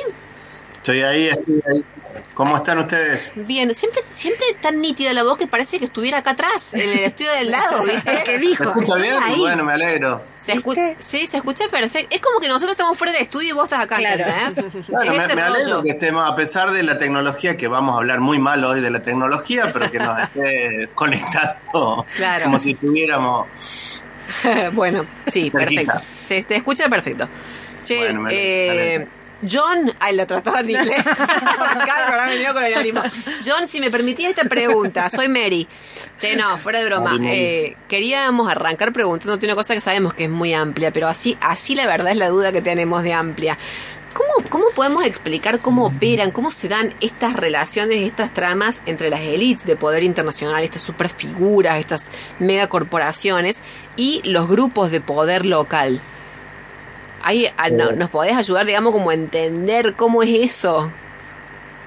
Estoy 0.76 1.02
ahí, 1.02 1.28
estoy 1.30 1.62
ahí. 1.74 1.86
¿Cómo 2.34 2.56
están 2.58 2.80
ustedes? 2.80 3.32
Bien, 3.36 3.74
siempre, 3.74 4.02
siempre 4.14 4.46
tan 4.62 4.80
nítida 4.82 5.14
la 5.14 5.24
voz 5.24 5.38
que 5.38 5.48
parece 5.48 5.80
que 5.80 5.86
estuviera 5.86 6.20
acá 6.20 6.32
atrás, 6.32 6.74
en 6.74 6.82
el 6.90 7.00
estudio 7.00 7.32
del 7.34 7.52
lado, 7.52 7.84
¿viste? 7.86 8.22
¿Qué 8.26 8.32
¿Me 8.34 8.38
dijo? 8.40 8.64
escucha 8.66 8.86
Estoy 8.86 9.02
bien? 9.02 9.24
ahí. 9.24 9.40
Bueno, 9.40 9.64
me 9.66 9.74
alegro. 9.74 10.22
Se 10.38 10.54
escucha, 10.54 10.96
sí, 11.00 11.28
se 11.28 11.38
escucha 11.38 11.68
perfecto. 11.70 12.08
Es 12.16 12.22
como 12.22 12.40
que 12.40 12.48
nosotros 12.48 12.72
estamos 12.72 12.98
fuera 12.98 13.14
del 13.14 13.22
estudio 13.24 13.50
y 13.50 13.52
vos 13.54 13.64
estás 13.66 13.84
acá, 13.86 13.98
Claro. 13.98 14.26
¿entendés? 14.26 14.88
Bueno, 14.90 15.12
Es 15.14 15.36
me, 15.36 15.42
alegro 15.42 15.84
que 15.84 15.92
estemos, 15.92 16.30
a 16.30 16.36
pesar 16.36 16.72
de 16.72 16.84
la 16.84 16.98
tecnología, 16.98 17.58
que 17.58 17.68
vamos 17.68 17.96
a 17.96 17.98
hablar 17.98 18.20
muy 18.20 18.40
mal 18.40 18.64
hoy 18.64 18.82
de 18.82 18.90
la 18.92 19.02
tecnología, 19.02 19.68
pero 19.74 19.90
que 19.92 20.00
nos 20.00 20.20
esté 20.24 20.90
conectando 20.96 22.06
Claro. 22.16 22.44
como 22.46 22.60
si 22.60 22.72
estuviéramos... 22.72 23.48
bueno, 24.74 25.06
sí, 25.28 25.50
perfecto. 25.52 26.00
Se 26.26 26.44
te 26.44 26.56
escucha 26.58 26.90
perfecto. 26.90 27.28
Che, 27.86 27.98
Bueno, 27.98 28.22
me 28.22 28.34
eh, 28.34 28.70
alegro. 28.70 29.12
John, 29.50 29.94
ay, 30.00 30.16
lo 30.16 30.26
trataba 30.26 30.62
en 30.62 30.72
inglés. 30.72 31.04
Cada 31.04 32.08
programa 32.08 32.32
venía 32.32 32.54
con 32.54 32.64
el 32.64 32.74
ánimo. 32.74 33.02
John, 33.46 33.68
si 33.68 33.80
me 33.80 33.92
permitía 33.92 34.30
esta 34.30 34.46
pregunta, 34.46 35.10
soy 35.10 35.28
Mary. 35.28 35.68
Che, 36.20 36.36
no, 36.36 36.58
fuera 36.58 36.80
de 36.80 36.86
broma. 36.86 37.12
Mary, 37.12 37.20
Mary. 37.20 37.36
Eh, 37.36 37.78
queríamos 37.88 38.50
arrancar 38.50 38.92
preguntándote 38.92 39.46
una 39.46 39.56
cosa 39.56 39.74
que 39.74 39.82
sabemos 39.82 40.14
que 40.14 40.26
es 40.26 40.30
muy 40.30 40.54
amplia, 40.54 40.92
pero 40.92 41.08
así, 41.08 41.38
así 41.42 41.76
la 41.76 41.86
verdad 41.86 42.12
es 42.12 42.18
la 42.18 42.30
duda 42.30 42.52
que 42.52 42.62
tenemos 42.62 43.04
de 43.04 43.14
amplia. 43.14 43.58
¿Cómo, 44.14 44.50
¿Cómo 44.50 44.66
podemos 44.74 45.06
explicar 45.06 45.60
cómo 45.60 45.86
operan, 45.86 46.32
cómo 46.32 46.50
se 46.50 46.68
dan 46.68 46.96
estas 47.02 47.36
relaciones, 47.36 47.98
estas 47.98 48.34
tramas 48.34 48.82
entre 48.88 49.12
las 49.12 49.20
élites 49.20 49.66
de 49.66 49.76
poder 49.76 50.02
internacional, 50.02 50.64
estas 50.64 50.82
superfiguras, 50.82 51.78
estas 51.78 52.12
megacorporaciones 52.40 53.58
y 53.96 54.24
los 54.24 54.48
grupos 54.48 54.90
de 54.90 55.02
poder 55.02 55.46
local? 55.46 56.02
Ahí, 57.24 57.48
ah, 57.58 57.70
no- 57.70 57.92
¿Nos 57.92 58.10
podés 58.10 58.36
ayudar, 58.36 58.66
digamos, 58.66 58.94
como 58.94 59.10
a 59.10 59.14
entender 59.14 59.96
cómo 59.96 60.24
es 60.24 60.30
eso? 60.30 60.92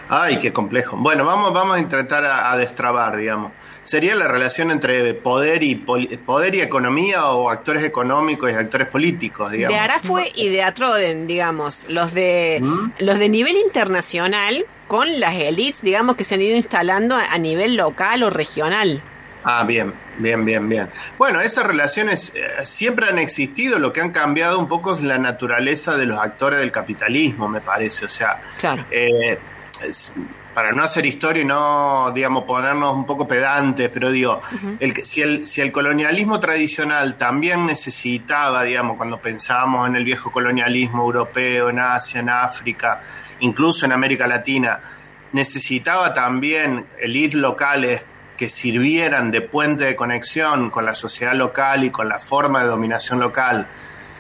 Ay, 0.08 0.38
qué 0.40 0.52
complejo. 0.52 0.96
Bueno, 0.96 1.24
vamos, 1.24 1.52
vamos 1.52 1.76
a 1.76 1.78
intentar 1.78 2.24
a, 2.24 2.50
a 2.50 2.56
destrabar, 2.56 3.16
digamos. 3.16 3.52
Sería 3.84 4.14
la 4.16 4.26
relación 4.28 4.70
entre 4.72 5.14
poder 5.14 5.62
y 5.62 5.76
poli- 5.76 6.16
poder 6.18 6.54
y 6.56 6.60
economía 6.60 7.26
o 7.26 7.48
actores 7.48 7.84
económicos 7.84 8.50
y 8.50 8.54
actores 8.54 8.88
políticos, 8.88 9.52
digamos. 9.52 9.74
De 9.76 9.80
Arafue 9.80 10.32
y 10.34 10.48
de 10.48 10.62
Atroden, 10.64 11.26
digamos, 11.28 11.86
los 11.88 12.12
de 12.12 12.60
los 12.98 13.18
de 13.20 13.28
nivel 13.28 13.56
internacional 13.56 14.66
con 14.88 15.20
las 15.20 15.34
élites, 15.36 15.80
digamos, 15.82 16.16
que 16.16 16.24
se 16.24 16.34
han 16.34 16.42
ido 16.42 16.56
instalando 16.56 17.14
a, 17.14 17.32
a 17.32 17.38
nivel 17.38 17.76
local 17.76 18.24
o 18.24 18.30
regional. 18.30 19.02
Ah, 19.42 19.64
bien, 19.64 19.92
bien, 20.18 20.44
bien, 20.44 20.68
bien. 20.68 20.88
Bueno, 21.16 21.40
esas 21.40 21.64
relaciones 21.64 22.32
eh, 22.34 22.46
siempre 22.64 23.08
han 23.08 23.18
existido, 23.18 23.78
lo 23.78 23.92
que 23.92 24.00
han 24.02 24.10
cambiado 24.10 24.58
un 24.58 24.68
poco 24.68 24.94
es 24.94 25.02
la 25.02 25.16
naturaleza 25.18 25.96
de 25.96 26.04
los 26.06 26.18
actores 26.18 26.60
del 26.60 26.70
capitalismo, 26.70 27.48
me 27.48 27.60
parece. 27.62 28.04
O 28.04 28.08
sea, 28.08 28.40
Claro. 28.58 28.84
eh, 28.90 29.38
es- 29.82 30.12
para 30.52 30.72
no 30.72 30.82
hacer 30.82 31.06
historia 31.06 31.42
y 31.42 31.46
no, 31.46 32.10
digamos, 32.12 32.42
ponernos 32.42 32.92
un 32.94 33.06
poco 33.06 33.26
pedantes, 33.26 33.88
pero 33.94 34.10
digo, 34.10 34.40
el, 34.80 34.92
que- 34.92 35.04
si, 35.04 35.22
el, 35.22 35.46
si 35.46 35.60
el 35.60 35.70
colonialismo 35.72 36.40
tradicional 36.40 37.16
también 37.16 37.64
necesitaba, 37.66 38.64
digamos, 38.64 38.96
cuando 38.96 39.18
pensábamos 39.20 39.88
en 39.88 39.94
el 39.96 40.04
viejo 40.04 40.30
colonialismo 40.32 41.02
europeo, 41.04 41.70
en 41.70 41.78
Asia, 41.78 42.18
en 42.20 42.28
África, 42.30 43.00
incluso 43.38 43.86
en 43.86 43.92
América 43.92 44.26
Latina, 44.26 44.80
necesitaba 45.32 46.12
también 46.12 46.84
élites 47.00 47.40
locales 47.40 48.04
que 48.40 48.48
sirvieran 48.48 49.30
de 49.30 49.42
puente 49.42 49.84
de 49.84 49.94
conexión 49.94 50.70
con 50.70 50.86
la 50.86 50.94
sociedad 50.94 51.34
local 51.34 51.84
y 51.84 51.90
con 51.90 52.08
la 52.08 52.18
forma 52.18 52.62
de 52.62 52.68
dominación 52.68 53.20
local, 53.20 53.66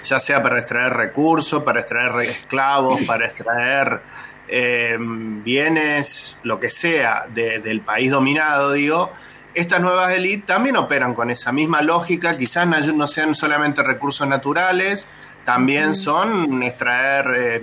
ya 0.04 0.20
sea 0.20 0.42
para 0.42 0.58
extraer 0.58 0.92
recursos, 0.92 1.62
para 1.62 1.80
extraer 1.80 2.14
esclavos, 2.28 3.00
para 3.06 3.24
extraer 3.24 4.02
eh, 4.46 4.98
bienes, 5.00 6.36
lo 6.42 6.60
que 6.60 6.68
sea, 6.68 7.24
de- 7.32 7.60
del 7.60 7.80
país 7.80 8.10
dominado, 8.10 8.72
digo, 8.72 9.10
estas 9.54 9.80
nuevas 9.80 10.12
élites 10.12 10.44
también 10.44 10.76
operan 10.76 11.14
con 11.14 11.30
esa 11.30 11.50
misma 11.50 11.80
lógica, 11.80 12.36
quizás 12.36 12.66
no, 12.66 12.78
no 12.92 13.06
sean 13.06 13.34
solamente 13.34 13.82
recursos 13.82 14.28
naturales, 14.28 15.08
también 15.46 15.94
son 15.94 16.62
extraer 16.62 17.26
eh, 17.38 17.60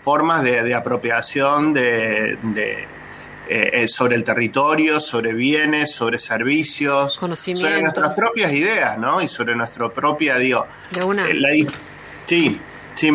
formas 0.00 0.42
de, 0.42 0.62
de 0.62 0.74
apropiación 0.74 1.74
de, 1.74 2.38
de, 2.42 2.88
eh, 3.52 3.82
eh, 3.82 3.88
sobre 3.88 4.14
el 4.14 4.22
territorio, 4.22 5.00
sobre 5.00 5.32
bienes, 5.32 5.92
sobre 5.92 6.18
servicios, 6.18 7.14
sobre 7.14 7.82
nuestras 7.82 8.14
propias 8.14 8.52
ideas, 8.52 8.96
¿no? 8.96 9.20
Y 9.20 9.26
sobre 9.26 9.56
nuestra 9.56 9.88
propia, 9.88 10.36
digo, 10.36 10.68
De 10.92 11.02
una. 11.02 11.28
eh, 11.28 11.34
la 11.34 11.48
sí, 12.24 12.60
sí, 12.94 13.10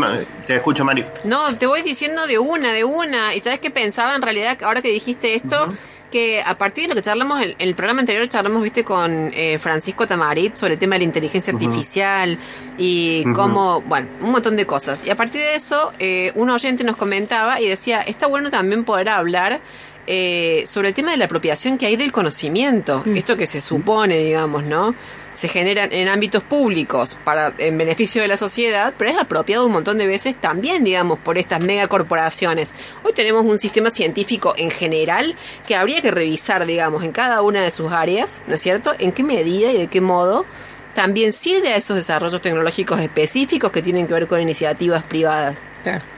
te 0.46 0.56
escucho, 0.56 0.84
Mari. 0.84 1.06
No, 1.24 1.58
te 1.58 1.68
voy 1.68 1.84
diciendo 1.84 2.28
de 2.28 2.38
una, 2.38 2.74
de 2.74 2.84
una. 2.84 3.34
Y 3.34 3.40
sabes 3.40 3.62
qué 3.62 3.72
pensaba 3.72 4.14
en 4.14 4.22
realidad, 4.22 4.62
ahora 4.64 4.82
que 4.82 4.90
dijiste 4.90 5.36
esto, 5.36 5.70
que 6.12 6.42
a 6.46 6.58
partir 6.58 6.84
de 6.84 6.90
lo 6.90 6.96
que 6.96 7.02
charlamos, 7.02 7.42
en, 7.42 7.56
el 7.58 7.74
programa 7.74 8.02
anterior 8.02 8.28
charlamos, 8.28 8.62
viste, 8.62 8.84
con 8.84 9.32
eh, 9.34 9.58
Francisco 9.58 10.06
Tamarit 10.06 10.58
sobre 10.58 10.74
el 10.74 10.80
tema 10.80 10.96
de 10.96 11.00
la 11.00 11.06
inteligencia 11.06 11.54
artificial 11.54 12.38
y 12.78 13.24
cómo, 13.34 13.80
bueno, 13.82 14.10
un 14.20 14.32
montón 14.32 14.58
de 14.58 14.66
cosas. 14.66 15.00
Y 15.06 15.10
a 15.12 15.16
partir 15.16 15.40
de 15.40 15.56
eso, 15.56 15.94
eh, 16.00 16.34
un 16.36 16.50
oyente 16.50 16.84
nos 16.84 16.98
comentaba 16.98 17.62
y 17.62 17.70
decía, 17.70 18.02
está 18.02 18.28
bueno 18.28 18.52
también 18.52 18.84
poder 18.84 19.08
hablar 19.08 19.62
eh, 20.08 20.64
sobre 20.68 20.90
el 20.90 20.94
tema 20.94 21.12
de 21.12 21.18
la 21.18 21.26
apropiación 21.26 21.78
que 21.78 21.86
hay 21.86 21.96
del 21.96 22.12
conocimiento. 22.12 23.04
Esto 23.16 23.38
que 23.38 23.48
se 23.48 23.62
supone, 23.62 24.18
digamos, 24.18 24.64
¿no? 24.64 24.96
Se 25.34 25.48
generan 25.48 25.92
en 25.92 26.08
ámbitos 26.08 26.44
públicos 26.44 27.18
para 27.24 27.54
en 27.58 27.78
beneficio 27.78 28.22
de 28.22 28.28
la 28.28 28.38
sociedad, 28.38 28.94
pero 28.98 29.12
es 29.12 29.18
apropiado 29.18 29.66
un 29.66 29.72
montón 29.74 29.98
de 29.98 30.08
veces 30.08 30.40
también, 30.40 30.84
digamos, 30.84 31.20
por 31.20 31.38
estas 31.38 31.60
megacorporaciones. 31.60 32.74
Hoy 33.04 33.14
tenemos 33.14 33.46
un 33.46 33.60
sistema 33.60 33.90
científico 33.90 34.54
en 34.58 34.72
general 34.72 35.36
que 35.68 35.76
habría 35.76 36.02
que 36.02 36.12
revisar, 36.12 36.66
digamos, 36.66 37.04
en 37.04 37.12
cada 37.12 37.42
una 37.42 37.62
de 37.62 37.72
sus 37.72 37.92
áreas, 37.92 38.42
¿no 38.48 38.56
es 38.56 38.62
cierto? 38.62 38.94
En 39.00 39.12
qué 39.12 39.24
medida 39.24 39.72
y 39.72 39.78
de 39.78 39.88
qué 39.88 40.02
modo 40.02 40.46
también 40.94 41.34
sirve 41.34 41.74
a 41.74 41.76
esos 41.76 41.98
desarrollos 41.98 42.42
tecnológicos 42.42 43.00
específicos 43.02 43.72
que 43.72 43.82
tienen 43.82 44.08
que 44.08 44.14
ver 44.14 44.28
con 44.28 44.42
iniciativas 44.42 45.04
privadas. 45.04 45.64
Claro. 45.84 46.15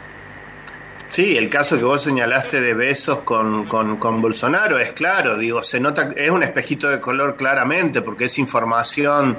Sí, 1.10 1.38
el 1.38 1.50
caso 1.50 1.78
que 1.78 1.86
vos 1.86 2.04
señalaste 2.04 2.60
de 2.60 2.74
besos 2.74 3.20
con, 3.22 3.66
con, 3.66 3.98
con 3.98 4.22
Bolsonaro 4.22 4.78
es 4.78 4.92
claro, 4.94 5.38
digo, 5.38 5.64
se 5.64 5.80
nota, 5.80 6.12
es 6.16 6.30
un 6.30 6.44
espejito 6.44 6.90
de 6.90 7.00
color 7.00 7.38
claramente, 7.38 8.02
porque 8.02 8.26
es 8.26 8.38
información, 8.38 9.38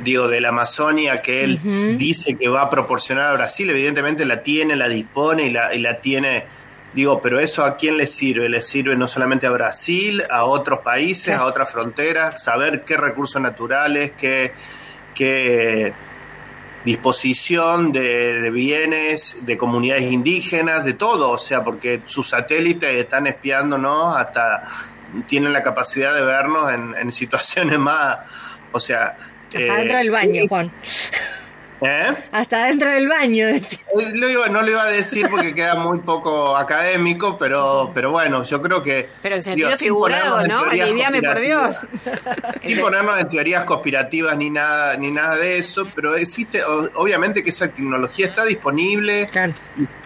digo, 0.00 0.28
de 0.28 0.40
la 0.40 0.50
Amazonia 0.50 1.22
que 1.22 1.44
él 1.44 1.96
dice 1.96 2.36
que 2.36 2.48
va 2.48 2.62
a 2.62 2.70
proporcionar 2.70 3.30
a 3.30 3.32
Brasil, 3.32 3.70
evidentemente 3.70 4.24
la 4.26 4.42
tiene, 4.42 4.76
la 4.76 4.88
dispone 4.88 5.44
y 5.44 5.50
la, 5.50 5.74
y 5.74 5.78
la 5.78 5.98
tiene, 5.98 6.44
digo, 6.92 7.22
pero 7.22 7.40
eso 7.40 7.64
a 7.64 7.76
quién 7.76 7.96
le 7.96 8.06
sirve? 8.06 8.50
Le 8.50 8.60
sirve 8.60 8.94
no 8.94 9.08
solamente 9.08 9.46
a 9.46 9.50
Brasil, 9.50 10.22
a 10.30 10.44
otros 10.44 10.80
países, 10.80 11.34
a 11.34 11.46
otras 11.46 11.72
fronteras, 11.72 12.44
saber 12.44 12.84
qué 12.84 12.98
recursos 12.98 13.40
naturales, 13.40 14.12
qué, 14.16 14.52
qué 15.14 15.94
disposición 16.84 17.92
de, 17.92 18.40
de 18.40 18.50
bienes, 18.50 19.36
de 19.40 19.56
comunidades 19.56 20.04
indígenas, 20.04 20.84
de 20.84 20.94
todo, 20.94 21.30
o 21.30 21.38
sea, 21.38 21.62
porque 21.62 22.02
sus 22.06 22.28
satélites 22.28 22.94
están 22.94 23.26
espiándonos 23.26 24.16
hasta 24.16 24.62
tienen 25.26 25.52
la 25.52 25.62
capacidad 25.62 26.14
de 26.14 26.22
vernos 26.22 26.72
en, 26.72 26.94
en 26.94 27.12
situaciones 27.12 27.78
más, 27.78 28.18
o 28.72 28.80
sea... 28.80 29.16
Hasta 29.48 29.58
eh, 29.58 29.76
dentro 29.76 29.98
del 29.98 30.10
baño, 30.10 30.42
Juan. 30.48 30.72
¿Eh? 31.82 32.14
Hasta 32.32 32.64
dentro 32.66 32.90
del 32.90 33.08
baño. 33.08 33.48
Eh, 33.48 33.62
lo 34.14 34.28
iba- 34.30 34.48
no 34.48 34.62
lo 34.62 34.70
iba 34.70 34.82
a 34.84 34.90
decir 34.90 35.28
porque 35.30 35.54
queda 35.54 35.74
muy 35.74 35.98
poco 35.98 36.56
académico, 36.56 37.36
pero, 37.36 37.90
pero 37.94 38.10
bueno, 38.10 38.42
yo 38.44 38.62
creo 38.62 38.82
que... 38.82 39.08
Pero 39.22 39.36
en 39.36 39.42
sentido 39.42 39.68
digo, 39.68 39.78
figurado, 39.78 40.36
ponernos 40.36 40.44
en 40.44 40.48
¿no? 40.50 40.62
teorías 40.70 40.88
Aliviame, 40.88 41.22
por 41.22 41.40
Dios. 41.40 41.60
conspirativas. 41.78 42.56
Sin 42.62 42.80
ponernos 42.80 43.20
en 43.20 43.28
teorías 43.28 43.64
conspirativas 43.64 44.36
ni 44.36 44.50
nada, 44.50 44.96
ni 44.96 45.10
nada 45.10 45.36
de 45.36 45.58
eso, 45.58 45.86
pero 45.94 46.14
existe, 46.16 46.62
obviamente 46.64 47.42
que 47.42 47.50
esa 47.50 47.68
tecnología 47.68 48.26
está 48.26 48.44
disponible 48.44 49.26
Claro. 49.30 49.52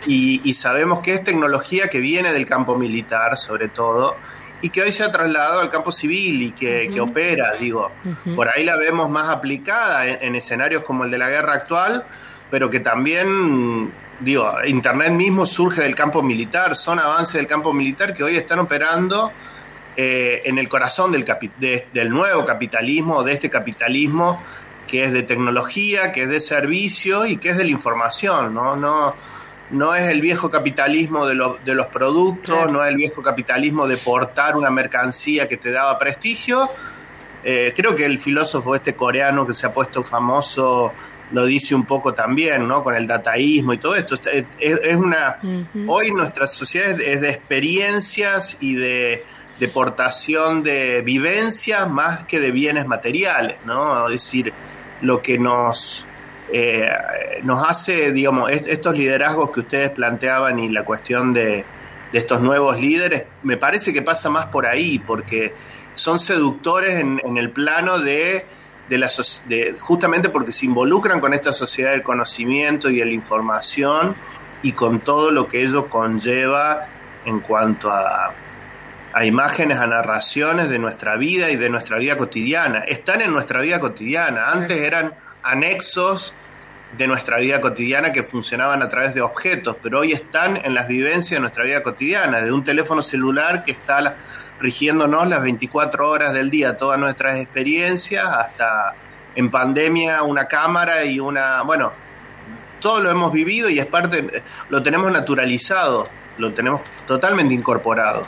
y, 0.07 0.41
y 0.45 0.55
sabemos 0.55 1.01
que 1.01 1.15
es 1.15 1.25
tecnología 1.25 1.89
que 1.89 1.99
viene 2.01 2.33
del 2.33 2.47
campo 2.47 2.77
militar, 2.77 3.37
sobre 3.37 3.69
todo, 3.69 4.17
y 4.63 4.71
que 4.71 4.83
hoy 4.83 4.93
se 4.93 5.03
ha 5.05 5.13
trasladado 5.13 5.61
al 5.61 5.71
campo 5.71 5.93
civil 5.93 6.43
y 6.43 6.51
que, 6.53 6.89
que 6.93 7.01
opera, 7.01 7.53
digo. 7.61 7.91
Por 8.35 8.49
ahí 8.49 8.65
la 8.65 8.77
vemos 8.77 9.09
más 9.11 9.29
aplicada 9.29 10.07
en, 10.07 10.19
en 10.23 10.35
escenarios 10.37 10.83
como 10.83 11.05
el 11.05 11.11
de 11.11 11.19
la 11.19 11.29
guerra 11.29 11.55
actual, 11.55 12.05
pero 12.51 12.71
que 12.71 12.81
también, 12.81 13.93
digo, 14.21 14.51
Internet 14.67 15.11
mismo 15.13 15.47
surge 15.47 15.83
del 15.83 15.95
campo 15.95 16.23
militar, 16.23 16.75
son 16.77 16.99
avances 16.99 17.35
del 17.35 17.47
campo 17.47 17.73
militar 17.73 18.15
que 18.15 18.23
hoy 18.25 18.37
están 18.37 18.59
operando 18.61 19.31
eh, 19.97 20.41
en 20.45 20.59
el 20.59 20.69
corazón 20.69 21.13
del, 21.13 21.25
de- 21.59 21.87
del 21.93 22.11
nuevo 22.11 22.45
capitalismo, 22.45 23.23
de 23.23 23.33
este 23.33 23.51
capitalismo 23.51 24.43
que 24.87 25.03
es 25.05 25.13
de 25.13 25.25
tecnología, 25.25 26.13
que 26.13 26.23
es 26.23 26.29
de 26.29 26.39
servicio 26.41 27.27
y 27.27 27.39
que 27.39 27.49
es 27.51 27.57
de 27.59 27.65
la 27.65 27.71
información, 27.71 28.55
¿no? 28.55 28.77
No, 28.77 29.17
no 29.71 29.95
es 29.95 30.05
el 30.05 30.21
viejo 30.21 30.51
capitalismo 30.51 31.27
de, 31.27 31.35
los 31.35 31.65
de 31.65 31.75
los 31.75 31.87
productos, 31.87 32.55
Claro. 32.55 32.71
no 32.71 32.85
es 32.85 32.91
el 32.91 32.97
viejo 32.97 33.23
capitalismo 33.23 33.87
de 33.87 33.97
portar 33.97 34.57
una 34.57 34.71
mercancía 34.71 35.49
que 35.49 35.57
te 35.57 35.71
daba 35.71 35.99
prestigio. 35.99 36.71
Eh, 37.43 37.73
creo 37.77 37.95
que 37.95 38.05
el 38.05 38.19
filósofo 38.19 38.75
este 38.75 38.95
coreano 38.95 39.47
que 39.47 39.55
se 39.55 39.67
ha 39.67 39.73
puesto 39.73 40.03
famoso 40.03 40.93
lo 41.33 41.45
dice 41.45 41.75
un 41.75 41.85
poco 41.85 42.15
también, 42.15 42.67
¿no? 42.69 42.83
Con 42.83 42.95
el 42.95 43.07
dataísmo 43.07 43.73
y 43.73 43.79
todo 43.79 43.97
esto. 43.97 44.17
Es, 44.61 44.97
una. 44.97 45.39
Hoy 45.89 46.13
nuestra 46.13 46.47
sociedad 46.47 47.01
es 47.01 47.21
de, 47.21 47.31
experiencias 47.31 48.57
y 48.61 48.75
de, 48.77 49.25
de 49.59 49.69
portación 49.69 50.63
de 50.63 51.03
vivencias 51.03 51.91
más 51.91 52.25
que 52.27 52.39
de 52.39 52.53
bienes 52.53 52.87
materiales, 52.87 53.57
¿no? 53.65 54.07
Es 54.07 54.13
decir, 54.13 54.53
lo 55.01 55.21
que 55.21 55.39
nos. 55.39 56.06
Eh, 56.53 56.89
nos 57.43 57.69
hace, 57.69 58.13
digamos, 58.13 58.51
est- 58.51 58.69
estos 58.69 58.97
liderazgos 58.97 59.51
que 59.51 59.61
ustedes 59.61 59.91
planteaban 59.91 60.59
y 60.59 60.69
la 60.69 60.85
cuestión 60.85 61.33
de, 61.33 61.65
de 62.13 62.19
estos 62.19 62.41
nuevos 62.41 62.79
líderes, 62.81 63.25
me 63.43 63.57
parece 63.57 63.93
que 63.93 64.03
pasa 64.03 64.31
más 64.31 64.47
por 64.47 64.67
ahí, 64.67 64.99
porque 64.99 65.53
son 65.95 66.19
seductores 66.21 66.95
en, 67.01 67.21
en 67.25 67.37
el 67.37 67.51
plano 67.51 67.99
de, 67.99 68.45
de 68.89 68.99
la 68.99 69.11
de- 69.49 69.75
justamente 69.81 70.29
porque 70.29 70.53
se 70.53 70.67
involucran 70.67 71.21
con 71.21 71.33
esta 71.35 71.53
sociedad 71.53 71.91
del 71.93 72.03
conocimiento 72.03 72.91
y 72.91 72.99
de 72.99 73.07
la 73.07 73.13
información 73.13 74.15
y 74.63 74.73
con 74.73 75.01
todo 75.01 75.31
lo 75.31 75.49
que 75.49 75.63
ello 75.63 75.89
conlleva 75.89 76.87
en 77.25 77.41
cuanto 77.41 77.91
a, 77.91 78.33
a 79.13 79.25
imágenes, 79.25 79.79
a 79.79 79.87
narraciones 79.87 80.69
de 80.69 80.79
nuestra 80.79 81.17
vida 81.17 81.51
y 81.51 81.57
de 81.57 81.71
nuestra 81.71 81.99
vida 81.99 82.17
cotidiana. 82.17 82.81
Están 82.81 83.21
en 83.23 83.33
nuestra 83.33 83.61
vida 83.63 83.81
cotidiana. 83.81 84.53
Antes 84.53 84.79
eran 84.79 85.15
anexos 85.47 86.35
de 86.97 87.07
nuestra 87.07 87.39
vida 87.39 87.61
cotidiana 87.61 88.13
que 88.13 88.23
funcionaban 88.23 88.83
a 88.83 88.89
través 88.89 89.15
de 89.15 89.21
objetos, 89.21 89.77
pero 89.83 90.01
hoy 90.01 90.13
están 90.13 90.57
en 90.57 90.75
las 90.75 90.89
vivencias 90.89 91.33
de 91.33 91.41
nuestra 91.41 91.65
vida 91.65 91.83
cotidiana, 91.83 92.41
de 92.41 92.53
un 92.53 92.65
teléfono 92.65 93.03
celular 93.03 93.65
que 93.65 93.73
está 93.73 94.17
rigiéndonos 94.59 95.29
las 95.29 95.43
24 95.43 96.09
horas 96.09 96.33
del 96.33 96.51
día, 96.51 96.77
todas 96.77 96.99
nuestras 96.99 97.39
experiencias, 97.39 98.27
hasta 98.27 98.95
en 99.35 99.51
pandemia 99.51 100.23
una 100.23 100.47
cámara 100.47 101.05
y 101.05 101.21
una, 101.21 101.63
bueno, 101.63 101.93
todo 102.81 103.01
lo 103.01 103.11
hemos 103.11 103.33
vivido 103.33 103.69
y 103.69 103.79
es 103.79 103.87
parte, 103.87 104.43
lo 104.69 104.83
tenemos 104.83 105.11
naturalizado, 105.13 106.09
lo 106.39 106.53
tenemos 106.53 106.83
totalmente 107.07 107.53
incorporado, 107.53 108.27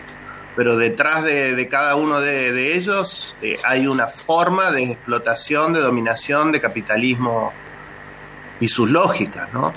pero 0.58 0.76
detrás 0.76 1.22
de, 1.22 1.68
cada 1.70 1.94
uno 1.94 2.20
de, 2.20 2.74
ellos 2.74 3.36
eh, 3.40 3.56
hay 3.62 3.86
una 3.86 4.08
forma 4.08 4.72
de 4.72 4.90
explotación, 4.90 5.72
de 5.72 5.78
dominación, 5.78 6.50
de 6.50 6.60
capitalismo 6.60 7.52
y 8.58 8.66
sus 8.66 8.90
lógicas, 8.90 9.48
¿no? 9.52 9.72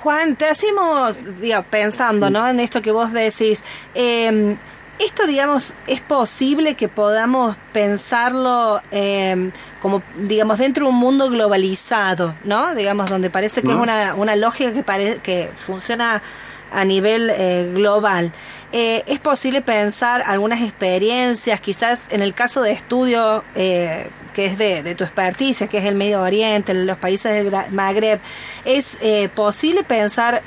Juan, 0.00 0.34
te 0.34 0.46
hacemos, 0.46 1.16
digamos, 1.40 1.66
pensando, 1.70 2.30
¿no? 2.30 2.48
En 2.48 2.58
esto 2.58 2.82
que 2.82 2.90
vos 2.90 3.12
decís. 3.12 3.62
Eh, 3.94 4.56
esto, 4.98 5.24
digamos, 5.28 5.74
es 5.86 6.00
posible 6.00 6.74
que 6.74 6.88
podamos 6.88 7.56
pensarlo 7.72 8.82
em, 8.90 9.52
como, 9.80 10.02
digamos, 10.16 10.58
dentro 10.58 10.86
de 10.86 10.90
un 10.90 10.98
mundo 10.98 11.30
globalizado, 11.30 12.34
¿no? 12.42 12.74
Digamos, 12.74 13.08
donde 13.08 13.30
parece 13.30 13.62
que 13.62 13.70
es 13.70 13.76
una, 13.76 14.16
una 14.16 14.34
lógica 14.34 14.72
que, 14.72 15.20
que 15.22 15.50
funciona 15.56 16.20
a 16.72 16.84
nivel 16.84 17.30
eh, 17.30 17.70
global. 17.74 18.32
Eh, 18.72 19.02
es 19.06 19.18
posible 19.20 19.62
pensar 19.62 20.22
algunas 20.26 20.62
experiencias, 20.62 21.60
quizás 21.60 22.02
en 22.10 22.20
el 22.20 22.34
caso 22.34 22.62
de 22.62 22.72
estudio 22.72 23.44
eh, 23.54 24.08
que 24.34 24.46
es 24.46 24.58
de, 24.58 24.82
de, 24.82 24.94
tu 24.94 25.04
experticia, 25.04 25.66
que 25.66 25.78
es 25.78 25.84
el 25.84 25.94
Medio 25.94 26.22
Oriente, 26.22 26.74
los 26.74 26.98
países 26.98 27.32
del 27.32 27.52
Magreb, 27.72 28.20
es 28.64 28.96
posible 29.34 29.82
pensar 29.82 30.42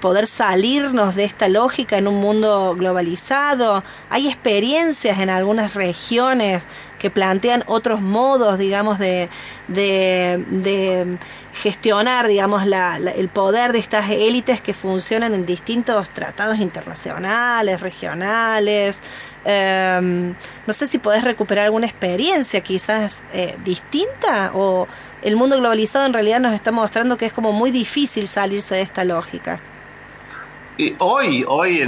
poder 0.00 0.26
salirnos 0.26 1.14
de 1.14 1.24
esta 1.24 1.48
lógica 1.48 1.98
en 1.98 2.08
un 2.08 2.16
mundo 2.16 2.74
globalizado. 2.76 3.82
Hay 4.10 4.28
experiencias 4.28 5.18
en 5.18 5.30
algunas 5.30 5.74
regiones 5.74 6.68
que 6.98 7.10
plantean 7.10 7.62
otros 7.66 8.00
modos, 8.00 8.58
digamos, 8.58 8.98
de, 8.98 9.28
de, 9.68 11.18
gestionar, 11.52 12.26
digamos, 12.26 12.62
el 12.64 13.28
poder 13.28 13.72
de 13.72 13.78
estas 13.78 14.10
élites 14.10 14.60
que 14.60 14.72
funcionan 14.72 15.34
en 15.34 15.46
distintos 15.46 16.10
tratados 16.10 16.58
internacionales, 16.58 17.80
regionales. 17.80 19.02
Em, 19.44 20.34
no 20.66 20.72
sé 20.72 20.86
si 20.86 20.98
podés 20.98 21.22
recuperar 21.22 21.66
alguna 21.66 21.86
experiencia 21.86 22.60
quizás 22.60 23.22
eh, 23.32 23.56
distinta 23.64 24.50
o 24.54 24.88
el 25.22 25.36
mundo 25.36 25.56
globalizado 25.56 26.04
en 26.06 26.12
realidad 26.12 26.40
nos 26.40 26.54
está 26.54 26.72
mostrando 26.72 27.16
que 27.16 27.26
es 27.26 27.32
como 27.32 27.52
muy 27.52 27.70
difícil 27.70 28.26
salirse 28.26 28.74
de 28.74 28.82
esta 28.82 29.04
lógica 29.04 29.60
hoy, 30.98 31.44
hoy 31.48 31.80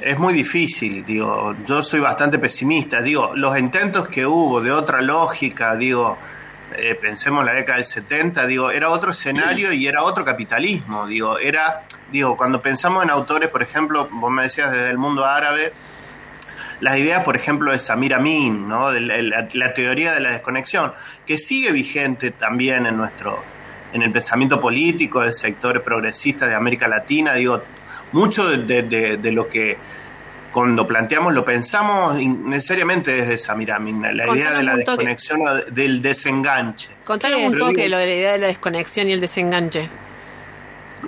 es 0.00 0.18
muy 0.18 0.32
difícil, 0.32 1.04
digo, 1.04 1.54
yo 1.66 1.82
soy 1.82 2.00
bastante 2.00 2.38
pesimista, 2.38 3.02
digo, 3.02 3.32
los 3.34 3.58
intentos 3.58 4.08
que 4.08 4.24
hubo 4.26 4.60
de 4.60 4.72
otra 4.72 5.02
lógica, 5.02 5.76
digo, 5.76 6.16
eh, 6.74 6.94
pensemos 6.94 7.40
en 7.40 7.46
la 7.46 7.52
década 7.52 7.76
del 7.76 7.84
70, 7.84 8.46
digo, 8.46 8.70
era 8.70 8.90
otro 8.90 9.10
escenario 9.10 9.72
y 9.72 9.86
era 9.86 10.02
otro 10.02 10.24
capitalismo, 10.24 11.06
digo, 11.06 11.38
era, 11.38 11.84
digo, 12.10 12.36
cuando 12.36 12.62
pensamos 12.62 13.04
en 13.04 13.10
autores, 13.10 13.50
por 13.50 13.62
ejemplo, 13.62 14.08
vos 14.10 14.30
me 14.30 14.44
decías 14.44 14.72
desde 14.72 14.90
el 14.90 14.98
mundo 14.98 15.26
árabe, 15.26 15.72
las 16.80 16.96
ideas, 16.98 17.22
por 17.22 17.36
ejemplo, 17.36 17.70
de 17.70 17.78
Samir 17.78 18.14
Amin, 18.14 18.68
¿no? 18.68 18.90
De 18.92 19.00
la, 19.00 19.48
la 19.50 19.72
teoría 19.72 20.12
de 20.12 20.20
la 20.20 20.30
desconexión, 20.30 20.92
que 21.26 21.38
sigue 21.38 21.72
vigente 21.72 22.32
también 22.32 22.84
en 22.86 22.98
nuestro, 22.98 23.42
en 23.94 24.02
el 24.02 24.12
pensamiento 24.12 24.60
político 24.60 25.20
del 25.20 25.32
sector 25.32 25.82
progresista 25.82 26.46
de 26.46 26.54
América 26.54 26.86
Latina, 26.86 27.32
digo, 27.32 27.62
mucho 28.12 28.48
de, 28.48 29.32
lo 29.32 29.48
que 29.48 29.76
cuando 30.52 30.86
planteamos 30.86 31.34
lo 31.34 31.44
pensamos 31.44 32.16
necesariamente 32.16 33.12
desde 33.12 33.38
Samiramin, 33.38 34.02
la 34.16 34.28
idea 34.28 34.52
de 34.52 34.62
la 34.62 34.76
desconexión 34.76 35.40
del 35.70 36.00
desenganche. 36.00 36.90
Contanos 37.04 37.52
un 37.52 37.58
toque 37.58 37.88
lo 37.88 37.98
de 37.98 38.06
la 38.06 38.14
idea 38.14 38.32
de 38.32 38.38
la 38.38 38.46
desconexión 38.48 39.08
y 39.08 39.12
el 39.12 39.20
desenganche. 39.20 39.88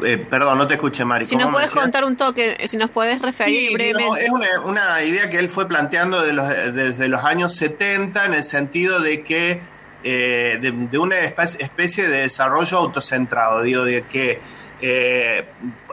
Eh, 0.04 0.18
perdón, 0.18 0.58
no 0.58 0.66
te 0.66 0.74
escuché, 0.74 1.04
Mari. 1.04 1.24
Si 1.24 1.34
nos 1.34 1.50
puedes 1.50 1.70
contar 1.70 2.04
un 2.04 2.16
toque, 2.16 2.56
si 2.66 2.76
nos 2.76 2.90
puedes 2.90 3.20
referir 3.22 3.72
brevemente. 3.72 4.24
es 4.24 4.30
una, 4.30 5.02
idea 5.02 5.30
que 5.30 5.38
él 5.38 5.48
fue 5.48 5.66
planteando 5.66 6.22
desde 6.22 7.08
los 7.08 7.24
años 7.24 7.54
70 7.54 8.26
en 8.26 8.34
el 8.34 8.44
sentido 8.44 9.00
de 9.00 9.22
que 9.22 9.60
eh, 10.04 10.58
de, 10.60 10.98
una 10.98 11.18
especie 11.18 12.08
de 12.08 12.20
desarrollo 12.20 12.78
autocentrado, 12.78 13.62
digo, 13.62 13.84
de 13.84 14.02
que 14.02 14.40
eh, 14.80 15.44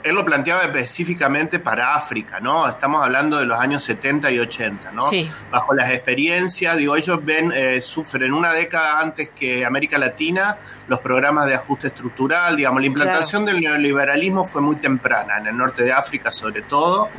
él 0.05 0.13
lo 0.13 0.23
planteaba 0.23 0.61
específicamente 0.61 1.57
para 1.57 1.95
África, 1.95 2.39
¿no? 2.39 2.67
Estamos 2.69 3.03
hablando 3.03 3.39
de 3.39 3.47
los 3.47 3.59
años 3.59 3.83
70 3.83 4.29
y 4.29 4.37
80, 4.37 4.91
¿no? 4.91 5.09
Sí. 5.09 5.29
Bajo 5.49 5.73
las 5.73 5.89
experiencias, 5.89 6.77
digo, 6.77 6.95
ellos 6.95 7.25
ven, 7.25 7.51
eh, 7.51 7.81
sufren 7.81 8.31
una 8.31 8.53
década 8.53 8.99
antes 8.99 9.31
que 9.31 9.65
América 9.65 9.97
Latina 9.97 10.57
los 10.87 10.99
programas 10.99 11.47
de 11.47 11.55
ajuste 11.55 11.87
estructural, 11.87 12.55
digamos, 12.55 12.81
la 12.81 12.87
implantación 12.87 13.45
del 13.45 13.59
neoliberalismo 13.59 14.45
fue 14.45 14.61
muy 14.61 14.75
temprana, 14.75 15.39
en 15.39 15.47
el 15.47 15.57
norte 15.57 15.83
de 15.83 15.91
África 15.91 16.31
sobre 16.31 16.61
todo, 16.61 17.09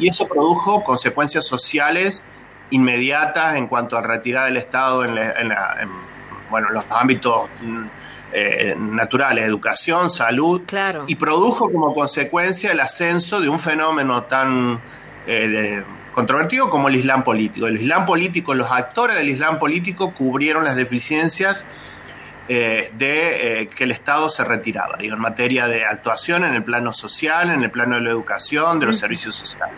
y 0.00 0.08
eso 0.08 0.26
produjo 0.26 0.82
consecuencias 0.82 1.46
sociales 1.46 2.24
inmediatas 2.70 3.54
en 3.54 3.68
cuanto 3.68 3.96
a 3.96 4.02
retirada 4.02 4.46
del 4.46 4.56
Estado 4.56 5.04
en, 5.04 5.14
bueno, 6.50 6.70
los 6.70 6.84
ámbitos 6.90 7.48
mm, 7.60 7.86
eh, 8.34 8.74
naturales, 8.78 9.44
educación, 9.44 10.08
salud, 10.08 10.62
y 11.06 11.14
produjo 11.16 11.70
como 11.70 11.92
consecuencia 11.92 12.72
el 12.72 12.80
ascenso 12.80 13.40
de 13.40 13.48
un 13.50 13.60
fenómeno 13.60 14.22
tan 14.22 14.80
eh, 15.26 15.82
controvertido 16.12 16.70
como 16.70 16.88
el 16.88 16.96
Islam 16.96 17.24
político. 17.24 17.66
El 17.66 17.76
Islam 17.76 18.06
político, 18.06 18.54
los 18.54 18.70
actores 18.70 19.16
del 19.16 19.28
Islam 19.28 19.58
político 19.58 20.14
cubrieron 20.14 20.64
las 20.64 20.76
deficiencias 20.76 21.66
eh, 22.48 22.90
de 22.96 23.68
que 23.74 23.84
el 23.84 23.90
Estado 23.90 24.30
se 24.30 24.44
retiraba, 24.44 24.96
digo, 24.96 25.14
en 25.14 25.20
materia 25.20 25.66
de 25.66 25.84
actuación 25.84 26.44
en 26.44 26.54
el 26.54 26.64
plano 26.64 26.94
social, 26.94 27.50
en 27.50 27.62
el 27.62 27.70
plano 27.70 27.96
de 27.96 28.02
la 28.02 28.10
educación, 28.10 28.80
de 28.80 28.86
los 28.86 28.98
servicios 28.98 29.34
sociales 29.34 29.76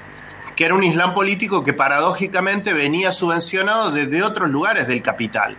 que 0.55 0.65
era 0.65 0.75
un 0.75 0.85
Islam 0.85 1.15
político 1.15 1.65
que 1.65 1.73
paradójicamente 1.73 2.73
venía 2.73 3.13
subvencionado 3.13 3.91
desde 3.91 4.23
otros 4.23 4.49
lugares 4.51 4.87
del 4.87 5.03
capital. 5.03 5.57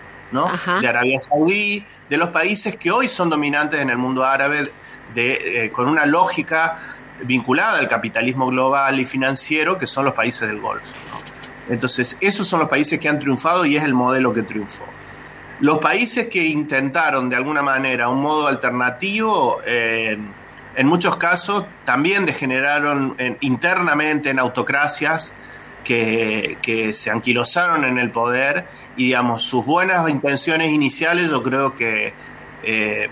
De 0.82 0.88
Arabia 0.88 1.20
Saudí, 1.20 1.86
de 2.10 2.18
los 2.18 2.30
países 2.30 2.76
que 2.76 2.92
hoy 2.92 3.08
son 3.08 3.30
dominantes 3.30 3.82
en 3.82 3.90
el 3.90 3.98
mundo 3.98 4.24
árabe, 4.24 4.72
de, 5.14 5.66
eh, 5.66 5.72
con 5.72 5.88
una 5.88 6.06
lógica 6.06 6.78
vinculada 7.24 7.80
al 7.80 7.88
capitalismo 7.88 8.48
global 8.48 9.00
y 9.00 9.06
financiero, 9.06 9.78
que 9.78 9.88
son 9.88 10.06
los 10.06 10.14
países 10.14 10.48
del 10.48 10.60
Golfo. 10.60 10.94
Entonces, 11.70 12.18
esos 12.22 12.48
son 12.48 12.60
los 12.60 12.70
países 12.70 13.00
que 13.00 13.10
han 13.10 13.20
triunfado 13.20 13.66
y 13.66 13.76
es 13.76 13.84
el 13.84 13.94
modelo 13.94 14.34
que 14.34 14.44
triunfó. 14.44 14.84
Los 15.62 15.80
países 15.80 16.28
que 16.28 16.44
intentaron 16.44 17.30
de 17.30 17.38
alguna 17.38 17.62
manera 17.62 18.10
un 18.10 18.22
modo 18.22 18.48
alternativo, 18.48 19.62
eh, 19.66 20.18
en 20.76 20.88
muchos 20.88 21.16
casos 21.16 21.66
también 21.86 22.26
degeneraron 22.26 23.16
internamente 23.40 24.30
en 24.30 24.40
autocracias 24.40 25.34
que, 25.86 26.58
que, 26.62 26.94
se 26.94 27.10
anquilosaron 27.10 27.86
en 27.86 27.98
el 27.98 28.12
poder 28.12 28.66
y 28.98 29.06
digamos, 29.06 29.44
sus 29.44 29.66
buenas 29.66 30.10
intenciones 30.10 30.72
iniciales 30.72 31.30
yo 31.30 31.42
creo 31.42 31.74
que 31.76 32.14
eh, 32.64 33.10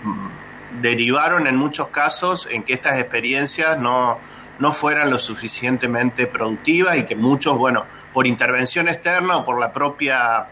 derivaron 0.82 1.46
en 1.46 1.56
muchos 1.56 1.88
casos 1.88 2.46
en 2.50 2.64
que 2.64 2.74
estas 2.74 2.98
experiencias 2.98 3.78
no, 3.78 4.18
no 4.58 4.72
fueran 4.72 5.10
lo 5.10 5.18
suficientemente 5.18 6.26
productivas 6.26 6.98
y 6.98 7.04
que 7.04 7.16
muchos, 7.16 7.56
bueno, 7.56 7.86
por 8.12 8.26
intervención 8.26 8.88
externa 8.88 9.38
o 9.38 9.44
por 9.44 9.58
la 9.58 9.72
propia 9.72 10.48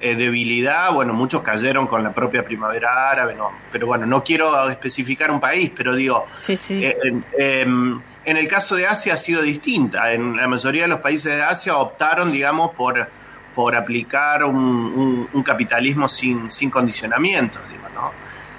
eh, 0.00 0.14
debilidad, 0.14 0.92
bueno, 0.92 1.12
muchos 1.12 1.42
cayeron 1.42 1.86
con 1.86 2.02
la 2.02 2.12
propia 2.12 2.44
primavera 2.44 3.10
árabe, 3.10 3.34
no, 3.34 3.52
pero 3.70 3.86
bueno, 3.86 4.06
no 4.06 4.24
quiero 4.24 4.68
especificar 4.68 5.30
un 5.30 5.40
país, 5.40 5.70
pero 5.76 5.94
digo, 5.94 6.26
sí, 6.38 6.56
sí. 6.56 6.84
Eh, 6.84 6.96
em, 7.38 8.00
en 8.24 8.36
el 8.36 8.48
caso 8.48 8.76
de 8.76 8.86
Asia 8.86 9.14
ha 9.14 9.18
sido 9.18 9.42
distinta, 9.42 10.12
en 10.12 10.36
la 10.36 10.48
mayoría 10.48 10.82
de 10.82 10.88
los 10.88 11.00
países 11.00 11.34
de 11.34 11.42
Asia 11.42 11.76
optaron, 11.76 12.32
digamos, 12.32 12.70
por 12.74 13.08
por 13.54 13.74
aplicar 13.74 14.44
un, 14.44 15.28
capitalismo 15.44 16.08
sin, 16.08 16.50
sin 16.50 16.70
condicionamientos, 16.70 17.62
digo, 17.68 17.88
¿no? 17.94 18.12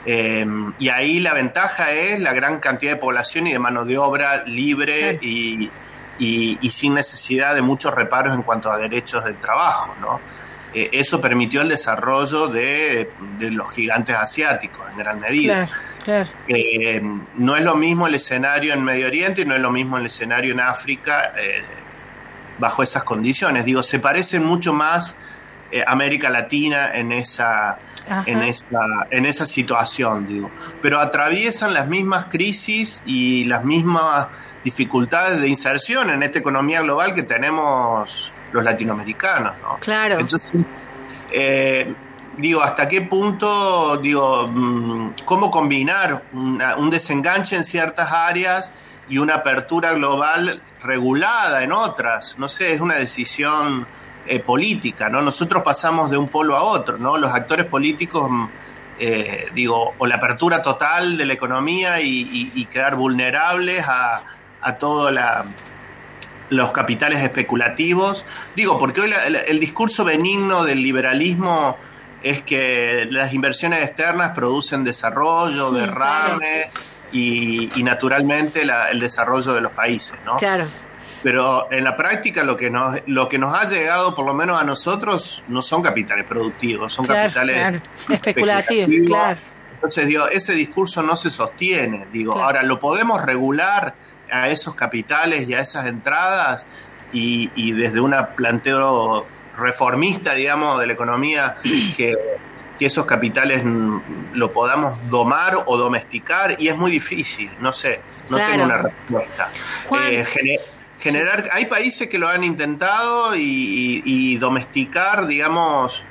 Eh, 0.06 0.46
y 0.80 0.90
ahí 0.90 1.20
la 1.20 1.34
ventaja 1.34 1.92
es 1.92 2.20
la 2.20 2.34
gran 2.34 2.60
cantidad 2.60 2.94
de 2.94 2.98
población 2.98 3.48
y 3.48 3.52
de 3.52 3.60
mano 3.60 3.86
de 3.86 3.98
obra 3.98 4.44
libre 4.46 5.20
y, 5.22 5.70
sin 6.70 6.94
necesidad 6.94 7.56
de 7.56 7.62
muchos 7.62 7.94
reparos 7.94 8.36
en 8.36 8.44
cuanto 8.44 8.72
a 8.72 8.78
derechos 8.78 9.24
del 9.26 9.36
trabajo, 9.36 9.96
¿no? 10.00 10.20
Eh, 10.74 10.90
eso 10.94 11.20
permitió 11.20 11.62
el 11.62 11.70
desarrollo 11.70 12.48
de, 12.48 13.10
los 13.40 13.72
gigantes 13.72 14.16
asiáticos 14.16 14.90
en 14.92 14.98
gran 14.98 15.20
medida. 15.20 15.68
Eh, 16.48 17.02
no 17.36 17.56
es 17.56 17.64
lo 17.64 17.76
mismo 17.76 18.08
el 18.08 18.16
escenario 18.16 18.74
en 18.74 18.84
Medio 18.84 19.08
Oriente 19.08 19.42
y 19.42 19.46
no 19.46 19.56
es 19.56 19.62
lo 19.62 19.72
mismo 19.72 19.98
el 19.98 20.06
escenario 20.06 20.52
en 20.52 20.60
África 20.60 21.34
eh, 21.38 21.64
bajo 22.58 22.84
esas 22.84 23.04
condiciones. 23.04 23.66
Digo, 23.66 23.84
se 23.84 24.00
parecen 24.00 24.44
mucho 24.44 24.74
más 24.74 25.16
eh, 25.72 25.84
América 25.86 26.30
Latina 26.30 26.92
en 26.94 27.12
esa, 27.12 27.80
en 28.26 28.42
esa, 28.42 29.08
en 29.10 29.26
esa 29.26 29.48
situación, 29.48 30.28
digo. 30.28 30.52
Pero 30.82 31.00
atraviesan 31.00 31.74
las 31.74 31.88
mismas 31.88 32.26
crisis 32.26 33.02
y 33.06 33.46
las 33.46 33.64
mismas 33.64 34.28
dificultades 34.64 35.40
de 35.40 35.48
inserción 35.48 36.10
en 36.10 36.24
esta 36.24 36.40
economía 36.40 36.82
global 36.82 37.14
que 37.14 37.24
tenemos 37.24 38.32
los 38.52 38.64
latinoamericanos, 38.64 39.56
¿no? 39.62 39.78
Claro. 39.80 40.20
Entonces, 40.20 40.52
eh, 41.32 41.94
digo, 42.38 42.62
¿hasta 42.62 42.88
qué 42.88 43.02
punto, 43.02 43.98
digo, 43.98 44.48
mm, 44.48 45.14
cómo 45.26 45.50
combinar 45.52 46.24
un 46.34 46.90
desenganche 46.90 47.56
en 47.56 47.64
ciertas 47.64 48.12
áreas 48.12 48.72
y 49.10 49.18
una 49.18 49.36
apertura 49.36 49.94
global 49.94 50.62
regulada 50.84 51.64
en 51.64 51.72
otras? 51.72 52.38
No 52.38 52.48
sé, 52.48 52.74
es 52.74 52.82
una 52.82 52.96
decisión 52.96 53.88
eh, 54.28 54.40
política, 54.40 55.10
¿no? 55.10 55.22
Nosotros 55.22 55.64
pasamos 55.64 56.10
de 56.12 56.18
un 56.18 56.28
polo 56.28 56.56
a 56.56 56.64
otro, 56.64 56.98
¿no? 56.98 57.18
Los 57.18 57.34
actores 57.34 57.66
políticos, 57.66 58.30
mm, 58.30 58.46
eh, 59.00 59.48
digo, 59.54 59.96
o 59.98 60.06
la 60.08 60.16
apertura 60.16 60.62
total 60.62 61.18
de 61.18 61.26
la 61.26 61.34
economía 61.34 62.00
y, 62.02 62.68
quedar 62.72 62.96
vulnerables 62.96 63.84
a, 63.88 64.22
a 64.62 64.76
todos 64.76 65.12
los 66.50 66.72
capitales 66.72 67.24
especulativos. 67.24 68.26
Digo, 68.56 68.78
porque 68.78 69.02
hoy 69.02 69.14
el 69.48 69.60
discurso 69.60 70.06
benigno 70.06 70.64
del 70.64 70.84
liberalismo 70.84 71.78
es 72.24 72.42
que 72.44 73.08
las 73.10 73.34
inversiones 73.34 73.84
externas 73.84 74.32
producen 74.32 74.84
desarrollo, 74.84 75.72
derrame 75.72 76.70
y, 77.12 77.70
naturalmente 77.84 78.62
el 78.62 79.00
desarrollo 79.00 79.54
de 79.54 79.62
los 79.62 79.72
países, 79.72 80.18
¿no? 80.26 80.38
Claro. 80.38 80.68
Pero 81.24 81.72
en 81.72 81.84
la 81.84 81.96
práctica 81.96 82.44
lo 82.44 82.58
que 82.58 82.72
nos 82.72 82.98
lo 83.06 83.30
que 83.30 83.38
nos 83.38 83.54
ha 83.54 83.70
llegado, 83.70 84.16
por 84.16 84.26
lo 84.26 84.34
menos 84.34 84.60
a 84.60 84.64
nosotros, 84.64 85.44
no 85.48 85.62
son 85.62 85.84
capitales 85.84 86.26
productivos, 86.26 86.94
son 86.94 87.06
capitales 87.06 87.82
especulativos. 88.10 89.08
Claro. 89.08 89.40
Entonces, 89.74 90.08
digo, 90.08 90.28
ese 90.28 90.54
discurso 90.54 91.02
no 91.02 91.16
se 91.16 91.30
sostiene. 91.30 92.08
Digo, 92.12 92.40
ahora 92.40 92.64
lo 92.64 92.80
podemos 92.80 93.22
regular 93.22 93.96
a 94.32 94.50
esos 94.50 94.76
capitales 94.76 95.48
y 95.48 95.54
a 95.54 95.60
esas 95.60 95.88
entradas 95.88 96.66
y, 97.12 97.52
y 97.56 97.74
desde 97.74 98.00
un 98.00 98.16
planteo 98.36 99.26
reformista, 99.62 100.34
digamos, 100.34 100.80
de 100.80 100.88
la 100.88 100.94
economía 100.94 101.56
que, 101.98 102.18
que 102.78 102.86
esos 102.88 103.06
capitales 103.06 103.64
lo 104.34 104.52
podamos 104.52 104.98
domar 105.10 105.64
o 105.68 105.78
domesticar 105.78 106.56
y 106.60 106.68
es 106.68 106.76
muy 106.76 106.90
difícil, 106.90 107.52
no 107.60 107.72
sé, 107.72 108.02
no 108.30 108.38
tengo 108.38 108.64
una 108.64 108.78
respuesta. 108.78 109.50
Eh, 110.02 110.26
generar, 111.00 111.50
hay 111.52 111.66
países 111.66 112.08
que 112.08 112.18
lo 112.18 112.28
han 112.28 112.44
intentado 112.44 113.36
y, 113.36 114.38
domesticar, 114.38 115.28
digamos, 115.28 116.06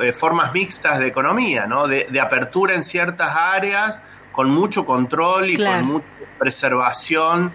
eh, 0.00 0.12
formas 0.12 0.52
mixtas 0.52 0.98
de 0.98 1.06
economía, 1.06 1.66
¿no? 1.66 1.86
De, 1.86 2.08
apertura 2.20 2.74
en 2.74 2.82
ciertas 2.82 3.36
áreas, 3.36 4.00
con 4.32 4.50
mucho 4.50 4.84
control 4.84 5.50
y 5.50 5.56
con 5.56 5.84
mucha 5.84 6.06
preservación 6.38 7.52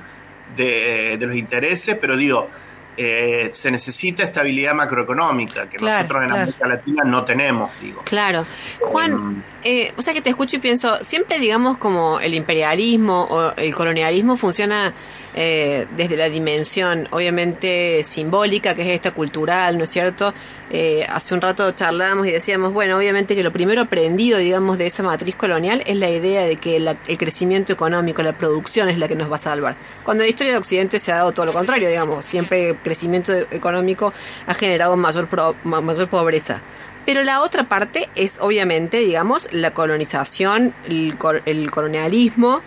de, 0.55 1.17
de, 1.17 1.25
los 1.25 1.35
intereses, 1.35 1.97
pero 1.99 2.15
digo, 2.15 2.49
eh, 3.03 3.51
se 3.53 3.71
necesita 3.71 4.23
estabilidad 4.23 4.73
macroeconómica, 4.73 5.67
que 5.67 5.77
nosotros 5.77 6.23
en 6.23 6.31
América 6.31 6.67
Latina 6.67 7.03
no 7.05 7.23
tenemos, 7.23 7.71
digo. 7.81 8.01
Claro. 8.03 8.45
Juan, 8.79 9.43
eh, 9.63 9.81
eh, 9.81 9.93
o 9.97 10.01
sea 10.01 10.13
que 10.13 10.21
te 10.21 10.29
escucho 10.29 10.57
y 10.57 10.59
pienso, 10.59 11.03
siempre 11.03 11.39
digamos 11.39 11.77
como 11.77 12.19
el 12.19 12.33
imperialismo 12.33 13.23
o 13.23 13.55
el 13.55 13.73
colonialismo 13.73 14.37
funciona 14.37 14.93
eh, 15.33 15.87
desde 15.95 16.17
la 16.17 16.29
dimensión 16.29 17.07
obviamente 17.11 18.03
simbólica, 18.03 18.75
que 18.75 18.81
es 18.81 18.89
esta 18.89 19.11
cultural, 19.11 19.77
¿no 19.77 19.85
es 19.85 19.89
cierto? 19.89 20.33
Eh, 20.69 21.05
hace 21.09 21.33
un 21.33 21.41
rato 21.41 21.71
charlábamos 21.71 22.27
y 22.27 22.31
decíamos, 22.31 22.73
bueno, 22.73 22.97
obviamente 22.97 23.35
que 23.35 23.43
lo 23.43 23.51
primero 23.51 23.81
aprendido, 23.81 24.37
digamos, 24.39 24.77
de 24.77 24.87
esa 24.87 25.03
matriz 25.03 25.35
colonial 25.35 25.83
es 25.85 25.97
la 25.97 26.09
idea 26.09 26.43
de 26.43 26.57
que 26.57 26.77
el 26.77 27.17
crecimiento 27.17 27.73
económico, 27.73 28.21
la 28.21 28.37
producción 28.37 28.89
es 28.89 28.97
la 28.97 29.07
que 29.07 29.15
nos 29.15 29.31
va 29.31 29.35
a 29.35 29.39
salvar. 29.39 29.75
Cuando 30.03 30.23
en 30.23 30.27
la 30.27 30.31
historia 30.31 30.53
de 30.53 30.59
Occidente 30.59 30.99
se 30.99 31.11
ha 31.11 31.17
dado 31.17 31.31
todo 31.31 31.45
lo 31.45 31.53
contrario, 31.53 31.89
digamos, 31.89 32.25
siempre 32.25 32.69
el 32.69 32.77
crecimiento 32.77 33.33
económico 33.33 34.13
ha 34.47 34.53
generado 34.53 34.95
mayor, 34.97 35.27
mayor 35.63 36.09
pobreza. 36.09 36.61
Pero 37.05 37.23
la 37.23 37.41
otra 37.41 37.67
parte 37.67 38.09
es 38.15 38.37
obviamente, 38.39 38.97
digamos, 38.97 39.47
la 39.51 39.73
colonización, 39.73 40.73
el, 40.85 41.17
el 41.45 41.71
colonialismo, 41.71 42.61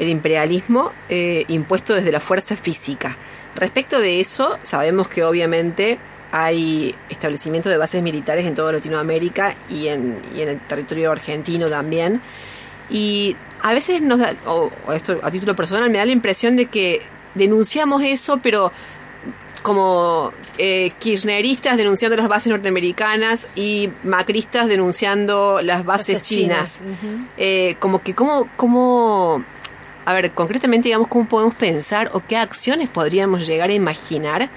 el 0.00 0.08
imperialismo 0.08 0.92
eh, 1.10 1.44
impuesto 1.48 1.94
desde 1.94 2.10
la 2.10 2.20
fuerza 2.20 2.56
física. 2.56 3.16
Respecto 3.54 4.00
de 4.00 4.20
eso, 4.20 4.58
sabemos 4.62 5.08
que 5.08 5.22
obviamente 5.24 5.98
hay 6.32 6.94
establecimiento 7.10 7.68
de 7.68 7.76
bases 7.76 8.02
militares 8.02 8.46
en 8.46 8.54
toda 8.54 8.72
Latinoamérica 8.72 9.54
y 9.68 9.88
en, 9.88 10.18
y 10.34 10.40
en 10.40 10.48
el 10.48 10.60
territorio 10.60 11.12
argentino 11.12 11.68
también. 11.68 12.22
Y 12.88 13.36
a 13.62 13.74
veces 13.74 14.00
nos 14.00 14.20
da, 14.20 14.34
o, 14.46 14.70
esto 14.94 15.20
a 15.22 15.30
título 15.30 15.54
personal, 15.54 15.90
me 15.90 15.98
da 15.98 16.06
la 16.06 16.12
impresión 16.12 16.56
de 16.56 16.66
que 16.66 17.02
denunciamos 17.34 18.02
eso, 18.02 18.38
pero 18.42 18.72
como 19.62 20.32
eh, 20.56 20.92
kirchneristas 20.98 21.76
denunciando 21.76 22.16
las 22.16 22.28
bases 22.28 22.48
norteamericanas 22.48 23.48
y 23.54 23.90
macristas 24.02 24.66
denunciando 24.68 25.60
las 25.62 25.84
bases, 25.84 26.22
chinas. 26.22 26.80
Eh, 27.36 27.76
como 27.78 28.02
que, 28.02 28.14
como, 28.14 28.48
como 28.56 29.44
a 30.10 30.14
ver, 30.14 30.32
concretamente, 30.32 30.88
digamos, 30.88 31.08
cómo 31.08 31.28
podemos 31.28 31.54
pensar 31.54 32.10
o 32.12 32.20
qué 32.26 32.36
acciones 32.36 32.88
podríamos 32.88 33.46
llegar 33.46 33.70
a 33.70 33.74
imaginar 33.74 34.50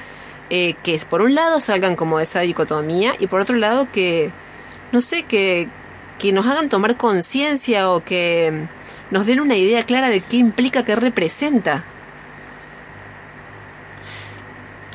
eh, 0.49 0.75
que 0.83 0.99
por 1.09 1.21
un 1.21 1.35
lado 1.35 1.59
salgan 1.59 1.95
como 1.95 2.17
de 2.17 2.23
esa 2.23 2.41
dicotomía 2.41 3.13
y 3.19 3.27
por 3.27 3.41
otro 3.41 3.55
lado 3.55 3.87
que, 3.91 4.31
no 4.91 5.01
sé, 5.01 5.23
que, 5.23 5.69
que 6.19 6.31
nos 6.31 6.47
hagan 6.47 6.69
tomar 6.69 6.97
conciencia 6.97 7.91
o 7.91 8.03
que 8.03 8.67
nos 9.11 9.25
den 9.25 9.41
una 9.41 9.55
idea 9.55 9.83
clara 9.83 10.09
de 10.09 10.21
qué 10.21 10.37
implica, 10.37 10.83
qué 10.83 10.95
representa. 10.95 11.85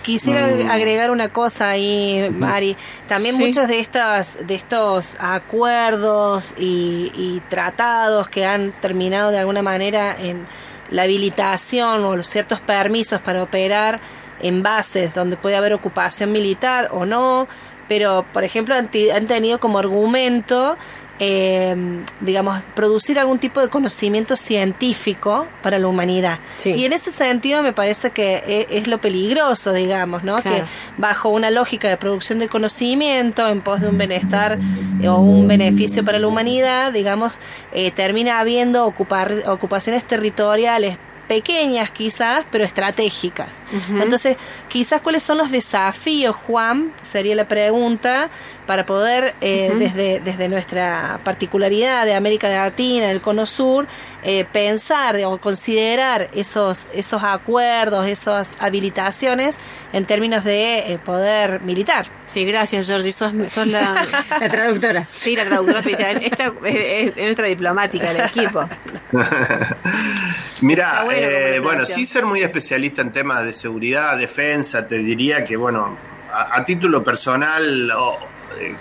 Quisiera 0.03 0.47
mm. 0.47 0.71
agregar 0.71 1.11
una 1.11 1.31
cosa 1.31 1.71
ahí, 1.71 2.29
Mari. 2.31 2.77
También 3.07 3.37
muchos 3.37 3.69
de 3.69 3.79
estos, 3.79 4.47
de 4.47 4.55
estos 4.55 5.15
acuerdos 5.19 6.55
y, 6.59 7.43
tratados 7.49 8.29
que 8.29 8.45
han 8.45 8.73
terminado 8.81 9.31
de 9.31 9.39
alguna 9.39 9.63
manera 9.63 10.17
en 10.19 10.47
la 10.91 11.03
habilitación 11.03 12.05
o 12.05 12.17
los 12.17 12.27
ciertos 12.27 12.61
permisos 12.61 13.21
para 13.21 13.43
operar 13.43 14.01
en 14.41 14.63
bases 14.63 15.15
donde 15.15 15.37
puede 15.37 15.57
haber 15.57 15.75
ocupación 15.75 16.33
militar 16.33 16.89
o 16.93 17.05
no, 17.05 17.49
pero 17.89 18.25
por 18.33 18.45
ejemplo 18.45 18.75
han, 18.75 18.91
han 19.15 19.27
tenido 19.27 19.59
como 19.61 19.79
argumento 19.79 20.77
eh, 21.19 21.75
digamos, 22.21 22.63
producir 22.75 23.19
algún 23.19 23.39
tipo 23.39 23.61
de 23.61 23.69
conocimiento 23.69 24.37
científico 24.37 25.47
para 25.63 25.79
la 25.79 25.89
humanidad. 25.89 26.39
Y 26.65 26.85
en 26.85 26.93
ese 26.93 27.11
sentido 27.11 27.63
me 27.63 27.73
parece 27.73 28.11
que 28.11 28.43
e, 28.47 28.67
es, 28.71 28.87
lo 28.87 28.99
peligroso, 28.99 29.73
digamos, 29.73 30.23
¿no? 30.23 30.43
Que 30.43 30.63
bajo 30.97 31.29
una 31.29 31.51
lógica 31.51 31.89
de 31.89 31.97
producción 31.97 32.39
de 32.39 32.49
conocimiento 32.49 33.49
en 33.49 33.61
pos 33.61 33.81
de 33.81 33.89
un 33.89 33.99
bienestar 33.99 34.59
o 35.07 35.17
un 35.17 35.49
beneficio 35.49 36.05
para 36.05 36.19
la 36.19 36.27
humanidad, 36.27 36.93
digamos, 36.93 37.39
eh, 37.73 37.91
termina 37.91 38.41
habiendo 38.41 38.87
ocupar, 38.87 39.33
ocupaciones 39.47 40.05
territoriales 40.05 40.99
pequeñas 41.29 41.91
quizás, 41.91 42.45
pero 42.51 42.65
estratégicas. 42.65 43.63
Entonces, 43.91 44.37
quizás 44.69 45.01
cuáles 45.01 45.23
son 45.23 45.39
los 45.39 45.51
desafíos, 45.51 46.35
Juan, 46.35 46.93
sería 47.03 47.37
la 47.37 47.47
pregunta, 47.47 48.31
para 48.69 48.85
poder, 48.85 49.35
eh, 49.41 49.73
desde, 49.79 50.21
desde 50.21 50.47
nuestra 50.51 51.21
particularidad 51.25 52.05
de 52.05 52.15
América 52.15 52.51
Latina, 52.51 53.11
el 53.11 53.23
Cono 53.23 53.47
Sur, 53.47 53.87
eh, 54.23 54.45
pensar 54.45 55.17
o 55.25 55.39
considerar 55.39 56.29
esos, 56.35 56.87
esos 56.93 57.23
acuerdos, 57.23 58.07
esas 58.07 58.53
habilitaciones 58.59 59.57
en 59.95 60.05
términos 60.05 60.45
de 60.45 60.93
eh, 60.93 60.99
poder 60.99 61.63
militar. 61.63 62.09
Sí, 62.27 62.45
gracias, 62.45 62.89
Georgie. 62.89 63.11
Sos, 63.13 63.33
la, 63.67 64.07
la, 64.41 64.49
traductora. 64.51 65.07
Sí, 65.11 65.35
la 65.35 65.47
traductora 65.47 65.81
especial. 65.81 66.19
Esta 66.23 66.53
es, 66.67 67.17
nuestra 67.17 67.47
diplomática 67.47 68.13
del 68.13 68.27
equipo. 68.27 68.69
Mira, 70.61 71.05
bueno, 71.21 71.63
bueno, 71.63 71.87
sí 71.87 72.07
ser 72.07 72.25
muy 72.25 72.41
especialista 72.41 73.03
en 73.03 73.13
temas 73.13 73.45
de 73.45 73.53
seguridad, 73.53 74.17
defensa, 74.17 74.87
te 74.87 74.99
diría 74.99 75.45
que, 75.45 75.57
bueno, 75.57 75.97
a, 76.33 76.65
título 76.65 77.03
personal 77.03 77.91
o 77.91 78.19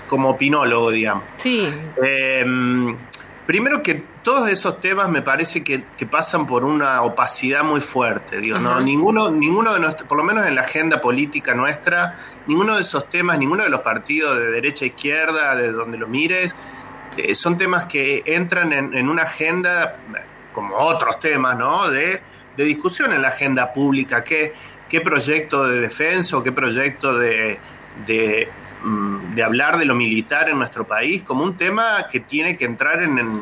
como 0.07 0.29
opinólogo, 0.29 0.91
digamos. 0.91 1.23
Sí. 1.37 1.69
Em, 2.01 2.95
primero 3.45 3.81
que 3.81 4.03
todos 4.23 4.49
esos 4.49 4.79
temas 4.81 5.09
me 5.09 5.21
parece 5.21 5.63
que, 5.63 5.85
pasan 6.09 6.45
por 6.45 6.65
una 6.65 7.01
opacidad 7.01 7.63
muy 7.63 7.79
fuerte. 7.79 8.41
Digo, 8.41 8.59
¿no? 8.59 8.79
Ninguno, 8.81 9.31
ninguno 9.31 9.73
de 9.73 9.79
nuestros, 9.79 10.07
por 10.07 10.17
lo 10.17 10.23
menos 10.23 10.45
en 10.45 10.55
la 10.55 10.61
agenda 10.61 10.99
política 10.99 11.53
nuestra, 11.53 12.13
ninguno 12.45 12.75
de 12.75 12.81
esos 12.81 13.09
temas, 13.09 13.37
ninguno 13.37 13.63
de 13.63 13.69
los 13.69 13.81
partidos 13.81 14.37
de 14.37 14.51
derecha 14.51 14.83
a 14.85 14.87
izquierda, 14.89 15.55
de 15.55 15.71
donde 15.71 15.97
lo 15.97 16.07
mires, 16.07 16.53
eh, 17.15 17.35
son 17.35 17.57
temas 17.57 17.85
que 17.85 18.23
entran 18.25 18.73
en, 18.73 19.09
una 19.09 19.23
agenda 19.23 19.97
como 20.57 20.75
otros 20.75 21.19
temas, 21.19 21.55
¿no? 21.55 21.87
De, 21.87 22.19
de 22.57 22.63
discusión 22.63 23.13
en 23.13 23.21
la 23.21 23.27
agenda 23.27 23.71
pública. 23.71 24.23
¿Qué, 24.23 24.55
qué 24.89 25.01
proyecto 25.01 25.67
de 25.67 25.81
defensa 25.81 26.35
o 26.35 26.41
qué 26.41 26.51
proyecto 26.51 27.15
de, 27.15 27.59
de, 28.07 28.49
mm, 28.83 29.39
hablar 29.45 29.77
de 29.77 29.85
lo 29.85 29.93
militar 29.93 30.49
en 30.49 30.57
nuestro 30.57 30.87
país 30.87 31.21
como 31.21 31.43
un 31.43 31.55
tema 31.55 32.07
que 32.11 32.21
tiene 32.21 32.57
que 32.57 32.65
entrar 32.65 33.03
en, 33.03 33.19
en 33.19 33.41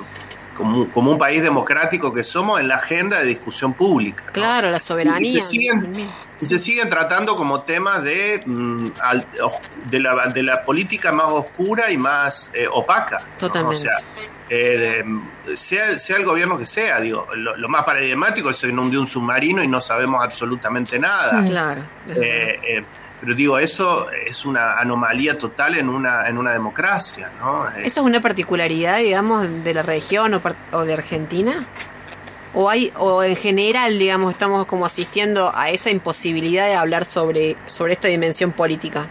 como, 0.55 0.89
como, 0.89 1.11
un 1.11 1.17
país 1.17 1.43
democrático 1.43 2.13
que 2.13 2.23
somos 2.23 2.59
en 2.59 2.67
la 2.67 2.75
agenda 2.75 3.19
de 3.19 3.25
discusión 3.25 3.73
pública. 3.73 4.23
¿no? 4.27 4.33
Claro, 4.33 4.71
la 4.71 4.79
soberanía. 4.79 5.39
Y 5.39 5.41
se, 5.41 5.49
siguen, 5.49 5.93
y 6.39 6.45
se 6.45 6.57
siguen 6.57 6.89
tratando 6.89 7.35
como 7.35 7.61
temas 7.61 8.03
de, 8.03 8.41
mm, 8.45 8.87
de, 9.89 9.99
la, 9.99 10.27
de 10.27 10.43
la 10.43 10.63
política 10.63 11.11
más 11.11 11.27
oscura 11.27 11.91
y 11.91 11.97
más 11.97 12.49
eh, 12.53 12.67
opaca. 12.71 13.21
Totalmente. 13.37 13.85
¿no? 13.85 13.91
O 13.91 13.99
sea, 13.99 14.25
eh, 14.49 15.03
de, 15.45 15.57
sea, 15.57 15.97
sea 15.99 16.17
el 16.17 16.25
gobierno 16.25 16.57
que 16.57 16.65
sea, 16.65 16.99
digo, 16.99 17.27
lo, 17.35 17.57
lo 17.57 17.69
más 17.69 17.83
paradigmático 17.83 18.49
es 18.49 18.57
que 18.57 18.67
se 18.67 18.69
inundió 18.69 18.99
un 18.99 19.07
submarino 19.07 19.63
y 19.63 19.67
no 19.67 19.81
sabemos 19.81 20.23
absolutamente 20.23 20.99
nada. 20.99 21.43
Claro. 21.45 21.83
Eh, 22.09 22.83
pero 23.21 23.33
digo, 23.33 23.57
eso 23.57 24.09
es 24.11 24.45
una 24.45 24.77
anomalía 24.79 25.37
total 25.37 25.75
en 25.75 25.89
una, 25.89 26.27
en 26.27 26.37
una 26.37 26.51
democracia, 26.51 27.31
¿no? 27.39 27.67
¿Eso 27.69 28.01
es 28.01 28.05
una 28.05 28.21
particularidad, 28.21 28.99
digamos, 28.99 29.47
de 29.63 29.73
la 29.73 29.81
región 29.81 30.33
o, 30.33 30.41
o 30.71 30.83
de 30.83 30.93
Argentina? 30.93 31.65
¿O, 32.53 32.69
hay, 32.69 32.91
¿O 32.97 33.23
en 33.23 33.35
general, 33.35 33.99
digamos, 33.99 34.31
estamos 34.31 34.65
como 34.65 34.85
asistiendo 34.85 35.51
a 35.53 35.69
esa 35.69 35.89
imposibilidad 35.89 36.67
de 36.67 36.75
hablar 36.75 37.05
sobre, 37.05 37.57
sobre 37.65 37.93
esta 37.93 38.07
dimensión 38.07 38.51
política? 38.51 39.07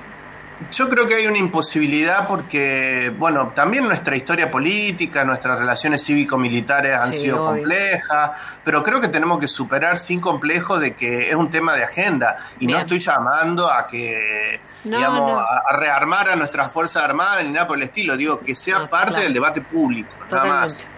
Yo 0.70 0.88
creo 0.88 1.06
que 1.06 1.14
hay 1.16 1.26
una 1.26 1.38
imposibilidad 1.38 2.28
porque, 2.28 3.12
bueno, 3.18 3.48
también 3.54 3.84
nuestra 3.84 4.16
historia 4.16 4.50
política, 4.50 5.24
nuestras 5.24 5.58
relaciones 5.58 6.02
cívico-militares 6.04 6.96
han 6.96 7.12
Sí, 7.12 7.18
sido 7.22 7.42
obvio. 7.44 7.56
complejas, 7.62 8.30
pero 8.62 8.82
creo 8.82 9.00
que 9.00 9.08
tenemos 9.08 9.40
que 9.40 9.48
superar 9.48 9.98
sin 9.98 10.20
complejo 10.20 10.78
de 10.78 10.94
que 10.94 11.28
es 11.28 11.34
un 11.34 11.50
tema 11.50 11.74
de 11.74 11.82
agenda 11.84 12.36
y 12.60 12.66
Bien. 12.66 12.78
no 12.78 12.82
estoy 12.82 13.00
llamando 13.00 13.70
a 13.70 13.86
que, 13.86 14.60
No, 14.84 14.96
digamos, 14.96 15.32
no. 15.32 15.38
A, 15.40 15.62
a 15.70 15.76
rearmar 15.76 16.28
a 16.30 16.36
nuestras 16.36 16.70
Fuerzas 16.70 17.02
Armadas 17.02 17.42
ni 17.44 17.50
nada 17.50 17.66
por 17.66 17.76
el 17.76 17.82
estilo, 17.82 18.16
digo, 18.16 18.38
que 18.38 18.54
sea 18.54 18.78
No, 18.78 18.88
parte 18.88 19.08
claro. 19.08 19.24
del 19.24 19.34
debate 19.34 19.60
público, 19.60 20.14
nada 20.30 20.44
más 20.44 20.88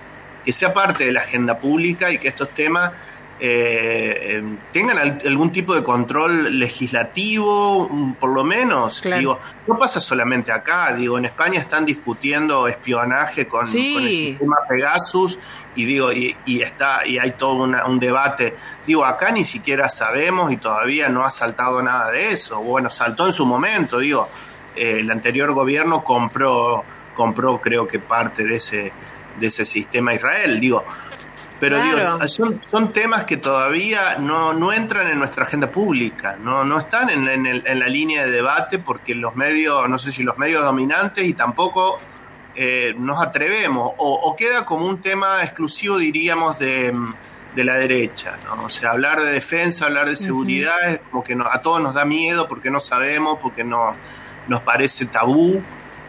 que 0.44 0.52
sea 0.52 0.72
parte 0.72 1.04
de 1.06 1.12
la 1.12 1.22
agenda 1.22 1.58
pública 1.58 2.08
y 2.12 2.18
que 2.18 2.28
estos 2.28 2.50
temas 2.50 2.92
eh, 3.38 4.42
tengan 4.72 4.98
al- 4.98 5.18
algún 5.26 5.52
tipo 5.52 5.74
de 5.74 5.82
control 5.82 6.58
legislativo, 6.58 7.88
mm, 7.90 8.12
por 8.14 8.30
lo 8.34 8.44
menos. 8.44 9.00
Claro. 9.00 9.18
Digo, 9.20 9.38
no 9.66 9.78
pasa 9.78 10.00
solamente 10.00 10.52
acá, 10.52 10.92
digo, 10.94 11.18
en 11.18 11.26
España 11.26 11.58
están 11.60 11.84
discutiendo 11.84 12.66
espionaje 12.68 13.46
con, 13.46 13.66
Sí. 13.66 13.94
con 13.94 14.02
el 14.04 14.08
sistema 14.14 14.56
Pegasus 14.68 15.38
y 15.74 15.84
digo, 15.84 16.12
y, 16.12 16.36
y 16.46 16.62
está, 16.62 17.06
y 17.06 17.18
hay 17.18 17.32
todo 17.32 17.54
una- 17.64 17.86
un 17.86 17.98
debate. 17.98 18.56
Digo, 18.86 19.04
acá 19.04 19.30
ni 19.32 19.44
siquiera 19.44 19.88
sabemos 19.88 20.50
y 20.52 20.56
todavía 20.56 21.08
no 21.08 21.24
ha 21.24 21.30
saltado 21.30 21.82
nada 21.82 22.10
de 22.10 22.30
eso. 22.32 22.60
Bueno, 22.60 22.90
saltó 22.90 23.26
en 23.26 23.32
su 23.32 23.44
momento, 23.46 23.98
digo, 23.98 24.28
eh, 24.74 24.98
el 25.00 25.10
anterior 25.10 25.52
gobierno 25.52 26.02
compró, 26.04 26.84
compró 27.14 27.60
creo 27.60 27.86
que 27.86 27.98
parte 27.98 28.44
de 28.44 28.56
ese, 28.56 28.92
de 29.38 29.46
ese 29.46 29.64
sistema 29.66 30.14
Israel, 30.14 30.58
digo. 30.60 30.84
Pero 31.58 31.76
Claro. 31.76 32.16
digo, 32.18 32.28
son, 32.28 32.60
son 32.68 32.92
temas 32.92 33.24
que 33.24 33.38
todavía 33.38 34.16
no, 34.18 34.52
no 34.52 34.72
entran 34.74 35.08
en 35.08 35.18
nuestra 35.18 35.44
agenda 35.44 35.70
pública, 35.70 36.36
no, 36.38 36.64
no 36.64 36.76
están 36.76 37.08
en, 37.08 37.26
en 37.28 37.46
el- 37.46 37.62
en 37.66 37.78
la 37.78 37.86
línea 37.86 38.24
de 38.26 38.30
debate 38.30 38.78
porque 38.78 39.14
los 39.14 39.34
medios, 39.36 39.88
no 39.88 39.96
sé 39.96 40.12
si 40.12 40.22
los 40.22 40.36
medios 40.36 40.62
dominantes 40.62 41.26
y 41.26 41.32
tampoco 41.32 41.98
eh, 42.54 42.94
nos 42.98 43.22
atrevemos, 43.22 43.90
o, 43.96 44.14
o 44.14 44.36
queda 44.36 44.64
como 44.66 44.86
un 44.86 45.00
tema 45.00 45.42
exclusivo, 45.42 45.96
diríamos, 45.98 46.58
de, 46.58 46.92
de 47.54 47.64
la 47.64 47.74
derecha, 47.74 48.34
¿no? 48.44 48.64
O 48.64 48.68
sea, 48.68 48.90
hablar 48.90 49.20
de 49.20 49.30
defensa, 49.32 49.86
hablar 49.86 50.08
de 50.10 50.16
seguridad 50.16 50.76
es 50.90 51.00
como 51.10 51.22
que 51.24 51.34
no- 51.34 51.46
a 51.50 51.60
todos 51.62 51.80
nos 51.80 51.94
da 51.94 52.04
miedo 52.04 52.48
porque 52.48 52.70
no 52.70 52.80
sabemos, 52.80 53.38
porque 53.40 53.62
no, 53.64 53.96
nos 54.48 54.60
parece 54.60 55.06
tabú 55.06 55.62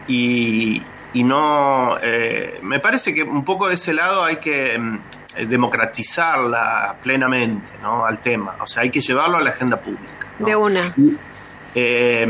y, 0.06 0.82
y 1.14 1.24
no... 1.24 1.96
eh, 2.02 2.58
me 2.62 2.80
parece 2.80 3.14
que 3.14 3.22
un 3.22 3.44
poco 3.44 3.68
de 3.68 3.74
ese 3.74 3.92
lado 3.92 4.24
hay 4.24 4.36
que 4.36 4.78
mm, 4.78 4.98
democratizarla 5.46 6.96
plenamente, 7.02 7.72
¿no? 7.82 8.04
Al 8.04 8.20
tema, 8.20 8.56
o 8.60 8.66
sea, 8.66 8.82
hay 8.82 8.90
que 8.90 9.00
llevarlo 9.00 9.36
a 9.36 9.40
la 9.40 9.50
agenda 9.50 9.80
pública. 9.80 10.28
¿no? 10.38 10.46
De 10.46 10.56
una. 10.56 10.94
Eh, 11.74 12.26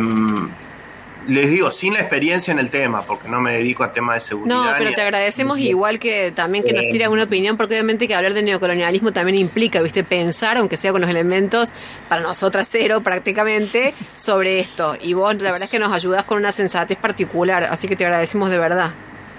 les 1.28 1.50
digo, 1.50 1.70
sin 1.70 1.92
la 1.92 2.00
experiencia 2.00 2.52
en 2.52 2.58
el 2.58 2.70
tema, 2.70 3.02
porque 3.02 3.28
no 3.28 3.40
me 3.40 3.52
dedico 3.52 3.84
a 3.84 3.92
temas 3.92 4.16
de 4.16 4.20
seguridad. 4.20 4.56
No, 4.56 4.74
pero 4.78 4.92
te 4.92 5.02
agradecemos 5.02 5.58
igual 5.58 5.98
que 5.98 6.32
también 6.32 6.64
que 6.64 6.72
nos 6.72 6.84
Eh, 6.84 6.88
tiras 6.90 7.08
una 7.08 7.24
opinión, 7.24 7.58
porque 7.58 7.74
obviamente 7.74 8.08
que 8.08 8.14
hablar 8.14 8.32
de 8.32 8.42
neocolonialismo 8.42 9.12
también 9.12 9.36
implica, 9.36 9.82
viste, 9.82 10.04
pensar, 10.04 10.56
aunque 10.56 10.78
sea 10.78 10.90
con 10.90 11.02
los 11.02 11.10
elementos, 11.10 11.74
para 12.08 12.22
nosotras 12.22 12.66
cero 12.70 13.02
prácticamente, 13.02 13.92
sobre 14.16 14.58
esto. 14.60 14.96
Y 15.02 15.12
vos 15.12 15.34
la 15.34 15.44
verdad 15.44 15.64
es 15.64 15.70
que 15.70 15.78
nos 15.78 15.92
ayudás 15.92 16.24
con 16.24 16.38
una 16.38 16.50
sensatez 16.50 16.96
particular, 16.96 17.64
así 17.64 17.88
que 17.88 17.96
te 17.96 18.06
agradecemos 18.06 18.48
de 18.48 18.58
verdad. 18.58 18.92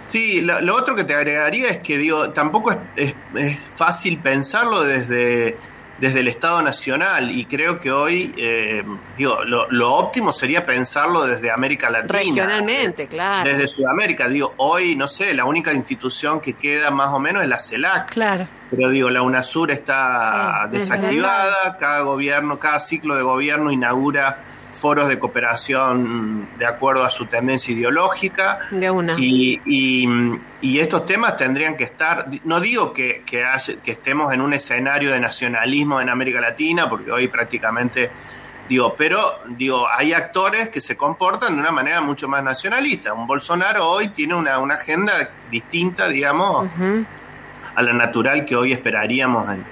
Sí, 0.09 0.41
lo, 0.41 0.59
lo 0.61 0.75
otro 0.75 0.95
que 0.95 1.03
te 1.05 1.13
agregaría 1.15 1.69
es 1.69 1.77
que 1.77 1.97
digo, 1.97 2.31
tampoco 2.31 2.71
es, 2.71 2.77
es- 2.95 3.15
es 3.35 3.57
fácil 3.59 4.17
pensarlo 4.17 4.81
desde, 4.81 5.55
desde 5.99 6.21
el 6.21 6.27
Estado 6.27 6.61
Nacional 6.63 7.29
y 7.31 7.45
creo 7.45 7.79
que 7.79 7.91
hoy, 7.91 8.33
eh, 8.37 8.83
digo, 9.17 9.43
lo, 9.45 9.69
lo 9.69 9.93
óptimo 9.93 10.31
sería 10.31 10.65
pensarlo 10.65 11.25
desde 11.27 11.51
América 11.51 11.89
Latina. 11.89 12.17
Regionalmente, 12.19 13.07
claro. 13.07 13.47
Desde 13.49 13.67
Sudamérica, 13.67 14.27
digo, 14.27 14.53
hoy, 14.57 14.95
no 14.95 15.07
sé, 15.07 15.33
la 15.33 15.45
única 15.45 15.71
institución 15.73 16.39
que 16.41 16.53
queda 16.53 16.89
más 16.89 17.09
o 17.13 17.19
menos 17.19 17.43
es 17.43 17.49
la 17.49 17.59
CELAC. 17.59 18.09
Claro. 18.11 18.47
Pero 18.71 18.89
digo, 18.89 19.09
la 19.09 19.21
UNASUR 19.21 19.71
está 19.71 20.65
Sí, 20.65 20.77
desactivada, 20.77 21.77
cada 21.77 22.01
gobierno, 22.01 22.57
cada 22.59 22.79
ciclo 22.79 23.15
de 23.15 23.23
gobierno 23.23 23.71
inaugura 23.71 24.45
foros 24.71 25.07
de 25.07 25.19
cooperación 25.19 26.49
de 26.57 26.65
acuerdo 26.65 27.03
a 27.03 27.09
su 27.09 27.25
tendencia 27.25 27.73
ideológica. 27.73 28.59
De 28.71 28.89
una. 28.89 29.15
Y, 29.17 29.59
y, 29.65 30.07
y 30.61 30.79
estos 30.79 31.05
temas 31.05 31.37
tendrían 31.37 31.75
que 31.75 31.83
estar, 31.83 32.27
no 32.43 32.59
digo 32.59 32.93
que, 32.93 33.23
que, 33.25 33.45
estemos 33.85 34.33
en 34.33 34.41
un 34.41 34.53
escenario 34.53 35.11
de 35.11 35.19
nacionalismo 35.19 36.01
en 36.01 36.09
América 36.09 36.39
Latina, 36.41 36.89
porque 36.89 37.11
hoy 37.11 37.27
prácticamente, 37.27 38.11
digo, 38.67 38.95
pero 38.95 39.39
digo, 39.47 39.87
hay 39.89 40.13
actores 40.13 40.69
que 40.69 40.81
se 40.81 40.95
comportan 40.95 41.55
de 41.55 41.61
una 41.61 41.71
manera 41.71 42.01
mucho 42.01 42.27
más 42.27 42.43
nacionalista. 42.43 43.13
Un 43.13 43.27
Bolsonaro 43.27 43.87
hoy 43.87 44.09
tiene 44.09 44.35
una, 44.35 44.59
una 44.59 44.75
agenda 44.75 45.13
distinta, 45.49 46.07
digamos, 46.07 46.69
a 47.75 47.81
la 47.81 47.93
natural 47.93 48.45
que 48.45 48.55
hoy 48.55 48.73
esperaríamos. 48.73 49.49
En, 49.49 49.65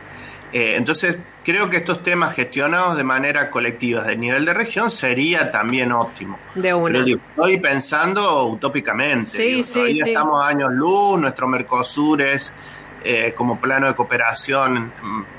eh, 0.53 0.75
entonces, 0.75 1.17
creo 1.47 1.69
que 1.69 1.77
estos 1.77 2.03
temas 2.03 2.33
gestionados 2.33 2.97
de 2.97 3.05
manera 3.05 3.49
colectiva 3.49 4.03
de 4.03 4.17
nivel 4.17 4.43
de 4.43 4.53
región 4.53 4.91
sería 4.91 5.49
también 5.49 5.93
óptimo. 5.93 6.37
De 6.55 6.73
una. 6.73 6.91
Pero 6.91 7.05
digo, 7.05 7.21
estoy 7.29 7.57
pensando 7.57 8.47
utópicamente. 8.47 9.31
Sí, 9.31 9.43
digo, 9.43 9.63
sí, 9.63 9.73
todavía 9.75 10.03
sí. 10.03 10.09
estamos 10.09 10.43
a 10.43 10.47
años 10.49 10.73
luz, 10.73 11.17
nuestro 11.17 11.47
Mercosur 11.47 12.21
es 12.21 12.51
eh, 13.01 13.33
como 13.33 13.61
plano 13.61 13.87
de 13.87 13.95
cooperación, 13.95 14.91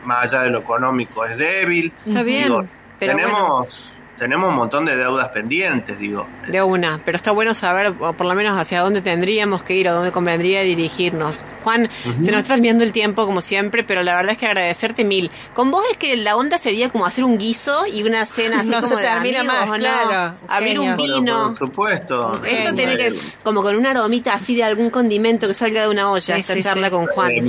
más 0.04 0.32
allá 0.32 0.44
de 0.44 0.50
lo 0.50 0.60
económico, 0.60 1.26
es 1.26 1.36
débil. 1.36 1.92
Está 2.06 2.22
bien, 2.22 2.44
Digo, 2.44 2.64
pero 2.98 3.14
tenemos, 3.14 3.97
tenemos 4.18 4.50
un 4.50 4.56
montón 4.56 4.84
de 4.84 4.96
deudas 4.96 5.28
pendientes, 5.28 5.98
digo. 5.98 6.26
De 6.48 6.60
una, 6.62 7.00
pero 7.04 7.16
está 7.16 7.30
bueno 7.30 7.54
saber 7.54 7.94
o 8.00 8.12
por 8.12 8.26
lo 8.26 8.34
menos 8.34 8.58
hacia 8.58 8.80
dónde 8.80 9.00
tendríamos 9.00 9.62
que 9.62 9.74
ir 9.74 9.88
o 9.88 9.94
dónde 9.94 10.12
convendría 10.12 10.62
dirigirnos. 10.62 11.36
Juan, 11.64 11.88
se 12.22 12.30
nos 12.30 12.40
está 12.42 12.54
terminando 12.54 12.84
el 12.84 12.92
tiempo 12.92 13.26
como 13.26 13.40
siempre, 13.42 13.84
pero 13.84 14.02
la 14.02 14.16
verdad 14.16 14.32
es 14.32 14.38
que 14.38 14.46
agradecerte 14.46 15.04
mil. 15.04 15.30
Con 15.54 15.70
vos 15.70 15.82
es 15.90 15.96
que 15.96 16.16
la 16.16 16.36
onda 16.36 16.58
sería 16.58 16.88
como 16.88 17.04
hacer 17.06 17.24
un 17.24 17.38
guiso 17.38 17.86
y 17.86 18.02
una 18.02 18.24
cena 18.26 18.60
así 18.60 18.68
No 18.70 18.80
como 18.80 18.96
se 18.96 19.02
de 19.02 19.08
amigos, 19.08 19.44
más, 19.46 19.68
¿o 19.68 19.72
no? 19.72 19.78
claro, 19.78 20.34
Abrir 20.48 20.80
un 20.80 20.96
vino. 20.96 21.48
por 21.48 21.56
supuesto. 21.56 22.32
Esto 22.44 22.70
Genio. 22.70 22.74
tiene 22.74 22.96
que, 22.96 23.14
como 23.44 23.62
con 23.62 23.76
una 23.76 23.90
aromita 23.90 24.34
así 24.34 24.54
de 24.56 24.64
algún 24.64 24.90
condimento 24.90 25.46
que 25.46 25.54
salga 25.54 25.82
de 25.82 25.88
una 25.90 26.10
olla, 26.10 26.34
Sí, 26.34 26.40
esta 26.40 26.54
sí, 26.54 26.62
charla 26.62 26.86
sí. 26.88 26.92
con 26.94 27.06
Juan. 27.06 27.30
Eh, 27.30 27.44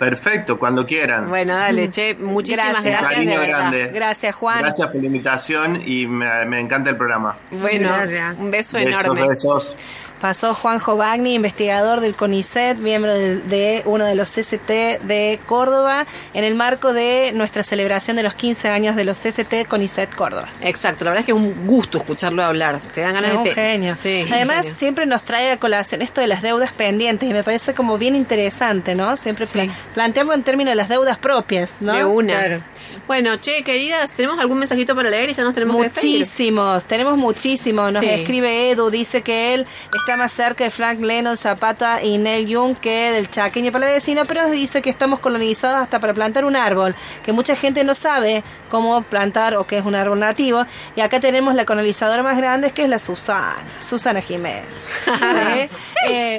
perfecto, 0.00 0.58
cuando 0.58 0.84
quieran. 0.84 1.28
Bueno, 1.28 1.54
dale, 1.54 1.88
che, 1.90 2.14
muchísimas 2.18 2.72
Gracias. 2.72 3.00
gracias, 3.00 3.12
Cariño 3.12 3.40
grande. 3.42 3.90
Gracias, 3.94 4.34
Juan. 4.34 4.58
Gracias 4.62 4.88
por 4.88 4.96
la 5.00 5.06
invitación 5.06 5.82
y 5.86 6.06
me, 6.08 6.44
me 6.46 6.58
encanta 6.58 6.90
el 6.90 6.96
programa. 6.96 7.36
Bueno, 7.52 7.88
Gracias. 7.90 8.36
un 8.38 8.50
beso 8.50 8.78
Besos, 8.78 9.04
enorme. 9.04 9.28
besos. 9.28 9.76
Pasó 10.20 10.54
Juanjo 10.54 10.96
Bagni, 10.96 11.34
investigador 11.34 12.00
del 12.00 12.14
CONICET, 12.14 12.76
miembro 12.78 13.14
de, 13.14 13.36
de 13.36 13.82
uno 13.86 14.04
de 14.04 14.14
los 14.14 14.28
CCT 14.30 14.68
de 15.02 15.40
Córdoba, 15.46 16.06
en 16.34 16.44
el 16.44 16.54
marco 16.54 16.92
de 16.92 17.32
nuestra 17.34 17.62
celebración 17.62 18.16
de 18.16 18.22
los 18.22 18.34
15 18.34 18.68
años 18.68 18.96
de 18.96 19.04
los 19.04 19.18
CCT 19.18 19.66
CONICET 19.66 20.14
Córdoba. 20.14 20.48
Exacto, 20.60 21.04
la 21.04 21.12
verdad 21.12 21.20
es 21.26 21.26
que 21.34 21.38
es 21.40 21.46
un 21.46 21.66
gusto 21.66 21.96
escucharlo 21.98 22.42
hablar. 22.42 22.80
Te 22.94 23.00
dan 23.00 23.14
ganas 23.14 23.30
Sí, 23.30 23.36
de... 23.36 23.48
un 23.48 23.54
genio. 23.54 23.94
Sí, 23.94 24.26
Además, 24.30 24.66
genio. 24.66 24.78
siempre 24.78 25.06
nos 25.06 25.22
trae 25.22 25.52
a 25.52 25.56
colación 25.56 26.02
esto 26.02 26.20
de 26.20 26.26
las 26.26 26.42
deudas 26.42 26.72
pendientes 26.72 27.28
y 27.28 27.32
me 27.32 27.42
parece 27.42 27.72
como 27.74 27.96
bien 27.96 28.14
interesante, 28.14 28.94
¿no? 28.94 29.16
Siempre 29.16 29.46
Sí. 29.46 29.52
pla- 29.52 29.68
plantearlo 29.94 30.34
en 30.34 30.42
términos 30.42 30.72
de 30.72 30.76
las 30.76 30.88
deudas 30.90 31.16
propias, 31.16 31.72
¿no? 31.80 31.94
De 31.94 32.04
una. 32.04 32.34
Claro. 32.38 32.60
Bueno, 33.06 33.36
che, 33.38 33.62
queridas, 33.64 34.10
¿tenemos 34.12 34.38
algún 34.38 34.58
mensajito 34.58 34.94
para 34.94 35.10
leer 35.10 35.30
y 35.30 35.32
ya 35.32 35.42
nos 35.42 35.54
tenemos 35.54 35.76
que 35.76 35.82
despedir? 35.84 36.18
Muchísimos, 36.18 36.84
tenemos 36.84 37.16
muchísimos. 37.16 37.92
Nos 37.92 38.02
escribe 38.04 38.70
Edu, 38.70 38.90
dice 38.90 39.22
que 39.22 39.54
él 39.54 39.66
está 39.98 40.09
está 40.10 40.16
más 40.16 40.32
cerca 40.32 40.64
de 40.64 40.70
Frank 40.70 40.98
Lennon, 41.00 41.36
Zapata 41.36 42.02
y 42.02 42.18
Neil 42.18 42.48
Young 42.48 42.74
que 42.74 43.12
del 43.12 43.30
chaqueño 43.30 43.70
palavecino, 43.70 44.24
pero 44.24 44.42
nos 44.42 44.50
dice 44.50 44.82
que 44.82 44.90
estamos 44.90 45.20
colonizados 45.20 45.80
hasta 45.80 46.00
para 46.00 46.12
plantar 46.12 46.44
un 46.44 46.56
árbol, 46.56 46.96
que 47.24 47.32
mucha 47.32 47.54
gente 47.54 47.84
no 47.84 47.94
sabe 47.94 48.42
cómo 48.70 49.02
plantar 49.02 49.54
o 49.54 49.68
qué 49.68 49.78
es 49.78 49.84
un 49.86 49.94
árbol 49.94 50.18
nativo. 50.18 50.66
Y 50.96 51.00
acá 51.00 51.20
tenemos 51.20 51.54
la 51.54 51.64
colonizadora 51.64 52.24
más 52.24 52.36
grande, 52.36 52.72
que 52.72 52.82
es 52.82 52.88
la 52.88 52.98
Susana, 52.98 53.54
Susana 53.80 54.20
Jiménez. 54.20 54.64
Eh, 56.08 56.38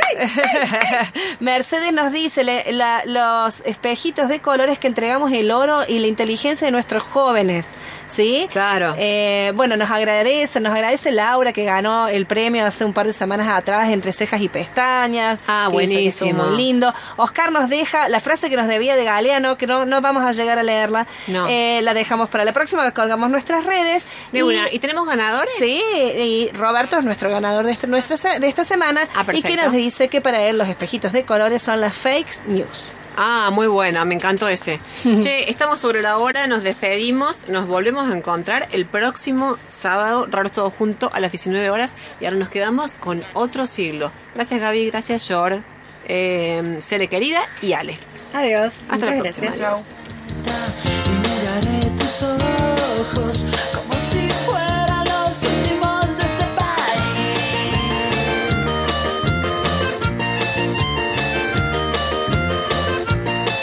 Mercedes 1.40 1.94
nos 1.94 2.12
dice 2.12 2.44
le- 2.44 2.72
la- 2.74 3.04
los 3.06 3.62
espejitos 3.66 4.28
de 4.28 4.40
colores 4.40 4.80
que 4.80 4.88
entregamos 4.88 5.32
el 5.32 5.52
oro 5.52 5.82
y 5.88 6.00
la 6.00 6.08
inteligencia 6.08 6.66
de 6.66 6.72
nuestros 6.72 7.04
jóvenes. 7.04 7.68
¿Sí? 8.08 8.50
Claro. 8.52 8.94
Eh, 8.98 9.54
bueno, 9.56 9.78
nos 9.78 9.90
agradece, 9.90 10.60
nos 10.60 10.74
agradece 10.74 11.12
Laura 11.12 11.54
que 11.54 11.64
ganó 11.64 12.10
el 12.10 12.26
premio 12.26 12.66
hace 12.66 12.84
un 12.84 12.92
par 12.92 13.08
de 13.08 13.14
semanas 13.14 13.48
atrás 13.48 13.61
entre 13.90 14.12
cejas 14.14 14.42
y 14.42 14.50
pestañas. 14.50 15.40
Ah, 15.48 15.70
que 15.72 15.80
dice 15.80 15.94
que 15.94 15.98
buenísimo. 16.24 16.44
muy 16.46 16.58
lindo. 16.58 16.94
Oscar 17.18 17.52
nos 17.52 17.70
deja 17.70 18.10
la 18.10 18.20
frase 18.20 18.50
que 18.50 18.56
nos 18.58 18.68
debía 18.68 18.96
de 18.96 19.04
Galeano, 19.06 19.58
que 19.58 19.68
no, 19.68 19.86
no 19.86 20.02
vamos 20.02 20.24
a 20.24 20.32
llegar 20.32 20.60
a 20.60 20.64
leerla. 20.64 21.08
No. 21.28 21.48
Eh, 21.50 21.82
la 21.84 21.94
dejamos 21.94 22.30
para 22.30 22.46
la 22.46 22.54
próxima, 22.54 22.92
colgamos 22.92 23.30
nuestras 23.30 23.66
redes. 23.66 24.06
De 24.32 24.40
Y- 24.40 24.42
una. 24.42 24.72
¿Y 24.72 24.80
tenemos 24.80 25.08
ganadores? 25.08 25.52
Sí, 25.58 25.82
y 25.96 26.50
Roberto 26.54 26.98
es 26.98 27.06
nuestro 27.06 27.30
ganador 27.30 27.66
de, 27.66 27.72
este- 27.72 27.88
nuestra, 27.88 28.40
de 28.40 28.48
esta 28.48 28.64
semana 28.64 29.08
Ah, 29.16 29.26
y 29.34 29.42
que 29.42 29.56
nos 29.58 29.72
dice 29.72 30.08
que 30.08 30.22
para 30.22 30.42
él 30.44 30.58
los 30.58 30.68
espejitos 30.68 31.12
de 31.12 31.24
colores 31.26 31.62
son 31.62 31.82
las 31.82 31.96
fake 31.96 32.46
news. 32.48 32.68
Ah, 33.18 33.50
muy 33.52 33.68
buena, 33.68 34.06
me 34.06 34.16
encantó 34.16 34.48
ese. 34.48 34.80
che, 35.22 35.50
estamos 35.50 35.80
sobre 35.80 36.02
la 36.02 36.18
hora, 36.18 36.48
nos 36.48 36.64
despedimos, 36.64 37.48
nos 37.50 37.68
volvemos 37.68 38.10
a 38.10 38.16
encontrar 38.16 38.68
el 38.72 38.86
próximo 38.86 39.58
sábado, 39.68 40.28
raros 40.30 40.52
todos 40.54 40.74
juntos, 40.74 41.12
a 41.14 41.20
las 41.20 41.32
19 41.32 41.70
horas, 41.70 41.94
y 42.20 42.26
ahora 42.26 42.38
nos 42.38 42.50
quedamos 42.50 42.94
con 42.94 43.22
otro 43.34 43.68
siglo. 43.68 44.12
Gracias 44.36 44.60
Gaby, 44.62 44.90
gracias 44.90 45.28
Jord, 45.28 45.60
eh, 46.08 46.78
Cele 46.80 47.08
querida 47.08 47.42
y 47.62 47.74
Ale. 47.74 47.98
Adiós. 48.34 48.74
Hasta 48.90 49.06
la 49.08 49.16
Muchas 49.18 49.40
próxima. 49.40 49.56
gracias. 49.58 49.94
adiós. 53.22 53.71